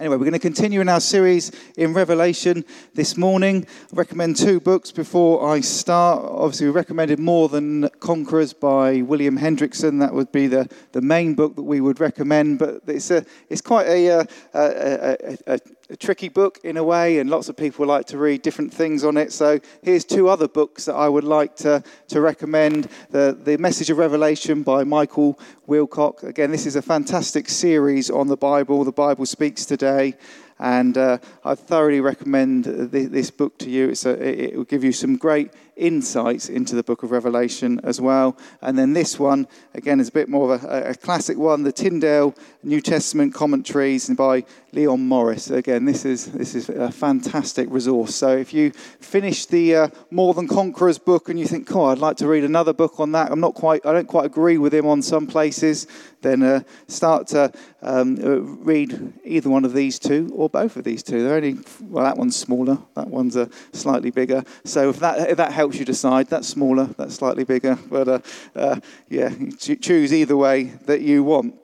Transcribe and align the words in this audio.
Anyway, 0.00 0.16
we're 0.16 0.24
going 0.24 0.32
to 0.32 0.38
continue 0.38 0.80
in 0.80 0.88
our 0.88 0.98
series 0.98 1.52
in 1.76 1.92
Revelation 1.92 2.64
this 2.94 3.18
morning. 3.18 3.66
I 3.92 3.96
recommend 3.96 4.36
two 4.36 4.58
books 4.58 4.90
before 4.90 5.46
I 5.46 5.60
start. 5.60 6.24
Obviously, 6.24 6.68
we 6.68 6.72
recommended 6.72 7.18
More 7.18 7.50
Than 7.50 7.86
Conquerors 8.00 8.54
by 8.54 9.02
William 9.02 9.36
Hendriksen. 9.36 10.00
That 10.00 10.14
would 10.14 10.32
be 10.32 10.46
the, 10.46 10.70
the 10.92 11.02
main 11.02 11.34
book 11.34 11.54
that 11.54 11.64
we 11.64 11.82
would 11.82 12.00
recommend, 12.00 12.58
but 12.58 12.80
it's, 12.86 13.10
a, 13.10 13.26
it's 13.50 13.60
quite 13.60 13.88
a, 13.88 14.20
uh, 14.20 14.24
a, 14.54 15.16
a, 15.46 15.54
a 15.56 15.60
a 15.90 15.96
tricky 15.96 16.28
book 16.28 16.60
in 16.62 16.76
a 16.76 16.84
way, 16.84 17.18
and 17.18 17.28
lots 17.28 17.48
of 17.48 17.56
people 17.56 17.84
like 17.84 18.06
to 18.06 18.16
read 18.16 18.42
different 18.42 18.72
things 18.72 19.02
on 19.02 19.16
it. 19.16 19.32
So 19.32 19.58
here's 19.82 20.04
two 20.04 20.28
other 20.28 20.46
books 20.46 20.84
that 20.84 20.94
I 20.94 21.08
would 21.08 21.24
like 21.24 21.56
to, 21.56 21.82
to 22.08 22.20
recommend. 22.20 22.88
The, 23.10 23.36
the 23.42 23.58
Message 23.58 23.90
of 23.90 23.98
Revelation 23.98 24.62
by 24.62 24.84
Michael 24.84 25.38
Wilcock. 25.68 26.22
Again, 26.22 26.52
this 26.52 26.64
is 26.64 26.76
a 26.76 26.82
fantastic 26.82 27.48
series 27.48 28.08
on 28.08 28.28
the 28.28 28.36
Bible. 28.36 28.84
The 28.84 28.92
Bible 28.92 29.26
speaks 29.26 29.66
today. 29.66 30.14
And 30.60 30.98
uh, 30.98 31.18
I 31.42 31.54
thoroughly 31.54 32.00
recommend 32.00 32.64
this 32.64 33.30
book 33.30 33.58
to 33.58 33.70
you. 33.70 33.94
A, 34.04 34.10
it 34.10 34.56
will 34.56 34.64
give 34.64 34.84
you 34.84 34.92
some 34.92 35.16
great 35.16 35.50
insights 35.74 36.50
into 36.50 36.76
the 36.76 36.82
book 36.82 37.02
of 37.02 37.10
Revelation 37.10 37.80
as 37.82 38.00
well. 38.00 38.36
And 38.60 38.78
then 38.78 38.92
this 38.92 39.18
one, 39.18 39.48
again, 39.74 39.98
is 39.98 40.10
a 40.10 40.12
bit 40.12 40.28
more 40.28 40.54
of 40.54 40.62
a, 40.64 40.90
a 40.90 40.94
classic 40.94 41.38
one 41.38 41.62
the 41.62 41.72
Tyndale 41.72 42.34
New 42.62 42.82
Testament 42.82 43.32
commentaries 43.32 44.10
by 44.10 44.44
Leon 44.72 45.00
Morris. 45.00 45.50
Again, 45.50 45.86
this 45.86 46.04
is, 46.04 46.26
this 46.32 46.54
is 46.54 46.68
a 46.68 46.92
fantastic 46.92 47.66
resource. 47.70 48.14
So 48.14 48.36
if 48.36 48.52
you 48.52 48.72
finish 49.00 49.46
the 49.46 49.74
uh, 49.74 49.88
More 50.10 50.34
Than 50.34 50.46
Conquerors 50.46 50.98
book 50.98 51.30
and 51.30 51.40
you 51.40 51.46
think, 51.46 51.74
oh, 51.74 51.86
I'd 51.86 51.98
like 51.98 52.18
to 52.18 52.28
read 52.28 52.44
another 52.44 52.74
book 52.74 53.00
on 53.00 53.12
that, 53.12 53.32
I'm 53.32 53.40
not 53.40 53.54
quite, 53.54 53.86
I 53.86 53.92
don't 53.92 54.08
quite 54.08 54.26
agree 54.26 54.58
with 54.58 54.74
him 54.74 54.86
on 54.86 55.00
some 55.00 55.26
places, 55.26 55.86
then 56.22 56.42
uh, 56.42 56.60
start 56.86 57.26
to 57.28 57.52
um, 57.82 58.18
uh, 58.22 58.40
read 58.40 59.12
either 59.24 59.48
one 59.48 59.64
of 59.64 59.72
these 59.72 59.98
two 59.98 60.30
or 60.34 60.48
both 60.48 60.76
of 60.76 60.84
these 60.84 61.02
two. 61.02 61.22
They're 61.22 61.36
only, 61.36 61.58
well, 61.80 62.04
that 62.04 62.16
one's 62.16 62.36
smaller, 62.36 62.78
that 62.94 63.08
one's 63.08 63.36
uh, 63.36 63.46
slightly 63.72 64.10
bigger. 64.10 64.44
So 64.64 64.90
if 64.90 64.98
that, 65.00 65.30
if 65.30 65.36
that 65.36 65.52
helps 65.52 65.78
you 65.78 65.84
decide, 65.84 66.28
that's 66.28 66.48
smaller, 66.48 66.86
that's 66.96 67.14
slightly 67.14 67.44
bigger. 67.44 67.78
But 67.88 68.08
uh, 68.08 68.18
uh, 68.54 68.80
yeah, 69.08 69.30
choose 69.58 70.12
either 70.12 70.36
way 70.36 70.64
that 70.86 71.00
you 71.00 71.24
want. 71.24 71.54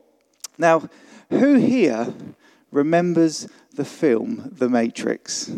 Now, 0.58 0.88
who 1.30 1.54
here 1.54 2.14
remembers 2.70 3.48
the 3.74 3.84
film 3.84 4.52
The 4.56 4.68
Matrix? 4.68 5.50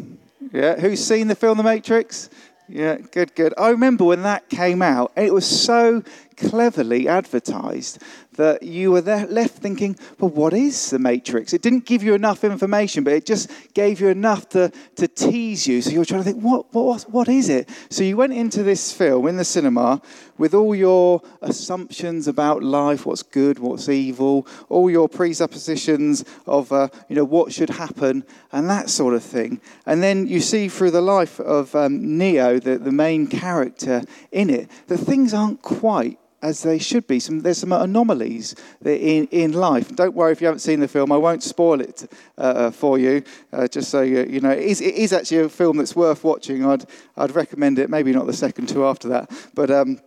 Yeah, 0.52 0.80
who's 0.80 1.04
seen 1.04 1.28
the 1.28 1.34
film 1.36 1.58
The 1.58 1.64
Matrix? 1.64 2.30
Yeah, 2.68 2.96
good, 2.96 3.34
good. 3.34 3.54
I 3.56 3.70
remember 3.70 4.04
when 4.04 4.22
that 4.22 4.50
came 4.50 4.82
out, 4.82 5.12
it 5.16 5.32
was 5.32 5.46
so 5.46 6.02
cleverly 6.38 7.08
advertised 7.08 7.98
that 8.38 8.62
you 8.62 8.92
were 8.92 9.00
left 9.00 9.56
thinking, 9.56 9.96
well, 10.20 10.30
what 10.30 10.54
is 10.54 10.90
the 10.90 10.98
Matrix? 10.98 11.52
It 11.52 11.60
didn't 11.60 11.86
give 11.86 12.04
you 12.04 12.14
enough 12.14 12.44
information, 12.44 13.02
but 13.02 13.12
it 13.12 13.26
just 13.26 13.50
gave 13.74 14.00
you 14.00 14.08
enough 14.08 14.48
to, 14.50 14.70
to 14.94 15.08
tease 15.08 15.66
you. 15.66 15.82
So 15.82 15.90
you 15.90 15.98
were 15.98 16.04
trying 16.04 16.20
to 16.20 16.24
think, 16.24 16.42
what, 16.42 16.72
what, 16.72 17.02
what 17.10 17.28
is 17.28 17.48
it? 17.48 17.68
So 17.90 18.04
you 18.04 18.16
went 18.16 18.32
into 18.32 18.62
this 18.62 18.92
film 18.92 19.26
in 19.26 19.36
the 19.36 19.44
cinema 19.44 20.00
with 20.38 20.54
all 20.54 20.74
your 20.74 21.20
assumptions 21.42 22.28
about 22.28 22.62
life, 22.62 23.04
what's 23.04 23.24
good, 23.24 23.58
what's 23.58 23.88
evil, 23.88 24.46
all 24.68 24.88
your 24.88 25.08
presuppositions 25.08 26.24
of, 26.46 26.70
uh, 26.70 26.88
you 27.08 27.16
know, 27.16 27.24
what 27.24 27.52
should 27.52 27.70
happen, 27.70 28.24
and 28.52 28.70
that 28.70 28.88
sort 28.88 29.14
of 29.14 29.24
thing. 29.24 29.60
And 29.84 30.00
then 30.00 30.28
you 30.28 30.38
see 30.38 30.68
through 30.68 30.92
the 30.92 31.00
life 31.00 31.40
of 31.40 31.74
um, 31.74 32.16
Neo, 32.16 32.60
the, 32.60 32.78
the 32.78 32.92
main 32.92 33.26
character 33.26 34.02
in 34.30 34.48
it, 34.48 34.70
that 34.86 34.98
things 34.98 35.34
aren't 35.34 35.60
quite 35.62 36.20
as 36.42 36.62
they 36.62 36.78
should 36.78 37.06
be. 37.06 37.20
Some, 37.20 37.40
there's 37.40 37.58
some 37.58 37.72
anomalies 37.72 38.54
in, 38.84 39.26
in 39.28 39.52
life. 39.52 39.94
Don't 39.94 40.14
worry 40.14 40.32
if 40.32 40.40
you 40.40 40.46
haven't 40.46 40.60
seen 40.60 40.80
the 40.80 40.88
film, 40.88 41.10
I 41.10 41.16
won't 41.16 41.42
spoil 41.42 41.80
it 41.80 42.10
uh, 42.36 42.40
uh, 42.40 42.70
for 42.70 42.98
you, 42.98 43.22
uh, 43.52 43.68
just 43.68 43.90
so 43.90 44.02
you, 44.02 44.24
you 44.24 44.40
know. 44.40 44.50
It 44.50 44.64
is, 44.64 44.80
it 44.80 44.94
is, 44.94 45.12
actually 45.12 45.38
a 45.38 45.48
film 45.48 45.78
that's 45.78 45.96
worth 45.96 46.24
watching. 46.24 46.64
I'd, 46.64 46.84
I'd 47.16 47.34
recommend 47.34 47.78
it, 47.78 47.90
maybe 47.90 48.12
not 48.12 48.26
the 48.26 48.32
second 48.32 48.68
two 48.68 48.84
after 48.84 49.08
that. 49.08 49.30
But, 49.54 49.70
um, 49.70 50.00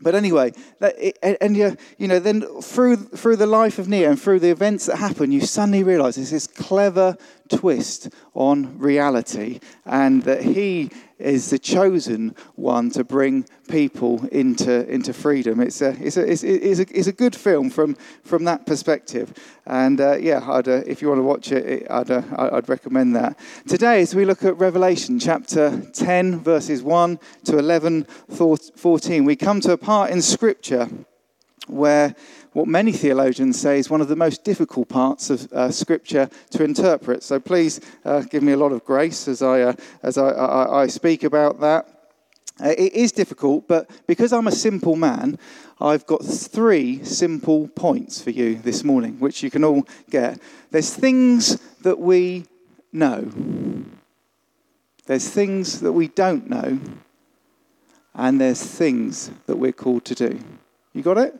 but 0.00 0.14
anyway, 0.14 0.52
that, 0.80 0.94
it, 0.98 1.18
and 1.40 1.56
you, 1.56 1.76
you 1.98 2.08
know, 2.08 2.18
then 2.18 2.42
through, 2.60 2.96
through 2.96 3.36
the 3.36 3.46
life 3.46 3.78
of 3.78 3.88
Neo 3.88 4.10
and 4.10 4.20
through 4.20 4.40
the 4.40 4.50
events 4.50 4.86
that 4.86 4.96
happen, 4.96 5.32
you 5.32 5.40
suddenly 5.40 5.82
realize 5.82 6.16
there's 6.16 6.30
this 6.30 6.46
clever 6.46 7.16
twist 7.48 8.08
on 8.34 8.78
reality 8.78 9.60
and 9.84 10.22
that 10.24 10.42
he 10.42 10.90
is 11.22 11.50
the 11.50 11.58
chosen 11.58 12.34
one 12.56 12.90
to 12.90 13.04
bring 13.04 13.46
people 13.68 14.26
into, 14.28 14.86
into 14.88 15.12
freedom. 15.12 15.60
It's 15.60 15.80
a, 15.80 15.90
it's, 16.00 16.16
a, 16.16 16.30
it's, 16.30 16.42
it's, 16.42 16.80
a, 16.80 16.98
it's 16.98 17.06
a 17.06 17.12
good 17.12 17.34
film 17.34 17.70
from, 17.70 17.96
from 18.24 18.44
that 18.44 18.66
perspective. 18.66 19.32
And 19.66 20.00
uh, 20.00 20.16
yeah, 20.16 20.44
I'd, 20.50 20.68
uh, 20.68 20.82
if 20.86 21.00
you 21.00 21.08
want 21.08 21.18
to 21.18 21.22
watch 21.22 21.52
it, 21.52 21.86
I'd, 21.90 22.10
uh, 22.10 22.22
I'd 22.36 22.68
recommend 22.68 23.14
that. 23.16 23.38
Today, 23.66 24.02
as 24.02 24.14
we 24.14 24.24
look 24.24 24.44
at 24.44 24.58
Revelation 24.58 25.18
chapter 25.18 25.80
10, 25.92 26.40
verses 26.40 26.82
1 26.82 27.18
to 27.44 27.58
11, 27.58 28.04
14, 28.04 29.24
we 29.24 29.36
come 29.36 29.60
to 29.60 29.72
a 29.72 29.78
part 29.78 30.10
in 30.10 30.20
Scripture 30.20 30.88
where 31.68 32.14
what 32.52 32.68
many 32.68 32.92
theologians 32.92 33.58
say 33.58 33.78
is 33.78 33.88
one 33.88 34.00
of 34.00 34.08
the 34.08 34.16
most 34.16 34.44
difficult 34.44 34.88
parts 34.88 35.30
of 35.30 35.50
uh, 35.52 35.70
Scripture 35.70 36.28
to 36.50 36.64
interpret. 36.64 37.22
So 37.22 37.40
please 37.40 37.80
uh, 38.04 38.20
give 38.20 38.42
me 38.42 38.52
a 38.52 38.56
lot 38.56 38.72
of 38.72 38.84
grace 38.84 39.26
as 39.26 39.42
I, 39.42 39.62
uh, 39.62 39.72
as 40.02 40.18
I, 40.18 40.28
I, 40.28 40.82
I, 40.82 40.86
speak 40.86 41.24
about 41.24 41.60
that. 41.60 41.88
Uh, 42.62 42.68
it 42.68 42.92
is 42.92 43.12
difficult, 43.12 43.66
but 43.66 43.90
because 44.06 44.32
I'm 44.32 44.46
a 44.46 44.52
simple 44.52 44.96
man, 44.96 45.38
I've 45.80 46.06
got 46.06 46.24
three 46.24 47.02
simple 47.02 47.68
points 47.68 48.20
for 48.20 48.30
you 48.30 48.56
this 48.56 48.84
morning, 48.84 49.18
which 49.18 49.42
you 49.42 49.50
can 49.50 49.64
all 49.64 49.86
get. 50.10 50.38
There's 50.70 50.94
things 50.94 51.56
that 51.80 51.98
we 51.98 52.44
know, 52.92 53.32
there's 55.06 55.28
things 55.28 55.80
that 55.80 55.92
we 55.92 56.08
don't 56.08 56.48
know, 56.50 56.78
and 58.14 58.38
there's 58.38 58.62
things 58.62 59.30
that 59.46 59.56
we're 59.56 59.72
called 59.72 60.04
to 60.04 60.14
do. 60.14 60.38
You 60.92 61.02
got 61.02 61.16
it? 61.16 61.34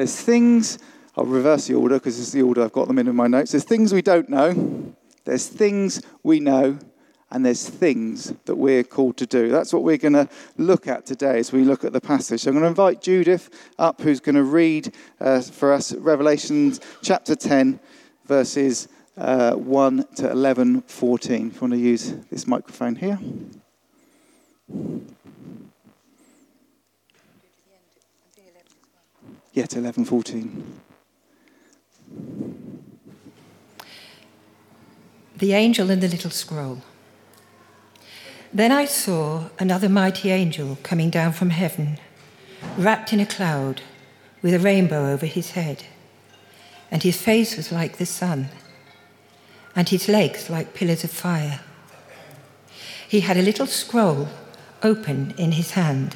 There's 0.00 0.18
things, 0.18 0.78
I'll 1.14 1.26
reverse 1.26 1.66
the 1.66 1.74
order 1.74 1.96
because 1.96 2.16
this 2.16 2.28
is 2.28 2.32
the 2.32 2.40
order 2.40 2.64
I've 2.64 2.72
got 2.72 2.88
them 2.88 2.98
in 2.98 3.06
in 3.06 3.14
my 3.14 3.26
notes. 3.26 3.50
There's 3.50 3.64
things 3.64 3.92
we 3.92 4.00
don't 4.00 4.30
know, 4.30 4.94
there's 5.26 5.46
things 5.46 6.00
we 6.22 6.40
know, 6.40 6.78
and 7.30 7.44
there's 7.44 7.68
things 7.68 8.32
that 8.46 8.54
we're 8.54 8.82
called 8.82 9.18
to 9.18 9.26
do. 9.26 9.50
That's 9.50 9.74
what 9.74 9.82
we're 9.82 9.98
going 9.98 10.14
to 10.14 10.26
look 10.56 10.88
at 10.88 11.04
today 11.04 11.38
as 11.38 11.52
we 11.52 11.64
look 11.64 11.84
at 11.84 11.92
the 11.92 12.00
passage. 12.00 12.40
So 12.40 12.48
I'm 12.48 12.54
going 12.54 12.62
to 12.62 12.68
invite 12.68 13.02
Judith 13.02 13.50
up, 13.78 14.00
who's 14.00 14.20
going 14.20 14.36
to 14.36 14.42
read 14.42 14.94
uh, 15.20 15.42
for 15.42 15.70
us 15.70 15.92
Revelation 15.92 16.72
chapter 17.02 17.36
10, 17.36 17.78
verses 18.24 18.88
uh, 19.18 19.52
1 19.52 20.06
to 20.16 20.30
11, 20.30 20.80
14. 20.80 21.48
If 21.48 21.54
you 21.56 21.60
want 21.60 21.74
to 21.74 21.78
use 21.78 22.14
this 22.30 22.46
microphone 22.46 22.96
here. 22.96 23.18
Yet 29.52 29.70
11:14. 29.70 30.62
The 35.36 35.52
angel 35.54 35.90
and 35.90 36.00
the 36.00 36.08
little 36.08 36.30
scroll. 36.30 36.82
Then 38.52 38.70
I 38.70 38.84
saw 38.84 39.48
another 39.58 39.88
mighty 39.88 40.30
angel 40.30 40.78
coming 40.82 41.10
down 41.10 41.32
from 41.32 41.50
heaven, 41.50 41.98
wrapped 42.76 43.12
in 43.12 43.20
a 43.20 43.26
cloud, 43.26 43.82
with 44.42 44.54
a 44.54 44.58
rainbow 44.58 45.12
over 45.12 45.26
his 45.26 45.52
head. 45.52 45.84
And 46.90 47.02
his 47.02 47.16
face 47.16 47.56
was 47.56 47.72
like 47.72 47.96
the 47.96 48.06
sun, 48.06 48.50
and 49.74 49.88
his 49.88 50.08
legs 50.08 50.48
like 50.48 50.74
pillars 50.74 51.04
of 51.04 51.10
fire. 51.10 51.60
He 53.08 53.20
had 53.20 53.36
a 53.36 53.42
little 53.42 53.66
scroll 53.66 54.28
open 54.82 55.34
in 55.36 55.52
his 55.52 55.72
hand, 55.72 56.14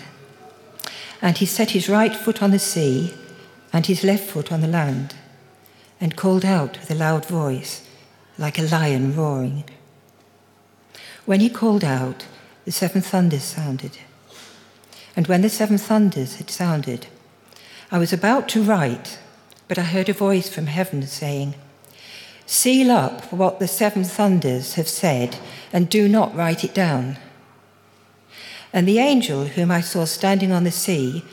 and 1.20 1.38
he 1.38 1.46
set 1.46 1.70
his 1.70 1.88
right 1.88 2.14
foot 2.14 2.40
on 2.42 2.52
the 2.52 2.58
sea 2.58 3.14
and 3.74 3.86
his 3.86 4.04
left 4.04 4.30
foot 4.30 4.52
on 4.52 4.60
the 4.60 4.68
land, 4.68 5.16
and 6.00 6.14
called 6.14 6.44
out 6.44 6.78
with 6.78 6.92
a 6.92 6.94
loud 6.94 7.26
voice, 7.26 7.82
like 8.38 8.56
a 8.56 8.62
lion 8.62 9.16
roaring. 9.16 9.64
When 11.26 11.40
he 11.40 11.50
called 11.50 11.82
out, 11.82 12.24
the 12.64 12.70
seven 12.70 13.02
thunders 13.02 13.42
sounded. 13.42 13.98
And 15.16 15.26
when 15.26 15.42
the 15.42 15.48
seven 15.48 15.76
thunders 15.76 16.36
had 16.36 16.50
sounded, 16.50 17.08
I 17.90 17.98
was 17.98 18.12
about 18.12 18.48
to 18.50 18.62
write, 18.62 19.18
but 19.66 19.76
I 19.76 19.82
heard 19.82 20.08
a 20.08 20.12
voice 20.12 20.48
from 20.48 20.66
heaven 20.66 21.02
saying, 21.02 21.56
Seal 22.46 22.92
up 22.92 23.32
what 23.32 23.58
the 23.58 23.66
seven 23.66 24.04
thunders 24.04 24.74
have 24.74 24.88
said, 24.88 25.36
and 25.72 25.90
do 25.90 26.06
not 26.08 26.36
write 26.36 26.62
it 26.62 26.74
down. 26.74 27.16
And 28.72 28.86
the 28.86 29.00
angel 29.00 29.46
whom 29.46 29.72
I 29.72 29.80
saw 29.80 30.04
standing 30.04 30.52
on 30.52 30.62
the 30.62 30.70
sea 30.70 31.24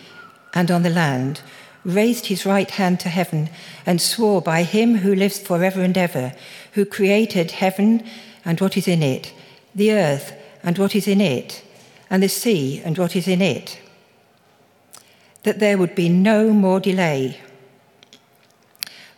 and 0.55 0.71
on 0.71 0.81
the 0.81 0.89
land 0.89 1.41
raised 1.83 2.27
his 2.27 2.45
right 2.45 2.69
hand 2.71 2.99
to 2.99 3.09
heaven, 3.09 3.49
and 3.85 4.01
swore 4.01 4.41
by 4.41 4.63
him 4.63 4.97
who 4.97 5.15
lives 5.15 5.39
forever 5.39 5.81
and 5.81 5.97
ever, 5.97 6.33
who 6.73 6.85
created 6.85 7.51
heaven 7.51 8.03
and 8.45 8.59
what 8.59 8.77
is 8.77 8.87
in 8.87 9.01
it, 9.01 9.33
the 9.73 9.91
earth 9.91 10.33
and 10.63 10.77
what 10.77 10.95
is 10.95 11.07
in 11.07 11.21
it, 11.21 11.63
and 12.09 12.21
the 12.21 12.29
sea 12.29 12.81
and 12.83 12.97
what 12.97 13.15
is 13.15 13.27
in 13.27 13.41
it, 13.41 13.79
that 15.43 15.59
there 15.59 15.77
would 15.77 15.95
be 15.95 16.09
no 16.09 16.51
more 16.51 16.79
delay. 16.79 17.39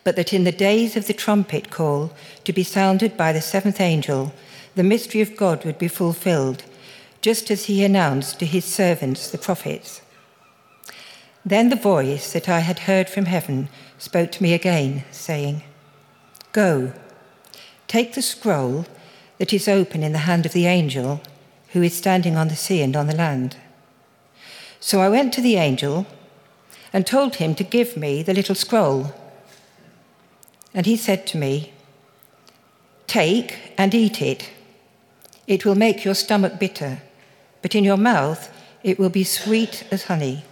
but 0.04 0.16
that 0.16 0.32
in 0.32 0.44
the 0.44 0.52
days 0.52 0.96
of 0.96 1.06
the 1.06 1.14
trumpet 1.14 1.70
call 1.70 2.12
to 2.44 2.52
be 2.52 2.62
sounded 2.62 3.16
by 3.16 3.32
the 3.32 3.40
seventh 3.40 3.80
angel, 3.80 4.32
the 4.74 4.82
mystery 4.82 5.22
of 5.22 5.36
God 5.36 5.64
would 5.64 5.78
be 5.78 5.88
fulfilled, 5.88 6.62
just 7.22 7.50
as 7.50 7.64
he 7.64 7.82
announced 7.82 8.38
to 8.38 8.46
his 8.46 8.66
servants, 8.66 9.30
the 9.30 9.38
prophets. 9.38 10.02
Then 11.44 11.68
the 11.68 11.76
voice 11.76 12.32
that 12.32 12.48
I 12.48 12.60
had 12.60 12.80
heard 12.80 13.10
from 13.10 13.26
heaven 13.26 13.68
spoke 13.98 14.32
to 14.32 14.42
me 14.42 14.54
again, 14.54 15.04
saying, 15.10 15.62
Go, 16.52 16.92
take 17.86 18.14
the 18.14 18.22
scroll 18.22 18.86
that 19.38 19.52
is 19.52 19.68
open 19.68 20.02
in 20.02 20.12
the 20.12 20.26
hand 20.30 20.46
of 20.46 20.52
the 20.52 20.66
angel 20.66 21.20
who 21.72 21.82
is 21.82 21.94
standing 21.94 22.36
on 22.36 22.48
the 22.48 22.56
sea 22.56 22.80
and 22.80 22.96
on 22.96 23.08
the 23.08 23.16
land. 23.16 23.56
So 24.80 25.00
I 25.00 25.08
went 25.08 25.34
to 25.34 25.42
the 25.42 25.56
angel 25.56 26.06
and 26.92 27.06
told 27.06 27.36
him 27.36 27.54
to 27.56 27.64
give 27.64 27.96
me 27.96 28.22
the 28.22 28.34
little 28.34 28.54
scroll. 28.54 29.12
And 30.72 30.86
he 30.86 30.96
said 30.96 31.26
to 31.28 31.36
me, 31.36 31.72
Take 33.06 33.72
and 33.76 33.94
eat 33.94 34.22
it. 34.22 34.50
It 35.46 35.64
will 35.64 35.74
make 35.74 36.04
your 36.04 36.14
stomach 36.14 36.58
bitter, 36.58 37.02
but 37.60 37.74
in 37.74 37.84
your 37.84 37.98
mouth 37.98 38.50
it 38.82 38.98
will 38.98 39.10
be 39.10 39.24
sweet 39.24 39.84
as 39.90 40.04
honey. 40.04 40.44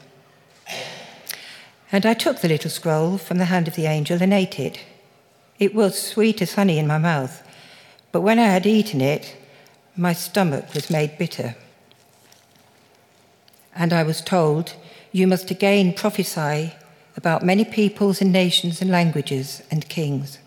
And 1.93 2.07
I 2.07 2.15
took 2.15 2.41
the 2.41 2.49
little 2.49 2.71
scroll 2.71 3.19
from 3.19 3.37
the 3.37 3.45
hand 3.45 3.69
of 3.69 3.77
the 3.77 3.85
angel 3.85 4.23
and 4.23 4.33
ate 4.33 4.59
it. 4.59 4.81
It 5.59 5.75
was 5.75 6.01
sweet 6.01 6.41
as 6.41 6.55
honey 6.55 6.79
in 6.79 6.87
my 6.87 6.97
mouth, 6.97 7.47
but 8.11 8.23
when 8.23 8.39
I 8.39 8.47
had 8.47 8.67
eaten 8.67 9.03
it, 9.03 9.37
my 9.95 10.15
stomach 10.15 10.73
was 10.73 10.91
made 10.91 11.19
bitter. 11.19 11.55
And 13.75 13.93
I 13.93 14.03
was 14.03 14.23
told, 14.23 14.75
You 15.13 15.27
must 15.27 15.51
again 15.51 15.93
prophesy 15.93 16.73
about 17.15 17.45
many 17.45 17.65
peoples 17.65 18.23
and 18.23 18.33
nations 18.33 18.81
and 18.81 18.91
languages 18.91 19.63
and 19.71 19.89
kings. 19.89 20.39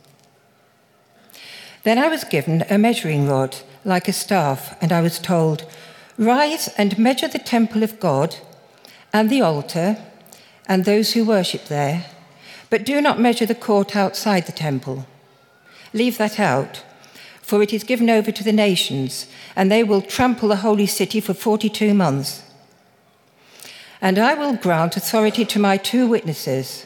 Then 1.83 1.99
I 1.99 2.07
was 2.07 2.23
given 2.23 2.65
a 2.71 2.79
measuring 2.79 3.27
rod 3.27 3.57
like 3.83 4.07
a 4.07 4.13
staff, 4.13 4.75
and 4.81 4.91
I 4.91 5.01
was 5.01 5.19
told, 5.19 5.65
Rise 6.17 6.69
and 6.75 6.97
measure 6.97 7.27
the 7.27 7.37
temple 7.37 7.83
of 7.83 7.99
God 7.99 8.35
and 9.13 9.29
the 9.29 9.41
altar 9.41 9.97
and 10.67 10.83
those 10.83 11.13
who 11.13 11.23
worship 11.25 11.65
there, 11.65 12.05
but 12.69 12.85
do 12.85 13.01
not 13.01 13.19
measure 13.19 13.45
the 13.45 13.55
court 13.55 13.95
outside 13.95 14.45
the 14.45 14.51
temple. 14.51 15.05
Leave 15.93 16.17
that 16.17 16.39
out, 16.39 16.83
for 17.41 17.61
it 17.61 17.71
is 17.71 17.83
given 17.83 18.09
over 18.09 18.31
to 18.31 18.43
the 18.43 18.51
nations, 18.51 19.27
and 19.55 19.71
they 19.71 19.83
will 19.83 20.01
trample 20.01 20.49
the 20.49 20.57
holy 20.57 20.87
city 20.87 21.19
for 21.19 21.33
42 21.33 21.93
months. 21.93 22.43
And 24.01 24.17
I 24.17 24.33
will 24.33 24.55
grant 24.55 24.97
authority 24.97 25.45
to 25.45 25.59
my 25.59 25.77
two 25.77 26.07
witnesses, 26.07 26.85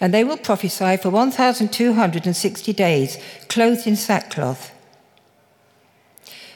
and 0.00 0.12
they 0.12 0.24
will 0.24 0.36
prophesy 0.36 0.96
for 0.96 1.10
1,260 1.10 2.72
days, 2.72 3.18
clothed 3.48 3.86
in 3.86 3.96
sackcloth. 3.96 4.72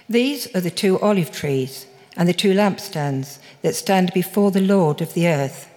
These 0.09 0.55
are 0.57 0.61
the 0.61 0.71
two 0.71 0.99
olive 0.99 1.31
trees 1.31 1.87
and 2.17 2.29
the 2.29 2.35
two 2.35 2.53
lampstands 2.53 3.39
that 3.63 3.77
stand 3.77 4.13
before 4.13 4.51
the 4.51 4.61
Lord 4.61 5.01
of 5.01 5.15
the 5.15 5.29
earth. 5.29 5.70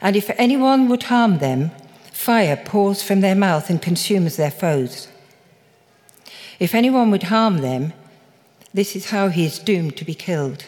And 0.00 0.16
if 0.16 0.30
anyone 0.36 0.88
would 0.88 1.04
harm 1.04 1.38
them, 1.38 1.70
fire 2.12 2.56
pours 2.56 3.02
from 3.02 3.20
their 3.20 3.34
mouth 3.34 3.70
and 3.70 3.80
consumes 3.80 4.36
their 4.36 4.50
foes. 4.50 5.08
If 6.58 6.74
anyone 6.74 7.10
would 7.10 7.24
harm 7.24 7.58
them, 7.58 7.92
this 8.72 8.96
is 8.96 9.10
how 9.10 9.28
he 9.28 9.46
is 9.46 9.58
doomed 9.58 9.96
to 9.96 10.04
be 10.04 10.14
killed 10.14 10.64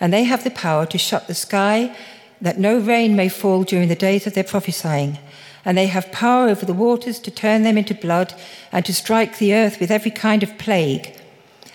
and 0.00 0.12
they 0.12 0.24
have 0.24 0.44
the 0.44 0.50
power 0.50 0.86
to 0.86 0.98
shut 0.98 1.26
the 1.26 1.34
sky 1.34 1.96
that 2.40 2.58
no 2.58 2.78
rain 2.78 3.16
may 3.16 3.28
fall 3.28 3.62
during 3.62 3.88
the 3.88 3.94
days 3.94 4.26
of 4.26 4.34
their 4.34 4.44
prophesying. 4.44 5.18
And 5.64 5.78
they 5.78 5.86
have 5.86 6.12
power 6.12 6.48
over 6.48 6.66
the 6.66 6.74
waters 6.74 7.18
to 7.20 7.30
turn 7.30 7.62
them 7.62 7.78
into 7.78 7.94
blood 7.94 8.34
and 8.70 8.84
to 8.84 8.92
strike 8.92 9.38
the 9.38 9.54
earth 9.54 9.80
with 9.80 9.90
every 9.90 10.10
kind 10.10 10.42
of 10.42 10.58
plague, 10.58 11.18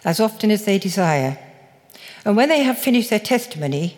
as 0.06 0.20
often 0.20 0.52
as 0.52 0.66
they 0.66 0.78
desire. 0.78 1.40
And 2.24 2.36
when 2.36 2.50
they 2.50 2.62
have 2.62 2.78
finished 2.78 3.10
their 3.10 3.20
testimony, 3.20 3.98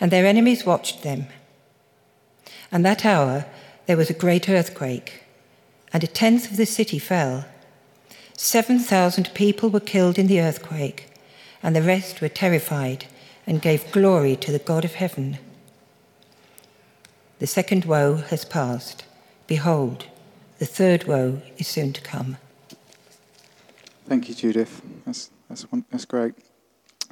and 0.00 0.10
their 0.10 0.26
enemies 0.26 0.66
watched 0.66 1.02
them. 1.02 1.26
And 2.72 2.84
that 2.84 3.04
hour 3.04 3.46
there 3.86 3.96
was 3.96 4.10
a 4.10 4.14
great 4.14 4.48
earthquake, 4.48 5.24
and 5.92 6.02
a 6.02 6.06
tenth 6.06 6.50
of 6.50 6.56
the 6.56 6.66
city 6.66 6.98
fell. 6.98 7.44
Seven 8.36 8.78
thousand 8.78 9.30
people 9.34 9.70
were 9.70 9.80
killed 9.80 10.18
in 10.18 10.26
the 10.26 10.40
earthquake, 10.40 11.10
and 11.62 11.76
the 11.76 11.82
rest 11.82 12.20
were 12.20 12.28
terrified 12.28 13.06
and 13.46 13.62
gave 13.62 13.92
glory 13.92 14.36
to 14.36 14.50
the 14.50 14.58
God 14.58 14.84
of 14.84 14.94
heaven. 14.94 15.38
The 17.38 17.46
second 17.46 17.84
woe 17.84 18.16
has 18.16 18.44
passed. 18.44 19.04
Behold, 19.46 20.06
the 20.58 20.66
third 20.66 21.04
woe 21.04 21.42
is 21.58 21.68
soon 21.68 21.92
to 21.92 22.00
come. 22.00 22.38
Thank 24.08 24.28
you, 24.28 24.34
Judith. 24.34 24.80
That's, 25.04 25.30
that's, 25.48 25.66
that's 25.90 26.04
great. 26.06 26.34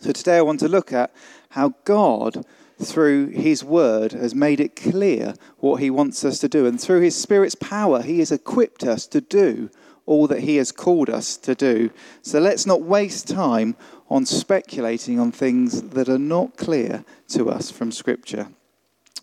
So 0.01 0.13
today 0.13 0.39
I 0.39 0.43
want 0.43 0.61
to 0.61 0.69
look 0.69 0.93
at 0.93 1.13
how 1.51 1.75
God, 1.85 2.47
through 2.85 3.29
His 3.29 3.65
Word, 3.65 4.13
has 4.13 4.35
made 4.35 4.61
it 4.61 4.77
clear 4.77 5.35
what 5.59 5.81
He 5.81 5.91
wants 5.91 6.25
us 6.25 6.39
to 6.41 6.49
do. 6.49 6.67
And 6.67 6.81
through 6.81 7.01
His 7.01 7.17
Spirit's 7.17 7.55
power, 7.55 8.03
He 8.03 8.19
has 8.19 8.33
equipped 8.33 8.85
us 8.85 9.07
to 9.09 9.21
do 9.21 9.71
all 10.07 10.27
that 10.27 10.41
He 10.41 10.57
has 10.57 10.73
called 10.73 11.09
us 11.09 11.37
to 11.39 11.55
do. 11.55 11.91
So 12.23 12.41
let's 12.41 12.67
not 12.67 12.83
waste 12.83 13.29
time 13.29 13.77
on 14.11 14.27
speculating 14.27 15.19
on 15.19 15.33
things 15.33 15.83
that 15.83 16.09
are 16.09 16.19
not 16.19 16.57
clear 16.57 17.05
to 17.29 17.51
us 17.51 17.71
from 17.71 17.93
Scripture. 17.93 18.49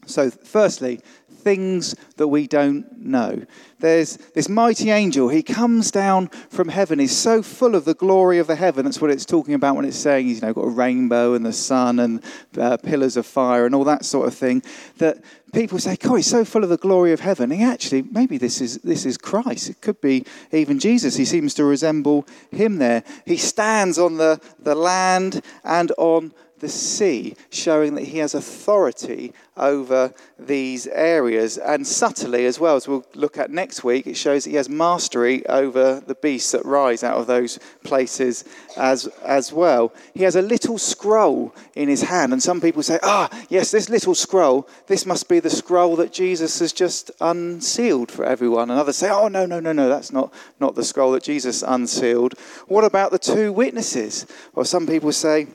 So, 0.05 0.31
firstly, 0.31 1.01
things 1.39 1.95
that 2.17 2.27
we 2.27 2.47
don't 2.47 2.99
know. 2.99 3.43
There's 3.79 4.17
this 4.35 4.49
mighty 4.49 4.89
angel. 4.91 5.29
He 5.29 5.41
comes 5.41 5.89
down 5.89 6.27
from 6.49 6.67
heaven. 6.67 6.99
He's 6.99 7.15
so 7.15 7.41
full 7.41 7.75
of 7.75 7.85
the 7.85 7.93
glory 7.93 8.39
of 8.39 8.47
the 8.47 8.55
heaven. 8.55 8.83
That's 8.83 8.99
what 8.99 9.09
it's 9.09 9.25
talking 9.25 9.53
about 9.53 9.75
when 9.75 9.85
it's 9.85 9.97
saying 9.97 10.27
he's 10.27 10.41
you 10.41 10.47
know, 10.47 10.53
got 10.53 10.65
a 10.65 10.69
rainbow 10.69 11.33
and 11.33 11.45
the 11.45 11.53
sun 11.53 11.99
and 11.99 12.23
uh, 12.57 12.77
pillars 12.77 13.15
of 13.15 13.25
fire 13.25 13.65
and 13.65 13.73
all 13.73 13.85
that 13.85 14.03
sort 14.03 14.27
of 14.27 14.33
thing. 14.33 14.61
That 14.97 15.23
people 15.53 15.79
say, 15.79 15.95
God, 15.95 16.15
he's 16.15 16.27
so 16.27 16.43
full 16.43 16.63
of 16.63 16.69
the 16.69 16.77
glory 16.77 17.13
of 17.13 17.21
heaven. 17.21 17.51
He 17.51 17.63
actually, 17.63 18.01
maybe 18.01 18.37
this 18.37 18.59
is, 18.59 18.79
this 18.79 19.05
is 19.05 19.17
Christ. 19.17 19.69
It 19.69 19.81
could 19.81 20.01
be 20.01 20.25
even 20.51 20.77
Jesus. 20.79 21.15
He 21.15 21.25
seems 21.25 21.53
to 21.55 21.63
resemble 21.63 22.27
him 22.51 22.77
there. 22.77 23.03
He 23.25 23.37
stands 23.37 23.97
on 23.97 24.17
the, 24.17 24.41
the 24.59 24.75
land 24.75 25.41
and 25.63 25.91
on 25.97 26.33
the 26.59 26.69
sea, 26.69 27.35
showing 27.49 27.95
that 27.95 28.05
he 28.05 28.19
has 28.19 28.33
authority 28.33 29.33
over 29.59 30.13
these 30.37 30.87
areas. 30.87 31.57
And 31.57 31.85
subtly, 31.85 32.45
as 32.45 32.59
well 32.59 32.75
as 32.75 32.87
we'll 32.87 33.05
look 33.13 33.37
at 33.37 33.51
next 33.51 33.83
week, 33.83 34.07
it 34.07 34.15
shows 34.15 34.43
that 34.43 34.49
he 34.49 34.55
has 34.55 34.69
mastery 34.69 35.45
over 35.47 35.99
the 35.99 36.15
beasts 36.15 36.51
that 36.51 36.65
rise 36.65 37.03
out 37.03 37.17
of 37.17 37.27
those 37.27 37.59
places 37.83 38.45
as, 38.77 39.07
as 39.23 39.51
well. 39.51 39.93
He 40.13 40.23
has 40.23 40.35
a 40.35 40.41
little 40.41 40.77
scroll 40.77 41.53
in 41.75 41.89
his 41.89 42.03
hand, 42.03 42.33
and 42.33 42.41
some 42.41 42.61
people 42.61 42.83
say, 42.83 42.99
Ah, 43.03 43.29
yes, 43.49 43.71
this 43.71 43.89
little 43.89 44.15
scroll, 44.15 44.67
this 44.87 45.05
must 45.05 45.27
be 45.27 45.39
the 45.39 45.49
scroll 45.49 45.95
that 45.97 46.13
Jesus 46.13 46.59
has 46.59 46.71
just 46.71 47.11
unsealed 47.19 48.11
for 48.11 48.25
everyone. 48.25 48.69
And 48.71 48.79
others 48.79 48.97
say, 48.97 49.09
Oh, 49.09 49.27
no, 49.27 49.45
no, 49.45 49.59
no, 49.59 49.73
no, 49.73 49.89
that's 49.89 50.11
not, 50.11 50.33
not 50.59 50.75
the 50.75 50.83
scroll 50.83 51.11
that 51.11 51.23
Jesus 51.23 51.63
unsealed. 51.63 52.33
What 52.67 52.83
about 52.83 53.11
the 53.11 53.19
two 53.19 53.51
witnesses? 53.51 54.25
Or 54.53 54.65
some 54.65 54.87
people 54.87 55.11
say, 55.11 55.47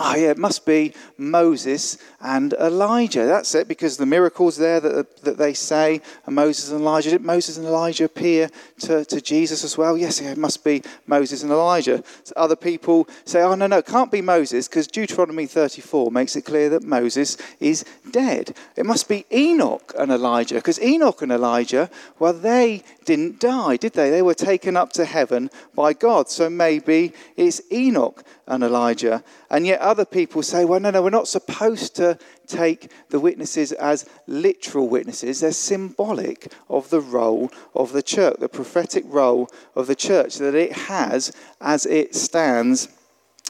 oh 0.00 0.16
yeah, 0.16 0.30
it 0.30 0.38
must 0.38 0.66
be 0.66 0.92
Moses 1.16 1.98
and 2.20 2.52
Elijah. 2.54 3.26
That's 3.26 3.54
it, 3.54 3.68
because 3.68 3.96
the 3.96 4.06
miracles 4.06 4.56
there 4.56 4.80
that, 4.80 5.16
that 5.22 5.38
they 5.38 5.54
say 5.54 6.00
Moses 6.28 6.70
and 6.70 6.80
Elijah. 6.80 7.10
Did 7.10 7.22
Moses 7.22 7.58
and 7.58 7.66
Elijah 7.66 8.04
appear 8.04 8.50
to, 8.80 9.04
to 9.04 9.20
Jesus 9.20 9.62
as 9.62 9.78
well? 9.78 9.96
Yes, 9.96 10.20
yeah, 10.20 10.32
it 10.32 10.38
must 10.38 10.64
be 10.64 10.82
Moses 11.06 11.42
and 11.42 11.52
Elijah. 11.52 12.02
So 12.24 12.32
other 12.36 12.56
people 12.56 13.08
say, 13.24 13.42
oh 13.42 13.54
no, 13.54 13.66
no, 13.66 13.78
it 13.78 13.86
can't 13.86 14.10
be 14.10 14.20
Moses, 14.20 14.66
because 14.66 14.86
Deuteronomy 14.88 15.46
34 15.46 16.10
makes 16.10 16.34
it 16.34 16.42
clear 16.42 16.68
that 16.70 16.82
Moses 16.82 17.36
is 17.60 17.84
dead. 18.10 18.56
It 18.76 18.86
must 18.86 19.08
be 19.08 19.26
Enoch 19.32 19.94
and 19.96 20.10
Elijah, 20.10 20.56
because 20.56 20.80
Enoch 20.80 21.22
and 21.22 21.30
Elijah, 21.30 21.88
well, 22.18 22.32
they 22.32 22.82
didn't 23.04 23.38
die, 23.38 23.76
did 23.76 23.92
they? 23.92 24.10
They 24.10 24.22
were 24.22 24.34
taken 24.34 24.76
up 24.76 24.92
to 24.94 25.04
heaven 25.04 25.50
by 25.74 25.92
God. 25.92 26.28
So 26.28 26.50
maybe 26.50 27.12
it's 27.36 27.60
Enoch 27.70 28.24
and 28.46 28.62
Elijah. 28.62 29.22
And 29.50 29.66
yet 29.66 29.80
other 29.84 30.04
people 30.04 30.42
say, 30.42 30.64
well, 30.64 30.80
no, 30.80 30.90
no, 30.90 31.02
we're 31.02 31.10
not 31.10 31.28
supposed 31.28 31.94
to 31.96 32.18
take 32.46 32.90
the 33.10 33.20
witnesses 33.20 33.72
as 33.72 34.08
literal 34.26 34.88
witnesses. 34.88 35.40
They're 35.40 35.52
symbolic 35.52 36.52
of 36.68 36.90
the 36.90 37.00
role 37.00 37.50
of 37.74 37.92
the 37.92 38.02
church, 38.02 38.36
the 38.40 38.48
prophetic 38.48 39.04
role 39.06 39.48
of 39.76 39.86
the 39.86 39.94
church 39.94 40.36
that 40.38 40.54
it 40.54 40.72
has 40.72 41.32
as 41.60 41.86
it 41.86 42.14
stands 42.14 42.88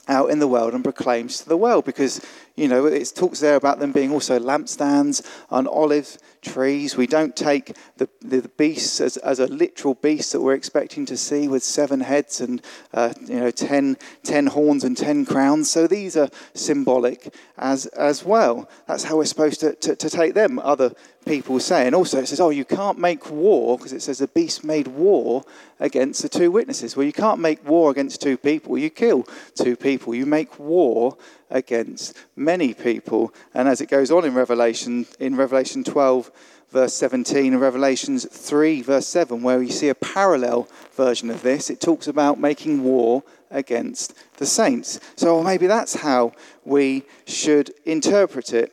out 0.09 0.31
in 0.31 0.39
the 0.39 0.49
world 0.49 0.75
and 0.75 0.85
proclaims 0.85 1.39
to 1.39 1.49
the 1.49 1.57
world 1.57 1.85
because 1.85 2.21
you 2.57 2.69
know 2.69 2.87
it 2.87 3.13
talks 3.15 3.41
there 3.41 3.57
about 3.57 3.79
them 3.79 3.93
being 3.93 4.13
also 4.13 4.39
lampstands 4.39 5.27
and 5.51 5.67
olive 5.67 6.19
trees. 6.45 6.97
We 6.97 7.07
don't 7.07 7.35
take 7.35 7.75
the, 7.97 8.09
the, 8.21 8.41
the 8.43 8.49
beasts 8.49 9.01
as, 9.01 9.17
as 9.17 9.41
a 9.41 9.47
literal 9.47 9.95
beast 9.95 10.33
that 10.33 10.41
we're 10.41 10.55
expecting 10.55 11.07
to 11.07 11.17
see 11.17 11.49
with 11.49 11.65
seven 11.65 12.01
heads 12.01 12.41
and 12.41 12.63
uh, 12.93 13.15
you 13.27 13.41
know 13.41 13.51
ten, 13.51 13.97
ten 14.23 14.47
horns 14.47 14.85
and 14.85 14.97
ten 14.97 15.25
crowns. 15.25 15.71
So 15.71 15.87
these 15.87 16.17
are 16.17 16.29
symbolic 16.53 17.35
as 17.59 17.87
as 17.87 18.25
well. 18.25 18.69
That's 18.87 19.05
how 19.05 19.17
we're 19.17 19.25
supposed 19.25 19.61
to, 19.61 19.75
to, 19.75 19.97
to 19.97 20.11
take 20.11 20.35
them. 20.35 20.59
Other 20.59 20.93
people 21.25 21.61
say. 21.61 21.87
And 21.87 21.95
also 21.95 22.19
it 22.19 22.29
says, 22.29 22.41
oh, 22.41 22.51
you 22.51 22.65
can't 22.65 22.99
make 22.99 23.31
war, 23.31 23.77
because 23.77 23.93
it 23.93 24.03
says 24.03 24.19
the 24.19 24.29
beast 24.29 24.65
made 24.65 24.89
war 24.89 25.45
against 25.81 26.23
the 26.23 26.29
two 26.29 26.51
witnesses. 26.51 26.97
Well, 26.97 27.07
you 27.07 27.13
can't 27.13 27.41
make 27.41 27.67
war 27.67 27.91
against 27.91 28.21
two 28.21 28.37
people. 28.37 28.79
You 28.79 28.91
kill 28.91 29.27
two 29.55 29.77
people. 29.77 30.15
You 30.15 30.27
make 30.27 30.59
war 30.59 31.17
against 31.51 32.17
many 32.37 32.75
people. 32.75 33.35
And 33.55 33.69
as 33.69 33.81
it 33.81 33.87
goes 33.89 34.11
on 34.11 34.25
in 34.25 34.35
Revelation, 34.35 35.07
in 35.19 35.37
Revelation 35.37 35.85
12, 35.85 36.31
verse 36.71 36.95
17, 36.95 37.53
and 37.53 37.61
Revelations 37.61 38.27
3, 38.31 38.83
verse 38.83 39.07
7, 39.07 39.43
where 39.43 39.63
you 39.63 39.71
see 39.71 39.89
a 39.89 39.95
parallel 39.95 40.69
version 40.93 41.31
of 41.31 41.43
this, 41.43 41.71
it 41.71 41.81
talks 41.81 42.09
about 42.09 42.41
making 42.41 42.83
war 42.83 43.23
against 43.51 44.15
the 44.39 44.47
saints. 44.47 44.99
So 45.17 45.43
maybe 45.43 45.69
that's 45.69 45.95
how 45.95 46.33
we 46.65 47.05
should 47.27 47.73
interpret 47.85 48.53
it 48.53 48.73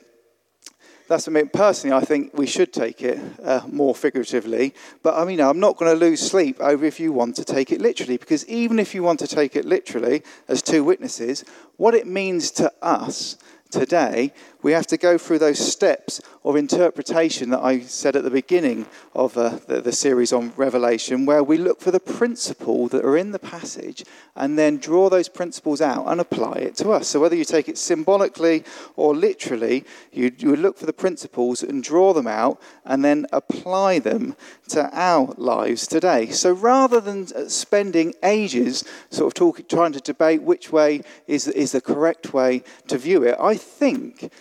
that's 1.12 1.28
I 1.28 1.32
mean, 1.32 1.50
personally, 1.50 1.94
I 1.94 2.06
think 2.06 2.34
we 2.34 2.48
should 2.48 2.72
take 2.72 3.02
it 3.02 3.20
uh, 3.44 3.62
more 3.68 3.94
figuratively. 3.94 4.74
But 5.04 5.16
I 5.16 5.26
mean, 5.26 5.42
I'm 5.42 5.60
not 5.60 5.76
going 5.76 5.92
to 5.92 6.00
lose 6.00 6.22
sleep 6.22 6.58
over 6.62 6.86
if 6.86 7.02
you 7.02 7.12
want 7.12 7.36
to 7.36 7.44
take 7.44 7.72
it 7.74 7.82
literally, 7.82 8.16
because 8.16 8.48
even 8.48 8.80
if 8.80 8.96
you 8.96 9.04
want 9.04 9.20
to 9.20 9.28
take 9.28 9.58
it 9.58 9.66
literally 9.66 10.24
as 10.48 10.62
two 10.62 10.86
witnesses, 10.86 11.44
what 11.76 11.94
it 11.94 12.08
means 12.08 12.50
to 12.52 12.72
us 12.82 13.38
today, 13.72 14.32
we 14.64 14.72
have 14.74 14.88
to 14.88 14.98
go 14.98 15.18
through 15.18 15.40
those 15.40 15.60
steps 15.60 16.22
of 16.44 16.56
interpretation 16.56 17.50
that 17.50 17.62
I 17.62 17.82
said 17.82 18.16
at 18.16 18.24
the 18.24 18.32
beginning 18.32 18.86
of 19.14 19.38
uh, 19.38 19.60
the, 19.68 19.82
the, 19.82 19.92
series 19.92 20.34
on 20.34 20.54
Revelation, 20.56 21.26
where 21.26 21.44
we 21.44 21.58
look 21.58 21.82
for 21.82 21.92
the 21.92 22.00
principle 22.00 22.88
that 22.88 23.06
are 23.06 23.18
in 23.18 23.32
the 23.32 23.40
passage 23.40 24.04
and 24.36 24.58
then 24.58 24.78
draw 24.78 25.10
those 25.10 25.30
principles 25.30 25.82
out 25.82 26.06
and 26.08 26.20
apply 26.20 26.54
it 26.54 26.76
to 26.78 26.92
us. 26.92 27.08
So, 27.08 27.20
whether 27.20 27.36
you 27.36 27.46
take 27.46 27.70
it 27.70 27.78
symbolically 27.78 28.64
or 28.96 29.16
literally, 29.16 29.86
you, 30.12 30.32
you 30.38 30.56
look 30.56 30.78
for 30.78 30.86
the 30.86 30.94
principles 30.94 31.62
and 31.62 31.84
draw 31.84 32.14
them 32.14 32.28
out 32.28 32.62
and 32.86 33.04
then 33.04 33.28
apply 33.32 34.00
them 34.00 34.36
to 34.70 34.90
our 34.94 35.34
lives 35.38 35.86
today. 35.88 36.28
So, 36.28 36.54
rather 36.54 37.00
than 37.00 37.28
uh, 37.36 37.48
spending 37.48 38.14
ages 38.24 38.84
sort 39.10 39.28
of 39.28 39.34
talk, 39.34 39.68
trying 39.68 39.92
to 39.94 40.00
debate 40.00 40.42
which 40.42 40.72
way 40.72 41.02
is, 41.28 41.48
is 41.48 41.74
the 41.74 41.82
correct 41.82 42.34
way 42.34 42.64
to 42.88 42.98
view 42.98 43.24
it, 43.24 43.38
I 43.40 43.56
think 43.56 44.32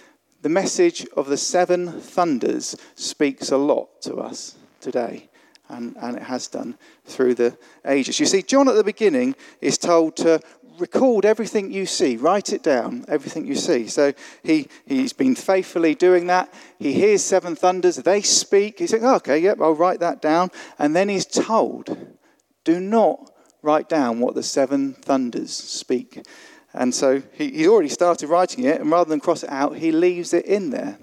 the 0.43 0.49
message 0.49 1.07
of 1.17 1.27
the 1.29 1.37
seven 1.37 2.01
thunders 2.01 2.77
speaks 2.95 3.51
a 3.51 3.57
lot 3.57 4.01
to 4.03 4.17
us 4.17 4.57
today, 4.81 5.29
and, 5.69 5.97
and 6.01 6.17
it 6.17 6.23
has 6.23 6.49
done 6.49 6.77
through 7.05 7.35
the 7.35 7.57
ages. 7.85 8.19
You 8.19 8.27
see, 8.27 8.43
John 8.43 8.69
at 8.69 8.75
the 8.75 8.85
beginning 8.85 9.35
is 9.61 9.79
told 9.79 10.17
to 10.17 10.41
record 10.79 11.27
everything 11.27 11.71
you 11.71 11.85
see, 11.85 12.17
write 12.17 12.53
it 12.53 12.63
down, 12.63 13.05
everything 13.07 13.47
you 13.47 13.55
see. 13.55 13.87
So 13.87 14.15
he, 14.43 14.69
he's 14.87 15.13
been 15.13 15.35
faithfully 15.35 15.95
doing 15.95 16.27
that. 16.29 16.53
He 16.79 16.95
hears 16.95 17.23
seven 17.23 17.55
thunders, 17.55 17.97
they 17.97 18.23
speak. 18.23 18.79
He's 18.79 18.93
like, 18.93 19.03
oh, 19.03 19.17
okay, 19.17 19.39
yep, 19.39 19.59
I'll 19.61 19.75
write 19.75 20.01
that 20.01 20.23
down. 20.23 20.51
And 20.79 20.97
then 20.97 21.09
he's 21.09 21.27
told, 21.27 22.17
do 22.65 22.81
not 22.81 23.31
write 23.63 23.91
down 23.91 24.21
what 24.21 24.35
the 24.35 24.43
seven 24.43 24.95
thunders 24.95 25.53
speak. 25.53 26.23
And 26.73 26.95
so 26.95 27.23
he, 27.33 27.51
he's 27.51 27.67
already 27.67 27.89
started 27.89 28.29
writing 28.29 28.65
it, 28.65 28.81
and 28.81 28.91
rather 28.91 29.11
than 29.11 29.21
cross 29.21 29.43
it 29.43 29.51
out, 29.51 29.77
he 29.77 29.93
leaves 29.93 30.33
it 30.33 30.45
in 30.45 30.71
there. 30.71 30.99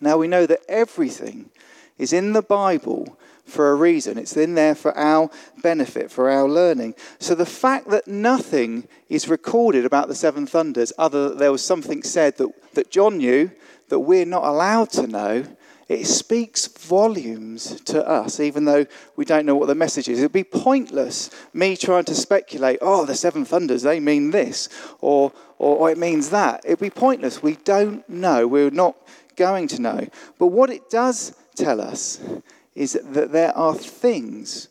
Now 0.00 0.18
we 0.18 0.28
know 0.28 0.46
that 0.46 0.60
everything 0.68 1.50
is 1.98 2.12
in 2.12 2.32
the 2.32 2.42
Bible 2.42 3.18
for 3.44 3.70
a 3.70 3.74
reason. 3.74 4.16
It's 4.16 4.36
in 4.36 4.54
there 4.54 4.74
for 4.74 4.96
our 4.96 5.30
benefit, 5.62 6.10
for 6.10 6.30
our 6.30 6.48
learning. 6.48 6.94
So 7.18 7.34
the 7.34 7.46
fact 7.46 7.90
that 7.90 8.06
nothing 8.06 8.88
is 9.08 9.28
recorded 9.28 9.84
about 9.84 10.08
the 10.08 10.14
seven 10.14 10.46
thunders, 10.46 10.92
other 10.96 11.30
than 11.30 11.38
there 11.38 11.52
was 11.52 11.64
something 11.64 12.02
said 12.02 12.36
that, 12.38 12.74
that 12.74 12.90
John 12.90 13.18
knew 13.18 13.50
that 13.88 14.00
we're 14.00 14.24
not 14.24 14.44
allowed 14.44 14.90
to 14.92 15.06
know, 15.06 15.44
it 15.90 16.06
speaks 16.06 16.68
volumes 16.68 17.80
to 17.80 18.06
us, 18.08 18.38
even 18.38 18.64
though 18.64 18.86
we 19.16 19.24
don't 19.24 19.44
know 19.44 19.56
what 19.56 19.66
the 19.66 19.74
message 19.74 20.08
is. 20.08 20.20
It 20.20 20.22
would 20.22 20.32
be 20.32 20.44
pointless 20.44 21.30
me 21.52 21.76
trying 21.76 22.04
to 22.04 22.14
speculate, 22.14 22.78
oh, 22.80 23.04
the 23.04 23.16
seven 23.16 23.44
thunders, 23.44 23.82
they 23.82 23.98
mean 23.98 24.30
this, 24.30 24.68
or, 25.00 25.32
or, 25.58 25.78
or 25.78 25.90
it 25.90 25.98
means 25.98 26.30
that. 26.30 26.60
It 26.64 26.70
would 26.70 26.78
be 26.78 26.90
pointless. 26.90 27.42
We 27.42 27.56
don't 27.56 28.08
know. 28.08 28.46
We're 28.46 28.70
not 28.70 28.94
going 29.34 29.66
to 29.66 29.82
know. 29.82 30.06
But 30.38 30.46
what 30.46 30.70
it 30.70 30.90
does 30.90 31.34
tell 31.56 31.80
us 31.80 32.20
is 32.76 32.92
that 32.92 33.32
there 33.32 33.56
are 33.56 33.74
things 33.74 34.68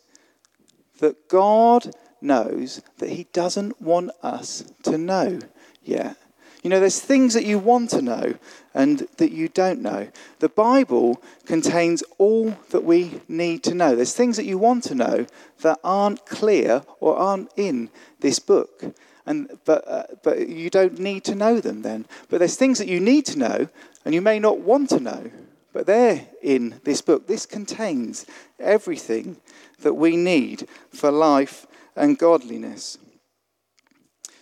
that 1.00 1.28
God 1.28 1.94
knows 2.22 2.82
that 3.00 3.10
He 3.10 3.28
doesn't 3.34 3.82
want 3.82 4.12
us 4.24 4.64
to 4.84 4.98
know 4.98 5.40
yet. 5.84 6.16
You 6.64 6.70
know, 6.70 6.80
there's 6.80 7.00
things 7.00 7.34
that 7.36 7.46
you 7.46 7.58
want 7.58 7.90
to 7.92 8.02
know 8.02 8.36
and 8.74 9.08
that 9.18 9.32
you 9.32 9.48
don't 9.48 9.82
know. 9.82 10.10
The 10.40 10.50
Bible 10.50 11.22
contains 11.46 12.04
all 12.18 12.58
that 12.72 12.84
we 12.84 13.22
need 13.30 13.64
to 13.64 13.74
know. 13.74 13.96
There's 13.96 14.14
things 14.14 14.36
that 14.36 14.46
you 14.46 14.58
want 14.58 14.84
to 14.86 14.96
know 14.96 15.26
that 15.62 15.80
aren't 15.84 16.26
clear 16.26 16.84
or 17.00 17.16
aren't 17.16 17.50
in 17.56 17.90
this 18.20 18.40
book. 18.40 18.84
And, 19.26 19.58
but, 19.64 19.88
uh, 19.88 20.04
but 20.22 20.50
you 20.50 20.70
don't 20.70 21.00
need 21.00 21.24
to 21.26 21.36
know 21.36 21.62
them 21.62 21.82
then. 21.82 22.06
But 22.30 22.40
there's 22.40 22.58
things 22.58 22.78
that 22.80 22.88
you 22.88 23.00
need 23.00 23.26
to 23.28 23.40
know 23.40 23.70
and 24.04 24.14
you 24.14 24.22
may 24.22 24.40
not 24.40 24.60
want 24.60 24.90
to 24.90 25.00
know. 25.00 25.32
But 25.72 25.86
they're 25.86 26.28
in 26.42 26.82
this 26.84 27.02
book. 27.02 27.28
This 27.28 27.46
contains 27.46 28.26
everything 28.60 29.38
that 29.80 29.94
we 29.94 30.18
need 30.18 30.68
for 30.90 31.12
life 31.12 31.68
and 31.96 32.18
godliness. 32.18 32.98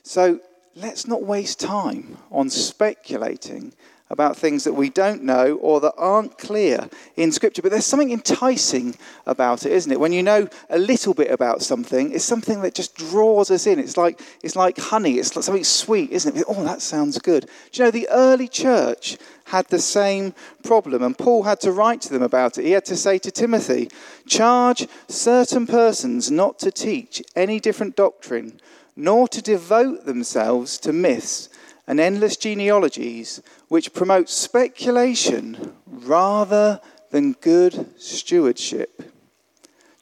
So 0.04 0.40
let's 0.78 1.08
not 1.08 1.24
waste 1.24 1.60
time 1.60 2.18
on 2.32 2.50
speculating 2.50 3.74
about 4.10 4.38
things 4.38 4.64
that 4.64 4.74
we 4.74 4.90
don't 4.90 5.24
know 5.24 5.56
or 5.56 5.82
that 5.82 5.94
aren't 5.98 6.38
clear 6.38 6.88
in 7.18 7.32
Scripture. 7.32 7.62
But 7.62 7.72
there's 7.72 7.86
something 7.86 8.12
enticing 8.12 8.96
about 9.26 9.66
it, 9.66 9.72
isn't 9.74 9.92
it? 9.92 10.00
When 10.00 10.14
you 10.14 10.24
know 10.24 10.48
a 10.70 10.78
little 10.78 11.14
bit 11.14 11.30
about 11.30 11.62
something, 11.62 12.14
it's 12.14 12.24
something 12.24 12.62
that 12.62 12.74
just 12.74 12.96
draws 12.96 13.52
us 13.52 13.68
in. 13.68 13.80
It's 13.80 13.98
like, 13.98 14.22
it's 14.44 14.56
like 14.56 14.78
honey, 14.78 15.16
it's 15.16 15.36
like 15.36 15.44
something 15.44 15.64
sweet, 15.64 16.12
isn't 16.12 16.38
it? 16.38 16.46
Oh, 16.48 16.64
that 16.64 16.82
sounds 16.82 17.18
good. 17.18 17.50
Do 17.72 17.82
you 17.82 17.86
know 17.86 17.92
the 17.92 18.08
early 18.10 18.48
church 18.48 19.18
had 19.46 19.68
the 19.68 19.80
same 19.80 20.34
problem, 20.64 21.02
and 21.04 21.18
Paul 21.18 21.44
had 21.44 21.60
to 21.62 21.72
write 21.72 22.02
to 22.02 22.10
them 22.10 22.22
about 22.22 22.58
it. 22.58 22.66
He 22.66 22.72
had 22.72 22.86
to 22.86 22.96
say 22.96 23.18
to 23.20 23.32
Timothy, 23.32 23.90
Charge 24.26 24.88
certain 25.08 25.66
persons 25.68 26.30
not 26.30 26.60
to 26.60 26.72
teach 26.72 27.24
any 27.36 27.60
different 27.60 27.96
doctrine 27.96 28.62
nor 28.98 29.28
to 29.28 29.42
devote 29.42 30.06
themselves 30.06 30.80
to 30.80 30.92
myths 30.92 31.50
and 31.86 32.00
endless 32.00 32.36
genealogies 32.36 33.42
which 33.70 33.94
promote 33.94 34.28
speculation 34.28 35.74
rather 35.86 36.82
than 37.12 37.34
good 37.34 37.88
stewardship. 37.98 38.98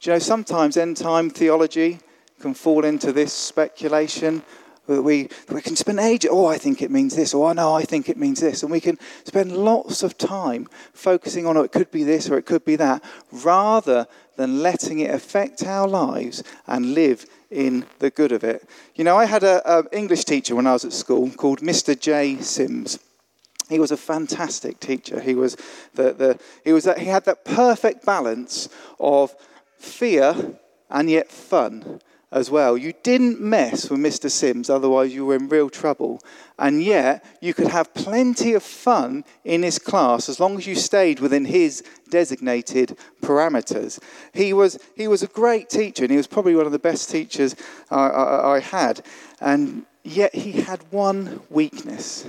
Do 0.00 0.10
you 0.10 0.12
know, 0.14 0.18
sometimes 0.18 0.76
end 0.76 0.96
time 0.96 1.30
theology 1.30 2.00
can 2.40 2.54
fall 2.54 2.84
into 2.84 3.12
this 3.12 3.32
speculation. 3.32 4.42
that 4.86 5.02
We, 5.02 5.28
we 5.50 5.60
can 5.60 5.76
spend 5.76 6.00
ages, 6.00 6.30
oh, 6.32 6.46
I 6.46 6.58
think 6.58 6.80
it 6.80 6.90
means 6.90 7.14
this, 7.14 7.34
or 7.34 7.50
oh, 7.50 7.52
no, 7.52 7.74
I 7.74 7.82
think 7.82 8.08
it 8.08 8.16
means 8.16 8.40
this. 8.40 8.62
And 8.62 8.72
we 8.72 8.80
can 8.80 8.98
spend 9.24 9.56
lots 9.56 10.02
of 10.02 10.16
time 10.16 10.68
focusing 10.92 11.46
on, 11.46 11.56
oh, 11.56 11.62
it 11.62 11.72
could 11.72 11.90
be 11.90 12.02
this 12.02 12.30
or 12.30 12.38
it 12.38 12.46
could 12.46 12.64
be 12.64 12.76
that, 12.76 13.04
rather 13.30 14.06
than 14.36 14.62
letting 14.62 15.00
it 15.00 15.10
affect 15.10 15.64
our 15.64 15.86
lives 15.86 16.42
and 16.66 16.94
live 16.94 17.26
in 17.50 17.86
the 17.98 18.10
good 18.10 18.32
of 18.32 18.44
it. 18.44 18.68
You 18.94 19.04
know, 19.04 19.16
I 19.16 19.26
had 19.26 19.44
an 19.44 19.86
English 19.92 20.24
teacher 20.24 20.54
when 20.54 20.66
I 20.66 20.72
was 20.72 20.84
at 20.84 20.92
school 20.92 21.30
called 21.30 21.60
Mr. 21.60 21.98
J. 21.98 22.38
Sims. 22.40 22.98
He 23.68 23.78
was 23.78 23.90
a 23.90 23.96
fantastic 23.96 24.78
teacher. 24.78 25.20
He 25.20 25.34
was 25.34 25.56
the, 25.94 26.12
the 26.12 26.38
he 26.64 26.72
was 26.72 26.84
that, 26.84 26.98
he 26.98 27.06
had 27.06 27.24
that 27.24 27.44
perfect 27.44 28.06
balance 28.06 28.68
of 29.00 29.34
fear 29.78 30.56
and 30.88 31.10
yet 31.10 31.30
fun 31.30 32.00
as 32.36 32.50
well. 32.50 32.76
You 32.76 32.92
didn't 33.02 33.40
mess 33.40 33.88
with 33.88 33.98
Mr. 33.98 34.30
Sims, 34.30 34.68
otherwise, 34.68 35.14
you 35.14 35.24
were 35.24 35.36
in 35.36 35.48
real 35.48 35.70
trouble. 35.70 36.20
And 36.58 36.82
yet, 36.82 37.24
you 37.40 37.54
could 37.54 37.68
have 37.68 37.94
plenty 37.94 38.52
of 38.52 38.62
fun 38.62 39.24
in 39.42 39.62
his 39.62 39.78
class 39.78 40.28
as 40.28 40.38
long 40.38 40.58
as 40.58 40.66
you 40.66 40.74
stayed 40.74 41.18
within 41.18 41.46
his 41.46 41.82
designated 42.10 42.98
parameters. 43.22 43.98
He 44.34 44.52
was, 44.52 44.78
he 44.94 45.08
was 45.08 45.22
a 45.22 45.28
great 45.28 45.70
teacher, 45.70 46.04
and 46.04 46.10
he 46.10 46.18
was 46.18 46.26
probably 46.26 46.54
one 46.54 46.66
of 46.66 46.72
the 46.72 46.78
best 46.78 47.10
teachers 47.10 47.56
I, 47.90 48.06
I, 48.08 48.56
I 48.56 48.60
had. 48.60 49.00
And 49.40 49.86
yet, 50.04 50.34
he 50.34 50.52
had 50.52 50.84
one 50.90 51.40
weakness. 51.48 52.26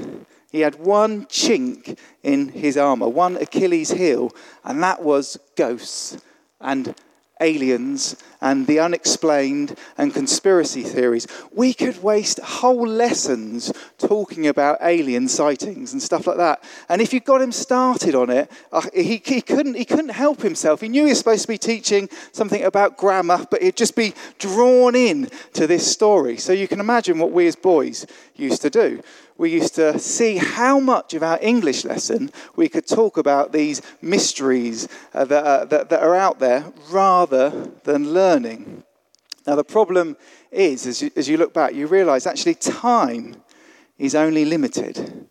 He 0.53 0.61
had 0.61 0.75
one 0.75 1.25
chink 1.25 1.99
in 2.23 2.47
his 2.47 2.77
armor, 2.77 3.09
one 3.09 3.35
Achilles 3.35 3.91
heel, 3.91 4.31
and 4.63 4.81
that 4.83 5.03
was 5.03 5.37
ghosts 5.57 6.17
and 6.61 6.95
aliens 7.41 8.15
and 8.41 8.67
the 8.67 8.79
unexplained 8.79 9.77
and 9.97 10.13
conspiracy 10.13 10.83
theories. 10.83 11.27
We 11.51 11.73
could 11.73 12.01
waste 12.03 12.39
whole 12.39 12.87
lessons 12.87 13.71
talking 13.97 14.47
about 14.47 14.77
alien 14.81 15.27
sightings 15.27 15.93
and 15.93 16.01
stuff 16.01 16.27
like 16.27 16.37
that. 16.37 16.63
And 16.89 17.01
if 17.01 17.13
you 17.13 17.19
got 17.19 17.41
him 17.41 17.51
started 17.51 18.15
on 18.15 18.29
it, 18.29 18.51
uh, 18.71 18.81
he, 18.93 19.21
he, 19.23 19.41
couldn't, 19.41 19.75
he 19.75 19.85
couldn't 19.85 20.09
help 20.09 20.41
himself. 20.41 20.81
He 20.81 20.89
knew 20.89 21.03
he 21.03 21.09
was 21.09 21.17
supposed 21.17 21.43
to 21.43 21.47
be 21.47 21.57
teaching 21.57 22.09
something 22.31 22.63
about 22.63 22.97
grammar, 22.97 23.45
but 23.49 23.61
he'd 23.61 23.75
just 23.75 23.95
be 23.95 24.13
drawn 24.37 24.95
in 24.95 25.29
to 25.53 25.67
this 25.67 25.89
story. 25.91 26.37
So 26.37 26.53
you 26.53 26.67
can 26.67 26.79
imagine 26.79 27.17
what 27.17 27.31
we 27.31 27.47
as 27.47 27.55
boys 27.55 28.05
used 28.35 28.61
to 28.61 28.69
do 28.69 29.01
we 29.37 29.51
used 29.51 29.75
to 29.75 29.99
see 29.99 30.37
how 30.37 30.79
much 30.79 31.13
of 31.13 31.23
our 31.23 31.39
English 31.41 31.85
lesson 31.85 32.31
we 32.55 32.67
could 32.69 32.87
talk 32.87 33.17
about 33.17 33.51
these 33.51 33.81
mysteries 34.01 34.87
uh, 35.13 35.25
that, 35.25 35.43
uh, 35.43 35.65
that, 35.65 35.89
that, 35.89 36.01
are 36.01 36.15
out 36.15 36.39
there 36.39 36.65
rather 36.89 37.69
than 37.83 38.13
learning. 38.13 38.83
Now, 39.45 39.55
the 39.55 39.63
problem 39.63 40.17
is, 40.51 40.85
as 40.87 41.01
you, 41.01 41.11
as 41.15 41.29
you 41.29 41.37
look 41.37 41.53
back, 41.53 41.73
you 41.73 41.87
realize 41.87 42.25
actually 42.25 42.55
time 42.55 43.35
is 43.97 44.15
only 44.15 44.45
limited. 44.45 45.27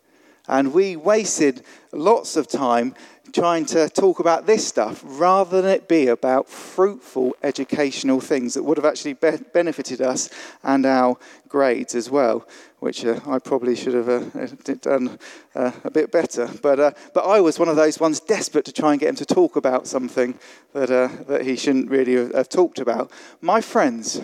And 0.47 0.73
we 0.73 0.95
wasted 0.95 1.63
lots 1.91 2.37
of 2.37 2.47
time 2.47 2.95
trying 3.33 3.65
to 3.65 3.89
talk 3.89 4.19
about 4.19 4.45
this 4.45 4.67
stuff 4.67 5.01
rather 5.03 5.61
than 5.61 5.71
it 5.71 5.87
be 5.87 6.07
about 6.07 6.49
fruitful 6.49 7.35
educational 7.43 8.19
things 8.19 8.53
that 8.53 8.63
would 8.63 8.77
have 8.77 8.85
actually 8.85 9.13
be- 9.13 9.37
benefited 9.53 10.01
us 10.01 10.29
and 10.63 10.85
our 10.85 11.17
grades 11.47 11.95
as 11.95 12.09
well, 12.09 12.47
which 12.79 13.05
uh, 13.05 13.19
I 13.25 13.39
probably 13.39 13.75
should 13.75 13.93
have 13.93 14.09
uh, 14.09 14.75
done 14.81 15.19
uh, 15.55 15.71
a 15.83 15.91
bit 15.91 16.11
better. 16.11 16.49
But, 16.61 16.79
uh, 16.79 16.91
but 17.13 17.25
I 17.25 17.39
was 17.39 17.59
one 17.59 17.69
of 17.69 17.75
those 17.75 17.99
ones 17.99 18.19
desperate 18.19 18.65
to 18.65 18.73
try 18.73 18.91
and 18.91 18.99
get 18.99 19.09
him 19.09 19.15
to 19.15 19.25
talk 19.25 19.55
about 19.55 19.87
something 19.87 20.37
that, 20.73 20.91
uh, 20.91 21.09
that 21.27 21.43
he 21.43 21.55
shouldn't 21.55 21.89
really 21.89 22.15
have 22.33 22.49
talked 22.49 22.79
about. 22.79 23.11
My 23.41 23.61
friends, 23.61 24.21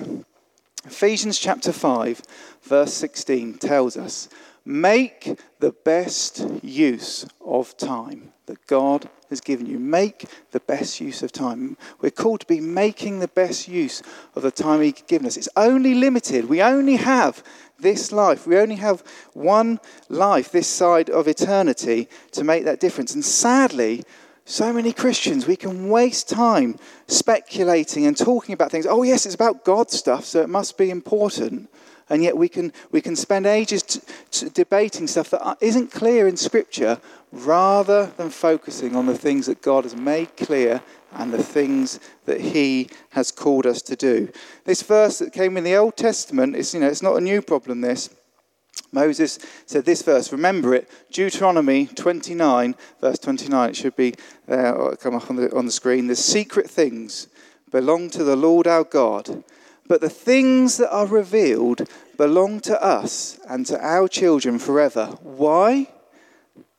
Ephesians 0.86 1.40
chapter 1.40 1.72
5, 1.72 2.22
verse 2.64 2.94
16 2.94 3.56
tells 3.56 3.96
us 3.96 4.28
make 4.66 5.38
the 5.60 5.72
best 5.72 6.46
use 6.62 7.26
of 7.42 7.76
time 7.78 8.33
that 8.46 8.66
God 8.68 9.10
has 9.30 9.42
given 9.42 9.66
you. 9.66 9.80
Make 9.80 10.26
the 10.52 10.60
best 10.60 11.00
use 11.00 11.24
of 11.24 11.32
time. 11.32 11.78
We're 12.02 12.12
called 12.12 12.42
to 12.42 12.46
be 12.46 12.60
making 12.60 13.20
the 13.20 13.28
best 13.28 13.68
use 13.68 14.02
of 14.36 14.44
the 14.44 14.52
time 14.52 14.82
He's 14.82 15.02
given 15.08 15.28
us. 15.28 15.38
It's 15.38 15.50
only 15.56 15.94
limited. 15.94 16.50
We 16.50 16.62
only 16.62 16.98
have 16.98 17.44
this 17.80 18.12
life. 18.12 18.46
We 18.46 18.58
only 18.58 18.76
have 18.76 19.04
one 19.34 19.80
life 20.10 20.52
this 20.52 20.68
side 20.68 21.10
of 21.10 21.28
eternity 21.28 22.10
to 22.32 22.44
make 22.44 22.66
that 22.66 22.80
difference. 22.80 23.14
And 23.14 23.24
sadly, 23.24 24.04
so 24.46 24.74
many 24.74 24.92
Christians, 24.92 25.48
we 25.48 25.56
can 25.56 25.90
waste 25.90 26.30
time 26.30 26.78
speculating 27.08 28.06
and 28.06 28.18
talking 28.18 28.54
about 28.54 28.72
things. 28.72 28.86
Oh, 28.86 29.04
yes, 29.04 29.26
it's 29.26 29.36
about 29.36 29.64
God 29.64 29.90
stuff, 29.90 30.26
so 30.26 30.42
it 30.42 30.50
must 30.50 30.78
be 30.78 30.90
important 30.90 31.70
and 32.14 32.22
yet 32.22 32.38
we 32.38 32.48
can, 32.48 32.72
we 32.92 33.02
can 33.02 33.16
spend 33.16 33.48
ages 33.48 33.82
t- 33.82 34.00
t- 34.30 34.50
debating 34.54 35.08
stuff 35.08 35.32
that 35.32 35.58
isn't 35.62 35.92
clear 35.92 36.28
in 36.28 36.38
Scripture 36.38 37.02
rather 37.32 38.06
than 38.18 38.30
focusing 38.30 38.96
on 38.96 39.08
the 39.08 39.18
things 39.18 39.48
that 39.48 39.64
God 39.64 39.84
has 39.84 39.96
made 39.96 40.38
clear 40.38 40.84
and 41.14 41.34
the 41.34 41.42
things 41.42 42.00
that 42.26 42.40
He 42.40 42.88
has 43.10 43.32
called 43.32 43.66
us 43.66 43.82
to 43.82 43.96
do. 43.96 44.32
This 44.64 44.84
verse 44.84 45.18
that 45.18 45.34
came 45.34 45.58
in 45.58 45.64
the 45.64 45.76
Old 45.76 45.98
Testament, 45.98 46.56
is, 46.56 46.76
you 46.76 46.82
know, 46.82 46.88
it's 46.88 47.02
not 47.02 47.18
a 47.18 47.22
new 47.22 47.42
problem, 47.42 47.82
this. 47.82 48.12
Moses 48.92 49.40
said 49.66 49.84
this 49.84 50.04
verse, 50.04 50.32
remember 50.32 50.76
it, 50.76 50.88
Deuteronomy 51.12 51.88
29, 51.88 52.76
verse 53.02 53.18
29. 53.18 53.72
It 53.72 53.76
should 53.76 53.96
be 53.96 54.14
there, 54.46 54.76
or 54.76 54.96
come 54.98 55.16
up 55.16 55.32
on 55.32 55.38
the, 55.38 55.56
on 55.56 55.66
the 55.66 55.72
screen. 55.72 56.06
The 56.06 56.16
secret 56.16 56.70
things 56.70 57.26
belong 57.72 58.12
to 58.12 58.24
the 58.24 58.36
Lord 58.36 58.68
our 58.68 58.84
God 58.84 59.44
but 59.88 60.02
the 60.02 60.10
things 60.10 60.78
that 60.78 60.92
are 60.92 61.08
revealed 61.08 61.88
belong 62.18 62.60
to 62.62 62.84
us 62.84 63.40
and 63.48 63.66
to 63.68 63.80
our 63.80 64.08
children 64.08 64.60
forever. 64.60 65.18
Why? 65.22 65.88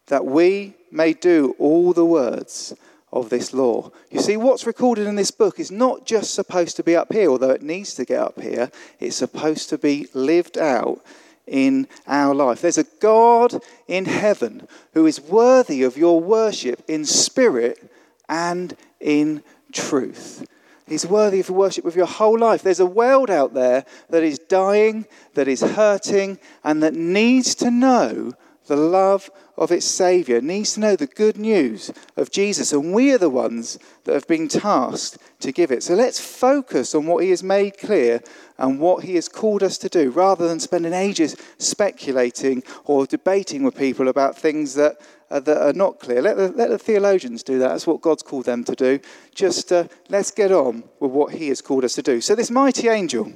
That 0.07 0.25
we 0.25 0.75
may 0.91 1.13
do 1.13 1.55
all 1.59 1.93
the 1.93 2.05
words 2.05 2.75
of 3.13 3.31
this 3.31 3.55
law. 3.55 3.91
You 4.11 4.21
see, 4.21 4.37
what's 4.37 4.67
recorded 4.67 5.07
in 5.07 5.15
this 5.15 5.31
book 5.31 5.61
is 5.61 5.71
not 5.71 6.05
just 6.05 6.35
supposed 6.35 6.77
to 6.77 6.83
be 6.83 6.97
up 6.97 7.13
here, 7.13 7.31
although 7.31 7.51
it 7.51 7.63
needs 7.63 7.95
to 7.95 8.05
get 8.05 8.21
up 8.21 8.41
here, 8.41 8.71
it's 8.99 9.17
supposed 9.17 9.69
to 9.71 9.79
be 9.79 10.09
lived 10.15 10.59
out 10.59 11.01
in 11.47 11.87
our 12.07 12.35
life. 12.35 12.61
There's 12.61 12.79
a 12.79 12.87
God 13.01 13.63
in 13.87 14.07
heaven 14.07 14.67
who 14.95 15.07
is 15.07 15.21
worthy 15.21 15.83
of 15.83 15.97
your 15.97 16.21
worship 16.21 16.83
in 16.89 17.05
spirit 17.05 17.91
and 18.29 18.77
in 19.01 19.43
truth. 19.73 20.47
He's 20.87 21.07
worthy 21.07 21.41
of 21.41 21.49
worship 21.51 21.85
with 21.85 21.97
your 21.97 22.07
whole 22.07 22.39
life. 22.39 22.63
There's 22.63 22.81
a 22.81 22.87
world 22.87 23.31
out 23.31 23.55
there 23.55 23.85
that 24.11 24.23
is 24.23 24.39
dying, 24.39 25.07
that 25.35 25.49
is 25.49 25.63
hurting, 25.63 26.39
and 26.63 26.83
that 26.83 26.95
needs 26.95 27.55
to 27.57 27.71
know 27.71 28.33
the 28.67 28.77
love 28.77 29.31
of 29.57 29.71
its 29.71 29.87
Saviour, 29.87 30.41
needs 30.41 30.75
to 30.75 30.81
know 30.81 30.97
the 30.97 31.07
good 31.07 31.37
news 31.37 31.93
of 32.17 32.31
Jesus. 32.31 32.73
And 32.73 32.93
we 32.93 33.13
are 33.13 33.19
the 33.19 33.31
ones 33.31 33.79
that 34.05 34.15
have 34.15 34.27
been 34.27 34.49
tasked 34.49 35.19
to 35.41 35.53
give 35.53 35.71
it. 35.71 35.83
So 35.83 35.95
let's 35.95 36.19
focus 36.19 36.95
on 36.95 37.07
what 37.07 37.23
He 37.23 37.31
has 37.31 37.43
made 37.43 37.79
clear 37.79 38.23
and 38.59 38.81
what 38.81 39.05
He 39.05 39.15
has 39.17 39.29
called 39.29 39.63
us 39.63 39.79
to 39.79 39.89
do, 39.89 40.11
rather 40.11 40.49
than 40.49 40.61
spending 40.61 40.93
ages 40.93 41.37
speculating 41.59 42.63
or 42.85 43.07
debating 43.07 43.63
with 43.63 43.77
people 43.77 44.09
about 44.09 44.39
things 44.39 44.75
that 44.75 44.97
uh, 45.35 45.41
that 45.41 45.61
are 45.61 45.73
not 45.73 45.99
clear. 45.99 46.23
Let 46.23 46.37
the, 46.37 46.49
let 46.49 46.71
the, 46.71 46.79
theologians 46.79 47.43
do 47.43 47.59
that. 47.59 47.69
That's 47.69 47.89
what 47.89 48.01
God's 48.01 48.23
called 48.23 48.45
them 48.45 48.63
to 48.65 48.75
do. 48.77 49.01
Just 49.35 49.73
uh, 49.73 49.89
let's 50.09 50.31
get 50.31 50.53
on 50.53 50.85
with 51.01 51.11
what 51.11 51.35
He 51.35 51.49
has 51.49 51.61
called 51.61 51.85
us 51.85 51.95
to 51.95 52.03
do. 52.03 52.21
So, 52.21 52.37
this 52.37 52.53
mighty 52.53 52.87
angel, 52.87 53.33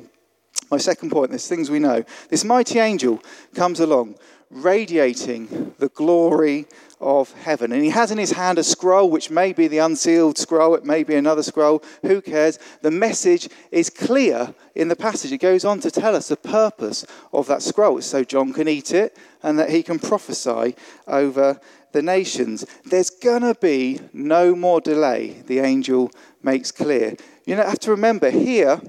my 0.70 0.78
second 0.78 1.10
point, 1.10 1.30
there's 1.30 1.48
things 1.48 1.70
we 1.70 1.80
know. 1.80 2.04
This 2.30 2.44
mighty 2.44 2.78
angel 2.78 3.20
comes 3.52 3.80
along, 3.80 4.14
radiating 4.48 5.74
the 5.78 5.88
glory 5.88 6.66
of 7.00 7.32
heaven. 7.32 7.72
And 7.72 7.82
he 7.82 7.90
has 7.90 8.10
in 8.10 8.18
his 8.18 8.32
hand 8.32 8.58
a 8.58 8.64
scroll, 8.64 9.10
which 9.10 9.30
may 9.30 9.52
be 9.52 9.68
the 9.68 9.78
unsealed 9.78 10.38
scroll, 10.38 10.74
it 10.74 10.84
may 10.84 11.04
be 11.04 11.14
another 11.14 11.42
scroll, 11.42 11.82
who 12.02 12.20
cares? 12.20 12.58
The 12.82 12.90
message 12.90 13.48
is 13.70 13.90
clear 13.90 14.54
in 14.74 14.88
the 14.88 14.96
passage. 14.96 15.32
It 15.32 15.38
goes 15.38 15.64
on 15.64 15.80
to 15.80 15.90
tell 15.90 16.16
us 16.16 16.28
the 16.28 16.36
purpose 16.36 17.06
of 17.32 17.46
that 17.46 17.62
scroll. 17.62 18.00
so 18.00 18.24
John 18.24 18.52
can 18.52 18.68
eat 18.68 18.92
it 18.92 19.16
and 19.42 19.58
that 19.58 19.70
he 19.70 19.82
can 19.82 19.98
prophesy 19.98 20.74
over 21.06 21.60
the 21.92 22.02
nations. 22.02 22.64
There's 22.84 23.10
going 23.10 23.42
to 23.42 23.54
be 23.54 24.00
no 24.12 24.54
more 24.54 24.80
delay, 24.80 25.42
the 25.46 25.60
angel 25.60 26.10
makes 26.42 26.70
clear. 26.70 27.16
You 27.46 27.56
know, 27.56 27.64
have 27.64 27.80
to 27.80 27.90
remember 27.90 28.30
here, 28.30 28.80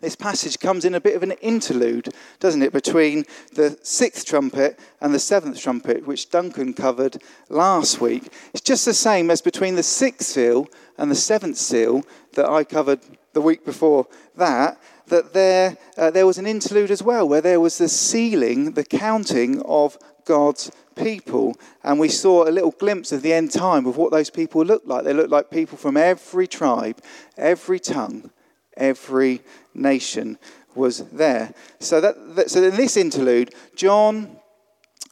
this 0.00 0.16
passage 0.16 0.58
comes 0.58 0.84
in 0.84 0.94
a 0.94 1.00
bit 1.00 1.16
of 1.16 1.22
an 1.22 1.32
interlude, 1.40 2.10
doesn't 2.38 2.62
it, 2.62 2.72
between 2.72 3.24
the 3.54 3.78
sixth 3.82 4.26
trumpet 4.26 4.78
and 5.00 5.14
the 5.14 5.18
seventh 5.18 5.58
trumpet, 5.58 6.06
which 6.06 6.30
Duncan 6.30 6.74
covered 6.74 7.22
last 7.48 8.00
week. 8.00 8.30
It's 8.52 8.60
just 8.60 8.84
the 8.84 8.94
same 8.94 9.30
as 9.30 9.40
between 9.40 9.74
the 9.74 9.82
sixth 9.82 10.28
seal 10.28 10.68
and 10.98 11.10
the 11.10 11.14
seventh 11.14 11.56
seal 11.56 12.02
that 12.34 12.46
I 12.46 12.64
covered 12.64 13.00
the 13.32 13.40
week 13.40 13.64
before 13.64 14.06
that, 14.36 14.78
that 15.06 15.32
there, 15.32 15.76
uh, 15.96 16.10
there 16.10 16.26
was 16.26 16.38
an 16.38 16.46
interlude 16.46 16.90
as 16.90 17.02
well, 17.02 17.28
where 17.28 17.40
there 17.40 17.60
was 17.60 17.78
the 17.78 17.88
sealing, 17.88 18.72
the 18.72 18.84
counting 18.84 19.62
of 19.62 19.98
God's 20.26 20.70
people. 20.94 21.56
And 21.82 21.98
we 21.98 22.10
saw 22.10 22.46
a 22.46 22.50
little 22.50 22.72
glimpse 22.72 23.12
of 23.12 23.22
the 23.22 23.32
end 23.32 23.50
time 23.52 23.86
of 23.86 23.96
what 23.96 24.12
those 24.12 24.28
people 24.28 24.62
looked 24.64 24.86
like. 24.86 25.04
They 25.04 25.14
looked 25.14 25.30
like 25.30 25.50
people 25.50 25.78
from 25.78 25.96
every 25.96 26.46
tribe, 26.46 27.00
every 27.38 27.80
tongue, 27.80 28.30
every 28.76 29.40
nation 29.74 30.38
was 30.74 30.98
there. 31.10 31.54
So, 31.78 32.00
that, 32.02 32.36
that, 32.36 32.50
so 32.50 32.62
in 32.62 32.76
this 32.76 32.98
interlude, 32.98 33.54
John 33.74 34.36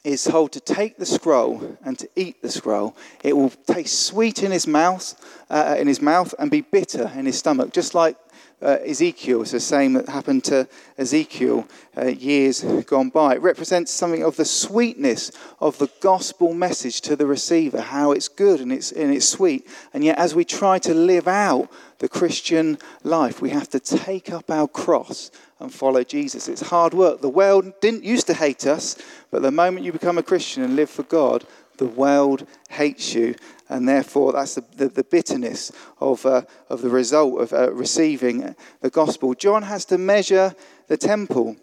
is 0.04 0.22
told 0.22 0.52
to 0.52 0.60
take 0.60 0.98
the 0.98 1.06
scroll 1.06 1.78
and 1.82 1.98
to 1.98 2.08
eat 2.14 2.42
the 2.42 2.50
scroll. 2.50 2.94
It 3.22 3.34
will 3.34 3.48
taste 3.48 4.02
sweet 4.02 4.42
in 4.42 4.52
his 4.52 4.66
mouth, 4.66 5.14
uh, 5.48 5.76
in 5.78 5.88
his 5.88 6.02
mouth, 6.02 6.34
and 6.38 6.50
be 6.50 6.60
bitter 6.60 7.10
in 7.16 7.24
his 7.24 7.38
stomach, 7.38 7.72
just 7.72 7.94
like 7.94 8.16
uh, 8.64 8.78
Ezekiel. 8.84 9.42
It's 9.42 9.50
the 9.50 9.60
same 9.60 9.92
that 9.92 10.08
happened 10.08 10.44
to 10.44 10.66
Ezekiel 10.96 11.68
uh, 11.96 12.06
years 12.06 12.62
gone 12.86 13.10
by. 13.10 13.34
It 13.34 13.42
represents 13.42 13.92
something 13.92 14.24
of 14.24 14.36
the 14.36 14.44
sweetness 14.44 15.30
of 15.60 15.78
the 15.78 15.90
gospel 16.00 16.54
message 16.54 17.02
to 17.02 17.14
the 17.14 17.26
receiver, 17.26 17.80
how 17.80 18.12
it's 18.12 18.28
good 18.28 18.60
and 18.60 18.72
it's, 18.72 18.90
and 18.90 19.14
it's 19.14 19.28
sweet. 19.28 19.68
And 19.92 20.02
yet, 20.02 20.18
as 20.18 20.34
we 20.34 20.44
try 20.44 20.78
to 20.80 20.94
live 20.94 21.28
out 21.28 21.70
the 21.98 22.08
Christian 22.08 22.78
life, 23.02 23.42
we 23.42 23.50
have 23.50 23.68
to 23.70 23.80
take 23.80 24.32
up 24.32 24.50
our 24.50 24.66
cross 24.66 25.30
and 25.60 25.72
follow 25.72 26.02
Jesus. 26.02 26.48
It's 26.48 26.62
hard 26.62 26.94
work. 26.94 27.20
The 27.20 27.28
world 27.28 27.72
didn't 27.80 28.04
used 28.04 28.26
to 28.28 28.34
hate 28.34 28.66
us, 28.66 28.96
but 29.30 29.42
the 29.42 29.50
moment 29.50 29.84
you 29.84 29.92
become 29.92 30.18
a 30.18 30.22
Christian 30.22 30.62
and 30.62 30.74
live 30.74 30.90
for 30.90 31.04
God, 31.04 31.46
the 31.76 31.86
world 31.86 32.46
hates 32.70 33.14
you. 33.14 33.34
And 33.74 33.88
therefore, 33.88 34.34
that's 34.34 34.54
the, 34.54 34.64
the, 34.76 34.88
the 34.88 35.02
bitterness 35.02 35.72
of, 35.98 36.24
uh, 36.24 36.42
of 36.70 36.80
the 36.80 36.88
result 36.88 37.40
of 37.40 37.52
uh, 37.52 37.72
receiving 37.72 38.54
the 38.80 38.88
gospel. 38.88 39.34
John 39.34 39.64
has 39.64 39.84
to 39.86 39.98
measure 39.98 40.54
the 40.86 40.96
temple. 40.96 41.56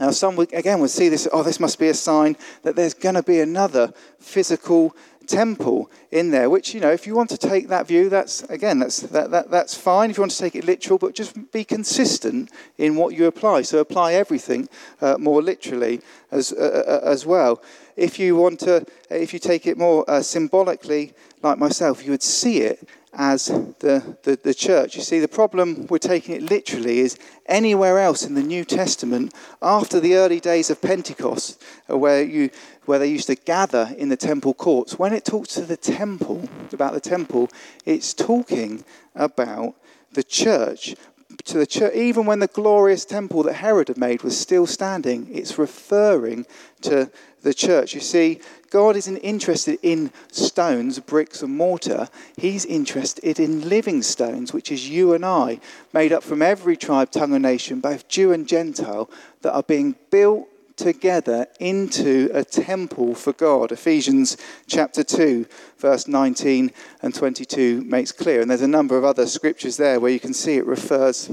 Now, 0.00 0.10
some 0.10 0.34
would, 0.34 0.52
again 0.52 0.80
would 0.80 0.90
see 0.90 1.08
this, 1.08 1.28
oh, 1.32 1.44
this 1.44 1.60
must 1.60 1.78
be 1.78 1.90
a 1.90 1.94
sign 1.94 2.36
that 2.64 2.74
there's 2.74 2.92
going 2.92 3.14
to 3.14 3.22
be 3.22 3.38
another 3.38 3.92
physical 4.18 4.96
temple 5.28 5.90
in 6.10 6.30
there, 6.30 6.50
which, 6.50 6.74
you 6.74 6.80
know, 6.80 6.90
if 6.90 7.06
you 7.06 7.14
want 7.14 7.30
to 7.30 7.38
take 7.38 7.68
that 7.68 7.86
view, 7.86 8.08
that's, 8.08 8.42
again, 8.44 8.80
that's, 8.80 9.00
that, 9.00 9.30
that, 9.30 9.50
that's 9.50 9.76
fine 9.76 10.10
if 10.10 10.16
you 10.16 10.22
want 10.22 10.32
to 10.32 10.38
take 10.38 10.56
it 10.56 10.64
literal, 10.64 10.98
but 10.98 11.14
just 11.14 11.52
be 11.52 11.62
consistent 11.62 12.50
in 12.78 12.96
what 12.96 13.14
you 13.14 13.26
apply. 13.26 13.62
So 13.62 13.78
apply 13.78 14.14
everything 14.14 14.68
uh, 15.00 15.18
more 15.18 15.42
literally 15.42 16.00
as, 16.32 16.52
uh, 16.52 17.00
uh 17.04 17.08
as 17.08 17.24
well. 17.24 17.62
If 17.96 18.18
you 18.18 18.36
want 18.36 18.60
to, 18.60 18.86
if 19.10 19.32
you 19.32 19.38
take 19.38 19.66
it 19.66 19.76
more 19.76 20.04
uh, 20.08 20.22
symbolically, 20.22 21.14
like 21.42 21.58
myself, 21.58 22.04
you 22.04 22.10
would 22.10 22.22
see 22.22 22.58
it 22.60 22.88
as 23.12 23.46
the, 23.46 24.16
the, 24.22 24.38
the, 24.42 24.54
church. 24.54 24.94
You 24.94 25.02
see, 25.02 25.18
the 25.18 25.28
problem 25.28 25.86
we're 25.88 25.98
taking 25.98 26.34
it 26.34 26.42
literally 26.42 27.00
is 27.00 27.18
anywhere 27.46 27.98
else 27.98 28.22
in 28.22 28.34
the 28.34 28.42
New 28.42 28.64
Testament, 28.64 29.34
after 29.62 29.98
the 29.98 30.14
early 30.14 30.40
days 30.40 30.70
of 30.70 30.80
Pentecost, 30.80 31.62
uh, 31.90 31.96
where, 31.96 32.22
you, 32.22 32.50
where 32.84 32.98
they 32.98 33.08
used 33.08 33.26
to 33.28 33.34
gather 33.34 33.94
in 33.96 34.08
the 34.08 34.16
temple 34.16 34.54
courts, 34.54 34.98
when 34.98 35.12
it 35.12 35.24
talks 35.24 35.54
to 35.54 35.62
the 35.62 35.76
temple, 35.76 36.48
about 36.72 36.92
the 36.92 37.00
temple, 37.00 37.48
it's 37.86 38.12
talking 38.12 38.84
about 39.14 39.74
the 40.12 40.22
church. 40.22 40.94
To 41.44 41.58
the 41.58 41.66
church, 41.66 41.94
even 41.94 42.26
when 42.26 42.40
the 42.40 42.46
glorious 42.46 43.04
temple 43.04 43.42
that 43.44 43.54
Herod 43.54 43.88
had 43.88 43.98
made 43.98 44.22
was 44.22 44.38
still 44.38 44.66
standing, 44.66 45.28
it's 45.32 45.58
referring 45.58 46.46
to 46.82 47.10
the 47.42 47.54
church. 47.54 47.94
You 47.94 48.00
see, 48.00 48.40
God 48.70 48.96
isn't 48.96 49.16
interested 49.18 49.78
in 49.82 50.12
stones, 50.30 50.98
bricks, 51.00 51.42
and 51.42 51.56
mortar. 51.56 52.08
He's 52.36 52.64
interested 52.64 53.40
in 53.40 53.68
living 53.68 54.02
stones, 54.02 54.52
which 54.52 54.70
is 54.70 54.88
you 54.88 55.14
and 55.14 55.24
I, 55.24 55.60
made 55.92 56.12
up 56.12 56.22
from 56.22 56.42
every 56.42 56.76
tribe, 56.76 57.10
tongue, 57.10 57.32
and 57.34 57.42
nation, 57.42 57.80
both 57.80 58.08
Jew 58.08 58.32
and 58.32 58.46
Gentile, 58.46 59.10
that 59.42 59.54
are 59.54 59.62
being 59.62 59.96
built 60.10 60.48
together 60.76 61.46
into 61.58 62.30
a 62.32 62.44
temple 62.44 63.14
for 63.14 63.32
God. 63.32 63.72
Ephesians 63.72 64.36
chapter 64.66 65.02
2, 65.02 65.44
verse 65.78 66.06
19 66.06 66.70
and 67.02 67.14
22 67.14 67.82
makes 67.82 68.12
clear. 68.12 68.40
And 68.40 68.50
there's 68.50 68.62
a 68.62 68.68
number 68.68 68.96
of 68.96 69.04
other 69.04 69.26
scriptures 69.26 69.76
there 69.76 69.98
where 69.98 70.12
you 70.12 70.20
can 70.20 70.32
see 70.32 70.56
it 70.56 70.66
refers 70.66 71.30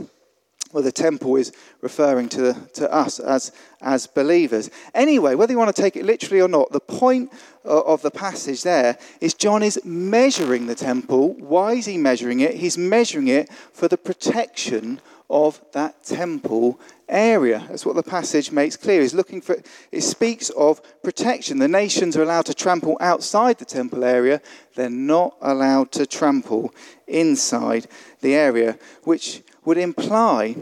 well, 0.76 0.84
the 0.84 0.92
temple 0.92 1.38
is 1.38 1.54
referring 1.80 2.28
to, 2.28 2.54
to 2.74 2.92
us 2.92 3.22
as, 3.22 3.54
as 3.80 4.08
believers. 4.08 4.70
Anyway, 4.94 5.34
whether 5.34 5.54
you 5.54 5.58
want 5.58 5.74
to 5.74 5.82
take 5.82 5.96
it 5.96 6.04
literally 6.04 6.42
or 6.42 6.50
not, 6.50 6.70
the 6.74 6.82
point 6.82 7.32
uh, 7.64 7.80
of 7.84 8.02
the 8.02 8.12
passage 8.12 8.64
there 8.64 8.98
is 9.22 9.34
John 9.34 9.64
is 9.64 9.80
measuring 9.86 10.68
the 10.68 10.76
temple. 10.76 11.34
Why 11.36 11.76
is 11.76 11.86
he 11.86 11.98
measuring 11.98 12.42
it? 12.42 12.56
He's 12.56 12.78
measuring 12.78 13.30
it 13.30 13.50
for 13.72 13.88
the 13.88 13.98
protection 13.98 15.00
of 15.30 15.62
that 15.74 16.04
temple 16.04 16.80
area. 17.10 17.66
That's 17.68 17.86
what 17.86 17.96
the 17.96 18.04
passage 18.04 18.52
makes 18.52 18.78
clear. 18.78 19.02
He's 19.02 19.14
looking 19.14 19.42
for 19.42 19.58
it 19.92 20.02
speaks 20.02 20.50
of 20.52 20.82
protection. 21.04 21.60
The 21.60 21.68
nations 21.68 22.16
are 22.16 22.24
allowed 22.24 22.46
to 22.48 22.54
trample 22.54 22.98
outside 23.00 23.58
the 23.58 23.66
temple 23.66 24.04
area. 24.04 24.42
They're 24.76 24.90
not 24.90 25.36
allowed 25.42 25.92
to 25.94 26.06
trample 26.06 26.74
inside 27.08 27.88
the 28.22 28.36
area, 28.36 28.78
which 29.04 29.42
would 29.64 29.78
imply 29.78 30.56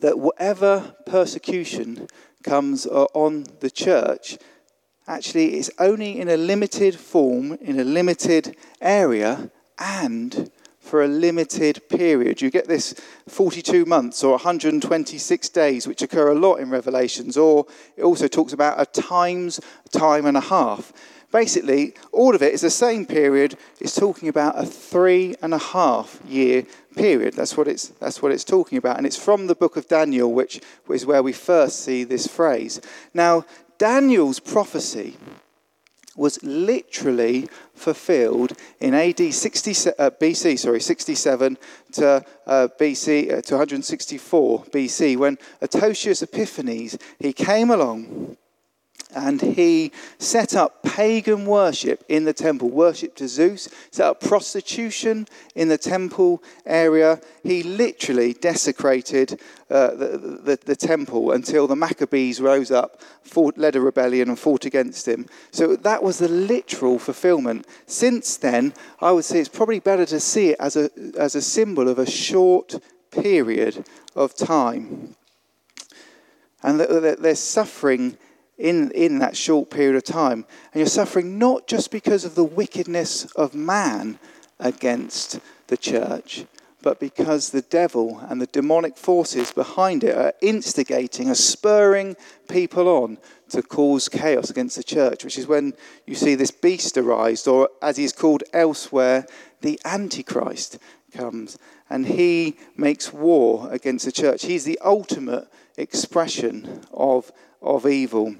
that 0.00 0.18
whatever 0.18 0.94
persecution 1.06 2.08
comes 2.42 2.86
uh, 2.86 3.06
on 3.14 3.46
the 3.60 3.70
church, 3.70 4.38
actually 5.08 5.54
it's 5.54 5.70
only 5.78 6.20
in 6.20 6.28
a 6.28 6.36
limited 6.36 6.94
form, 6.94 7.58
in 7.60 7.80
a 7.80 7.84
limited 7.84 8.56
area, 8.80 9.50
and 9.78 10.50
for 10.94 11.02
a 11.02 11.08
limited 11.08 11.82
period. 11.88 12.40
You 12.40 12.52
get 12.52 12.68
this 12.68 12.94
42 13.26 13.84
months 13.84 14.22
or 14.22 14.30
126 14.34 15.48
days, 15.48 15.88
which 15.88 16.02
occur 16.02 16.30
a 16.30 16.38
lot 16.38 16.60
in 16.60 16.70
Revelations, 16.70 17.36
or 17.36 17.66
it 17.96 18.04
also 18.04 18.28
talks 18.28 18.52
about 18.52 18.80
a 18.80 18.86
times, 18.86 19.58
time 19.90 20.24
and 20.24 20.36
a 20.36 20.40
half. 20.40 20.92
Basically, 21.32 21.94
all 22.12 22.32
of 22.32 22.44
it 22.44 22.54
is 22.54 22.60
the 22.60 22.70
same 22.70 23.06
period. 23.06 23.58
It's 23.80 23.96
talking 23.96 24.28
about 24.28 24.56
a 24.56 24.64
three 24.64 25.34
and 25.42 25.52
a 25.52 25.58
half 25.58 26.20
year 26.28 26.64
period. 26.94 27.34
That's 27.34 27.56
what 27.56 27.66
it's, 27.66 27.88
that's 27.88 28.22
what 28.22 28.30
it's 28.30 28.44
talking 28.44 28.78
about. 28.78 28.96
And 28.96 29.04
it's 29.04 29.18
from 29.18 29.48
the 29.48 29.56
book 29.56 29.76
of 29.76 29.88
Daniel, 29.88 30.32
which 30.32 30.60
is 30.88 31.04
where 31.04 31.24
we 31.24 31.32
first 31.32 31.80
see 31.80 32.04
this 32.04 32.28
phrase. 32.28 32.80
Now, 33.12 33.46
Daniel's 33.78 34.38
prophecy 34.38 35.16
was 36.16 36.42
literally 36.42 37.48
fulfilled 37.74 38.52
in 38.80 38.94
AD 38.94 39.32
60, 39.32 39.70
uh, 39.98 40.10
BC, 40.10 40.58
sorry, 40.58 40.80
67 40.80 41.58
to 41.92 42.24
uh, 42.46 42.68
BC 42.78 43.38
uh, 43.38 43.42
to 43.42 43.54
164 43.54 44.64
BC 44.64 45.16
when 45.16 45.38
Antiochus 45.60 46.22
Epiphanes 46.22 46.96
he 47.18 47.32
came 47.32 47.70
along 47.70 48.36
and 49.14 49.40
he 49.40 49.92
set 50.18 50.54
up 50.54 50.82
pagan 50.82 51.46
worship 51.46 52.04
in 52.08 52.24
the 52.24 52.32
temple, 52.32 52.68
worship 52.70 53.14
to 53.16 53.28
Zeus, 53.28 53.68
set 53.90 54.06
up 54.06 54.20
prostitution 54.20 55.26
in 55.54 55.68
the 55.68 55.78
temple 55.78 56.42
area. 56.66 57.20
He 57.42 57.62
literally 57.62 58.32
desecrated 58.32 59.40
uh, 59.70 59.94
the, 59.94 60.40
the, 60.42 60.58
the, 60.64 60.76
temple 60.76 61.32
until 61.32 61.66
the 61.66 61.76
Maccabees 61.76 62.40
rose 62.40 62.70
up, 62.70 63.00
fought, 63.22 63.56
led 63.56 63.76
a 63.76 63.80
rebellion, 63.80 64.28
and 64.28 64.38
fought 64.38 64.64
against 64.64 65.08
him. 65.08 65.26
So 65.50 65.74
that 65.76 66.02
was 66.02 66.18
the 66.18 66.28
literal 66.28 66.98
fulfillment. 66.98 67.66
Since 67.86 68.36
then, 68.36 68.74
I 69.00 69.12
would 69.12 69.24
say 69.24 69.40
it's 69.40 69.48
probably 69.48 69.80
better 69.80 70.06
to 70.06 70.20
see 70.20 70.50
it 70.50 70.56
as 70.60 70.76
a, 70.76 70.90
as 71.18 71.34
a 71.34 71.42
symbol 71.42 71.88
of 71.88 71.98
a 71.98 72.08
short 72.08 72.74
period 73.10 73.86
of 74.14 74.34
time. 74.34 75.14
And 76.62 76.80
that 76.80 77.20
they're 77.20 77.34
suffering 77.34 78.16
in, 78.58 78.90
in 78.92 79.18
that 79.18 79.36
short 79.36 79.70
period 79.70 79.96
of 79.96 80.04
time. 80.04 80.46
And 80.72 80.80
you're 80.80 80.86
suffering 80.86 81.38
not 81.38 81.66
just 81.66 81.90
because 81.90 82.24
of 82.24 82.34
the 82.34 82.44
wickedness 82.44 83.24
of 83.32 83.54
man 83.54 84.18
against 84.58 85.40
the 85.66 85.76
church, 85.76 86.44
but 86.82 87.00
because 87.00 87.50
the 87.50 87.62
devil 87.62 88.20
and 88.28 88.40
the 88.40 88.46
demonic 88.46 88.96
forces 88.96 89.50
behind 89.50 90.04
it 90.04 90.14
are 90.16 90.34
instigating, 90.42 91.30
are 91.30 91.34
spurring 91.34 92.14
people 92.48 92.88
on 92.88 93.16
to 93.48 93.62
cause 93.62 94.08
chaos 94.08 94.50
against 94.50 94.76
the 94.76 94.84
church, 94.84 95.24
which 95.24 95.38
is 95.38 95.46
when 95.46 95.72
you 96.06 96.14
see 96.14 96.34
this 96.34 96.50
beast 96.50 96.98
arise, 96.98 97.46
or 97.46 97.70
as 97.80 97.96
he's 97.96 98.12
called 98.12 98.44
elsewhere, 98.52 99.26
the 99.62 99.80
Antichrist 99.84 100.78
comes 101.10 101.58
and 101.88 102.06
he 102.06 102.56
makes 102.76 103.12
war 103.12 103.68
against 103.70 104.04
the 104.04 104.12
church. 104.12 104.44
He's 104.44 104.64
the 104.64 104.78
ultimate 104.84 105.48
expression 105.76 106.82
of, 106.92 107.32
of 107.62 107.86
evil. 107.86 108.34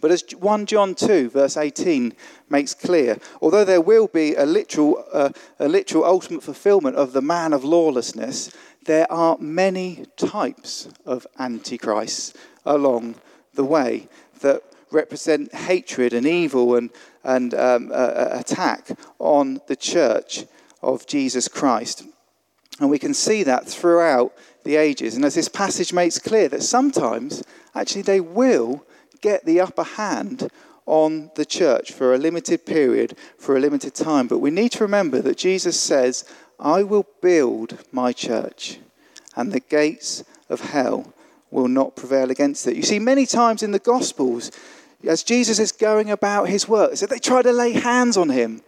But 0.00 0.10
as 0.10 0.24
1 0.38 0.66
John 0.66 0.94
2, 0.94 1.30
verse 1.30 1.56
18 1.56 2.14
makes 2.48 2.74
clear, 2.74 3.18
although 3.42 3.64
there 3.64 3.80
will 3.80 4.06
be 4.06 4.34
a 4.34 4.46
literal, 4.46 5.04
uh, 5.12 5.30
a 5.58 5.68
literal 5.68 6.04
ultimate 6.04 6.42
fulfillment 6.42 6.96
of 6.96 7.12
the 7.12 7.22
man 7.22 7.52
of 7.52 7.64
lawlessness, 7.64 8.50
there 8.84 9.10
are 9.12 9.36
many 9.38 10.06
types 10.16 10.88
of 11.04 11.26
antichrists 11.38 12.32
along 12.64 13.16
the 13.54 13.64
way 13.64 14.08
that 14.40 14.62
represent 14.90 15.52
hatred 15.52 16.12
and 16.12 16.26
evil 16.26 16.76
and, 16.76 16.90
and 17.24 17.52
um, 17.54 17.90
uh, 17.92 18.28
attack 18.30 18.88
on 19.18 19.60
the 19.66 19.76
church 19.76 20.44
of 20.82 21.06
Jesus 21.06 21.48
Christ. 21.48 22.04
And 22.80 22.88
we 22.88 22.98
can 22.98 23.14
see 23.14 23.42
that 23.42 23.66
throughout 23.66 24.32
the 24.64 24.76
ages. 24.76 25.16
And 25.16 25.24
as 25.24 25.34
this 25.34 25.48
passage 25.48 25.92
makes 25.92 26.18
clear, 26.18 26.48
that 26.48 26.62
sometimes 26.62 27.42
actually 27.74 28.02
they 28.02 28.20
will 28.20 28.84
get 29.20 29.44
the 29.44 29.60
upper 29.60 29.84
hand 29.84 30.50
on 30.86 31.30
the 31.34 31.44
church 31.44 31.92
for 31.92 32.14
a 32.14 32.18
limited 32.18 32.64
period, 32.64 33.16
for 33.38 33.56
a 33.56 33.60
limited 33.60 33.94
time. 33.94 34.26
But 34.26 34.38
we 34.38 34.50
need 34.50 34.72
to 34.72 34.84
remember 34.84 35.20
that 35.20 35.36
Jesus 35.36 35.78
says, 35.78 36.24
I 36.58 36.82
will 36.82 37.06
build 37.20 37.78
my 37.92 38.12
church, 38.12 38.78
and 39.36 39.52
the 39.52 39.60
gates 39.60 40.24
of 40.48 40.60
hell 40.60 41.12
will 41.50 41.68
not 41.68 41.96
prevail 41.96 42.30
against 42.30 42.66
it. 42.66 42.76
You 42.76 42.82
see, 42.82 42.98
many 42.98 43.26
times 43.26 43.62
in 43.62 43.72
the 43.72 43.78
Gospels, 43.78 44.50
as 45.06 45.22
Jesus 45.22 45.58
is 45.58 45.72
going 45.72 46.10
about 46.10 46.48
his 46.48 46.68
work, 46.68 46.96
so 46.96 47.06
they 47.06 47.18
try 47.18 47.42
to 47.42 47.52
lay 47.52 47.72
hands 47.72 48.16
on 48.16 48.30
him, 48.30 48.62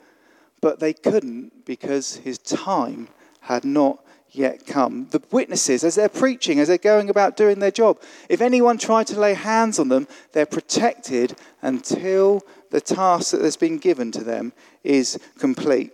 but 0.61 0.79
they 0.79 0.93
couldn't 0.93 1.65
because 1.65 2.17
his 2.17 2.39
time 2.39 3.09
had 3.41 3.65
not 3.65 4.05
yet 4.33 4.67
come. 4.67 5.09
The 5.11 5.23
witnesses, 5.31 5.85
as 5.85 5.95
they're 5.95 6.09
preaching, 6.09 6.61
as 6.61 6.69
they're 6.69 6.79
going 6.79 7.11
about 7.11 7.37
doing 7.37 7.59
their 7.59 7.71
job, 7.71 8.01
if 8.29 8.41
anyone 8.41 8.79
tried 8.79 9.07
to 9.09 9.21
lay 9.21 9.35
hands 9.35 9.79
on 9.79 9.89
them, 9.89 10.07
they're 10.33 10.47
protected 10.47 11.37
until 11.63 12.43
the 12.71 12.81
task 12.81 13.33
that 13.33 13.43
has 13.43 13.57
been 13.57 13.79
given 13.79 14.13
to 14.13 14.25
them 14.25 14.53
is 14.85 15.19
complete. 15.39 15.93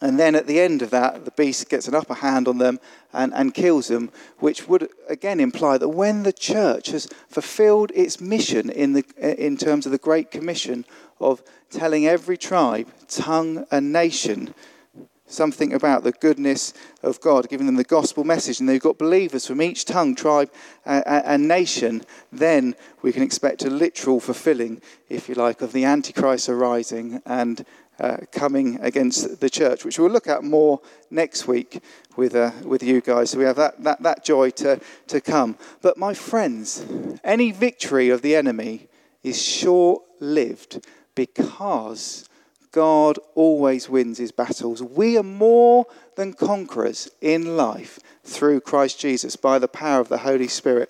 And 0.00 0.18
then 0.18 0.36
at 0.36 0.46
the 0.46 0.60
end 0.60 0.82
of 0.82 0.90
that, 0.90 1.24
the 1.24 1.32
beast 1.32 1.68
gets 1.68 1.88
an 1.88 1.94
upper 1.94 2.14
hand 2.14 2.46
on 2.46 2.58
them 2.58 2.78
and, 3.12 3.34
and 3.34 3.52
kills 3.52 3.88
them, 3.88 4.12
which 4.38 4.68
would 4.68 4.88
again 5.08 5.40
imply 5.40 5.76
that 5.78 5.88
when 5.88 6.22
the 6.22 6.32
church 6.32 6.90
has 6.90 7.08
fulfilled 7.28 7.90
its 7.94 8.20
mission 8.20 8.70
in, 8.70 8.92
the, 8.92 9.04
in 9.18 9.56
terms 9.56 9.86
of 9.86 9.92
the 9.92 9.98
Great 9.98 10.30
Commission 10.30 10.84
of 11.20 11.42
telling 11.70 12.06
every 12.06 12.36
tribe, 12.36 12.86
tongue, 13.08 13.66
and 13.72 13.92
nation 13.92 14.54
something 15.28 15.72
about 15.72 16.04
the 16.04 16.12
goodness 16.12 16.74
of 17.02 17.20
God, 17.20 17.48
giving 17.48 17.66
them 17.66 17.76
the 17.76 17.84
gospel 17.84 18.24
message, 18.24 18.60
and 18.60 18.68
they've 18.68 18.80
got 18.80 18.98
believers 18.98 19.46
from 19.46 19.62
each 19.62 19.84
tongue, 19.84 20.14
tribe, 20.14 20.50
and, 20.84 21.46
nation, 21.46 22.02
then 22.32 22.74
we 23.02 23.12
can 23.12 23.22
expect 23.22 23.64
a 23.64 23.70
literal 23.70 24.20
fulfilling, 24.20 24.80
if 25.08 25.28
you 25.28 25.34
like, 25.34 25.60
of 25.60 25.72
the 25.72 25.84
Antichrist 25.84 26.48
arising 26.48 27.22
and 27.26 27.64
uh, 28.00 28.18
coming 28.30 28.78
against 28.80 29.40
the 29.40 29.50
church, 29.50 29.84
which 29.84 29.98
we'll 29.98 30.10
look 30.10 30.28
at 30.28 30.44
more 30.44 30.80
next 31.10 31.48
week 31.48 31.82
with, 32.16 32.34
uh, 32.34 32.52
with 32.62 32.82
you 32.82 33.00
guys. 33.00 33.30
So 33.30 33.38
we 33.38 33.44
have 33.44 33.56
that, 33.56 33.82
that, 33.82 34.02
that 34.02 34.24
joy 34.24 34.50
to, 34.50 34.80
to 35.08 35.20
come. 35.20 35.56
But 35.82 35.98
my 35.98 36.14
friends, 36.14 36.84
any 37.24 37.50
victory 37.50 38.08
of 38.10 38.22
the 38.22 38.36
enemy 38.36 38.88
is 39.22 39.42
short 39.42 40.02
lived 40.20 40.86
because 41.14 42.27
God 42.78 43.18
always 43.34 43.88
wins 43.88 44.18
his 44.18 44.30
battles. 44.30 44.80
We 44.80 45.18
are 45.18 45.24
more 45.24 45.88
than 46.14 46.32
conquerors 46.32 47.10
in 47.20 47.56
life 47.56 47.98
through 48.22 48.60
Christ 48.60 49.00
Jesus 49.00 49.34
by 49.34 49.58
the 49.58 49.66
power 49.66 50.00
of 50.00 50.08
the 50.08 50.18
Holy 50.18 50.46
Spirit. 50.46 50.88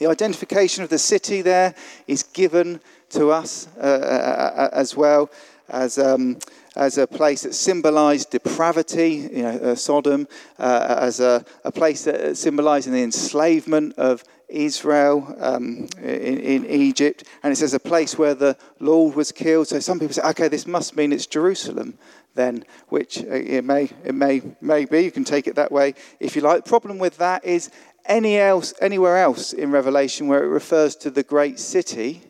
The 0.00 0.08
identification 0.08 0.82
of 0.82 0.90
the 0.90 0.98
city 0.98 1.42
there 1.42 1.76
is 2.08 2.24
given 2.24 2.80
to 3.10 3.30
us 3.30 3.68
uh, 3.78 3.82
uh, 3.82 3.84
uh 3.84 4.70
as 4.72 4.96
well 4.96 5.30
as, 5.68 5.96
um, 5.96 6.40
as 6.74 6.98
a 6.98 7.06
place 7.06 7.42
that 7.42 7.54
symbolized 7.54 8.30
depravity, 8.30 9.28
you 9.32 9.42
know, 9.44 9.58
uh, 9.58 9.74
Sodom, 9.76 10.26
uh, 10.58 10.96
as 10.98 11.20
a, 11.20 11.44
a 11.62 11.70
place 11.70 12.02
that 12.02 12.36
symbolized 12.36 12.90
the 12.90 13.00
enslavement 13.00 13.94
of 13.96 14.24
Israel 14.48 15.34
um, 15.40 15.88
in, 15.98 16.38
in, 16.38 16.66
Egypt, 16.66 17.24
and 17.42 17.52
it 17.52 17.56
says 17.56 17.74
a 17.74 17.80
place 17.80 18.16
where 18.16 18.34
the 18.34 18.56
Lord 18.78 19.16
was 19.16 19.32
killed. 19.32 19.68
So 19.68 19.80
some 19.80 19.98
people 19.98 20.14
say, 20.14 20.22
okay, 20.22 20.48
this 20.48 20.66
must 20.66 20.96
mean 20.96 21.12
it's 21.12 21.26
Jerusalem 21.26 21.98
then, 22.34 22.64
which 22.88 23.18
uh, 23.18 23.30
it 23.30 23.64
may 23.64 23.90
it 24.04 24.14
may 24.14 24.42
may 24.60 24.84
be. 24.84 25.02
You 25.02 25.10
can 25.10 25.24
take 25.24 25.46
it 25.46 25.56
that 25.56 25.72
way 25.72 25.94
if 26.20 26.36
you 26.36 26.42
like. 26.42 26.64
The 26.64 26.68
problem 26.68 26.98
with 26.98 27.16
that 27.18 27.44
is 27.44 27.70
any 28.04 28.38
else 28.38 28.72
anywhere 28.80 29.18
else 29.18 29.52
in 29.52 29.70
Revelation 29.72 30.28
where 30.28 30.44
it 30.44 30.48
refers 30.48 30.94
to 30.96 31.10
the 31.10 31.22
great 31.22 31.58
city 31.58 32.22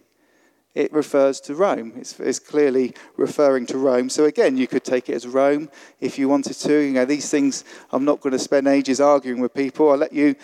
it 0.76 0.92
refers 0.92 1.40
to 1.40 1.54
Rome. 1.54 1.94
It's, 1.96 2.20
it's, 2.20 2.38
clearly 2.38 2.94
referring 3.16 3.64
to 3.68 3.78
Rome. 3.78 4.10
So 4.10 4.26
again, 4.26 4.58
you 4.58 4.66
could 4.66 4.84
take 4.84 5.08
it 5.08 5.14
as 5.14 5.26
Rome 5.26 5.70
if 6.00 6.18
you 6.18 6.28
wanted 6.28 6.52
to. 6.52 6.74
You 6.74 6.92
know, 6.92 7.06
these 7.06 7.30
things, 7.30 7.64
I'm 7.90 8.04
not 8.04 8.20
going 8.20 8.34
to 8.34 8.38
spend 8.38 8.68
ages 8.68 9.00
arguing 9.00 9.40
with 9.40 9.54
people. 9.54 9.90
I'll 9.90 9.96
let 9.96 10.12
you 10.12 10.36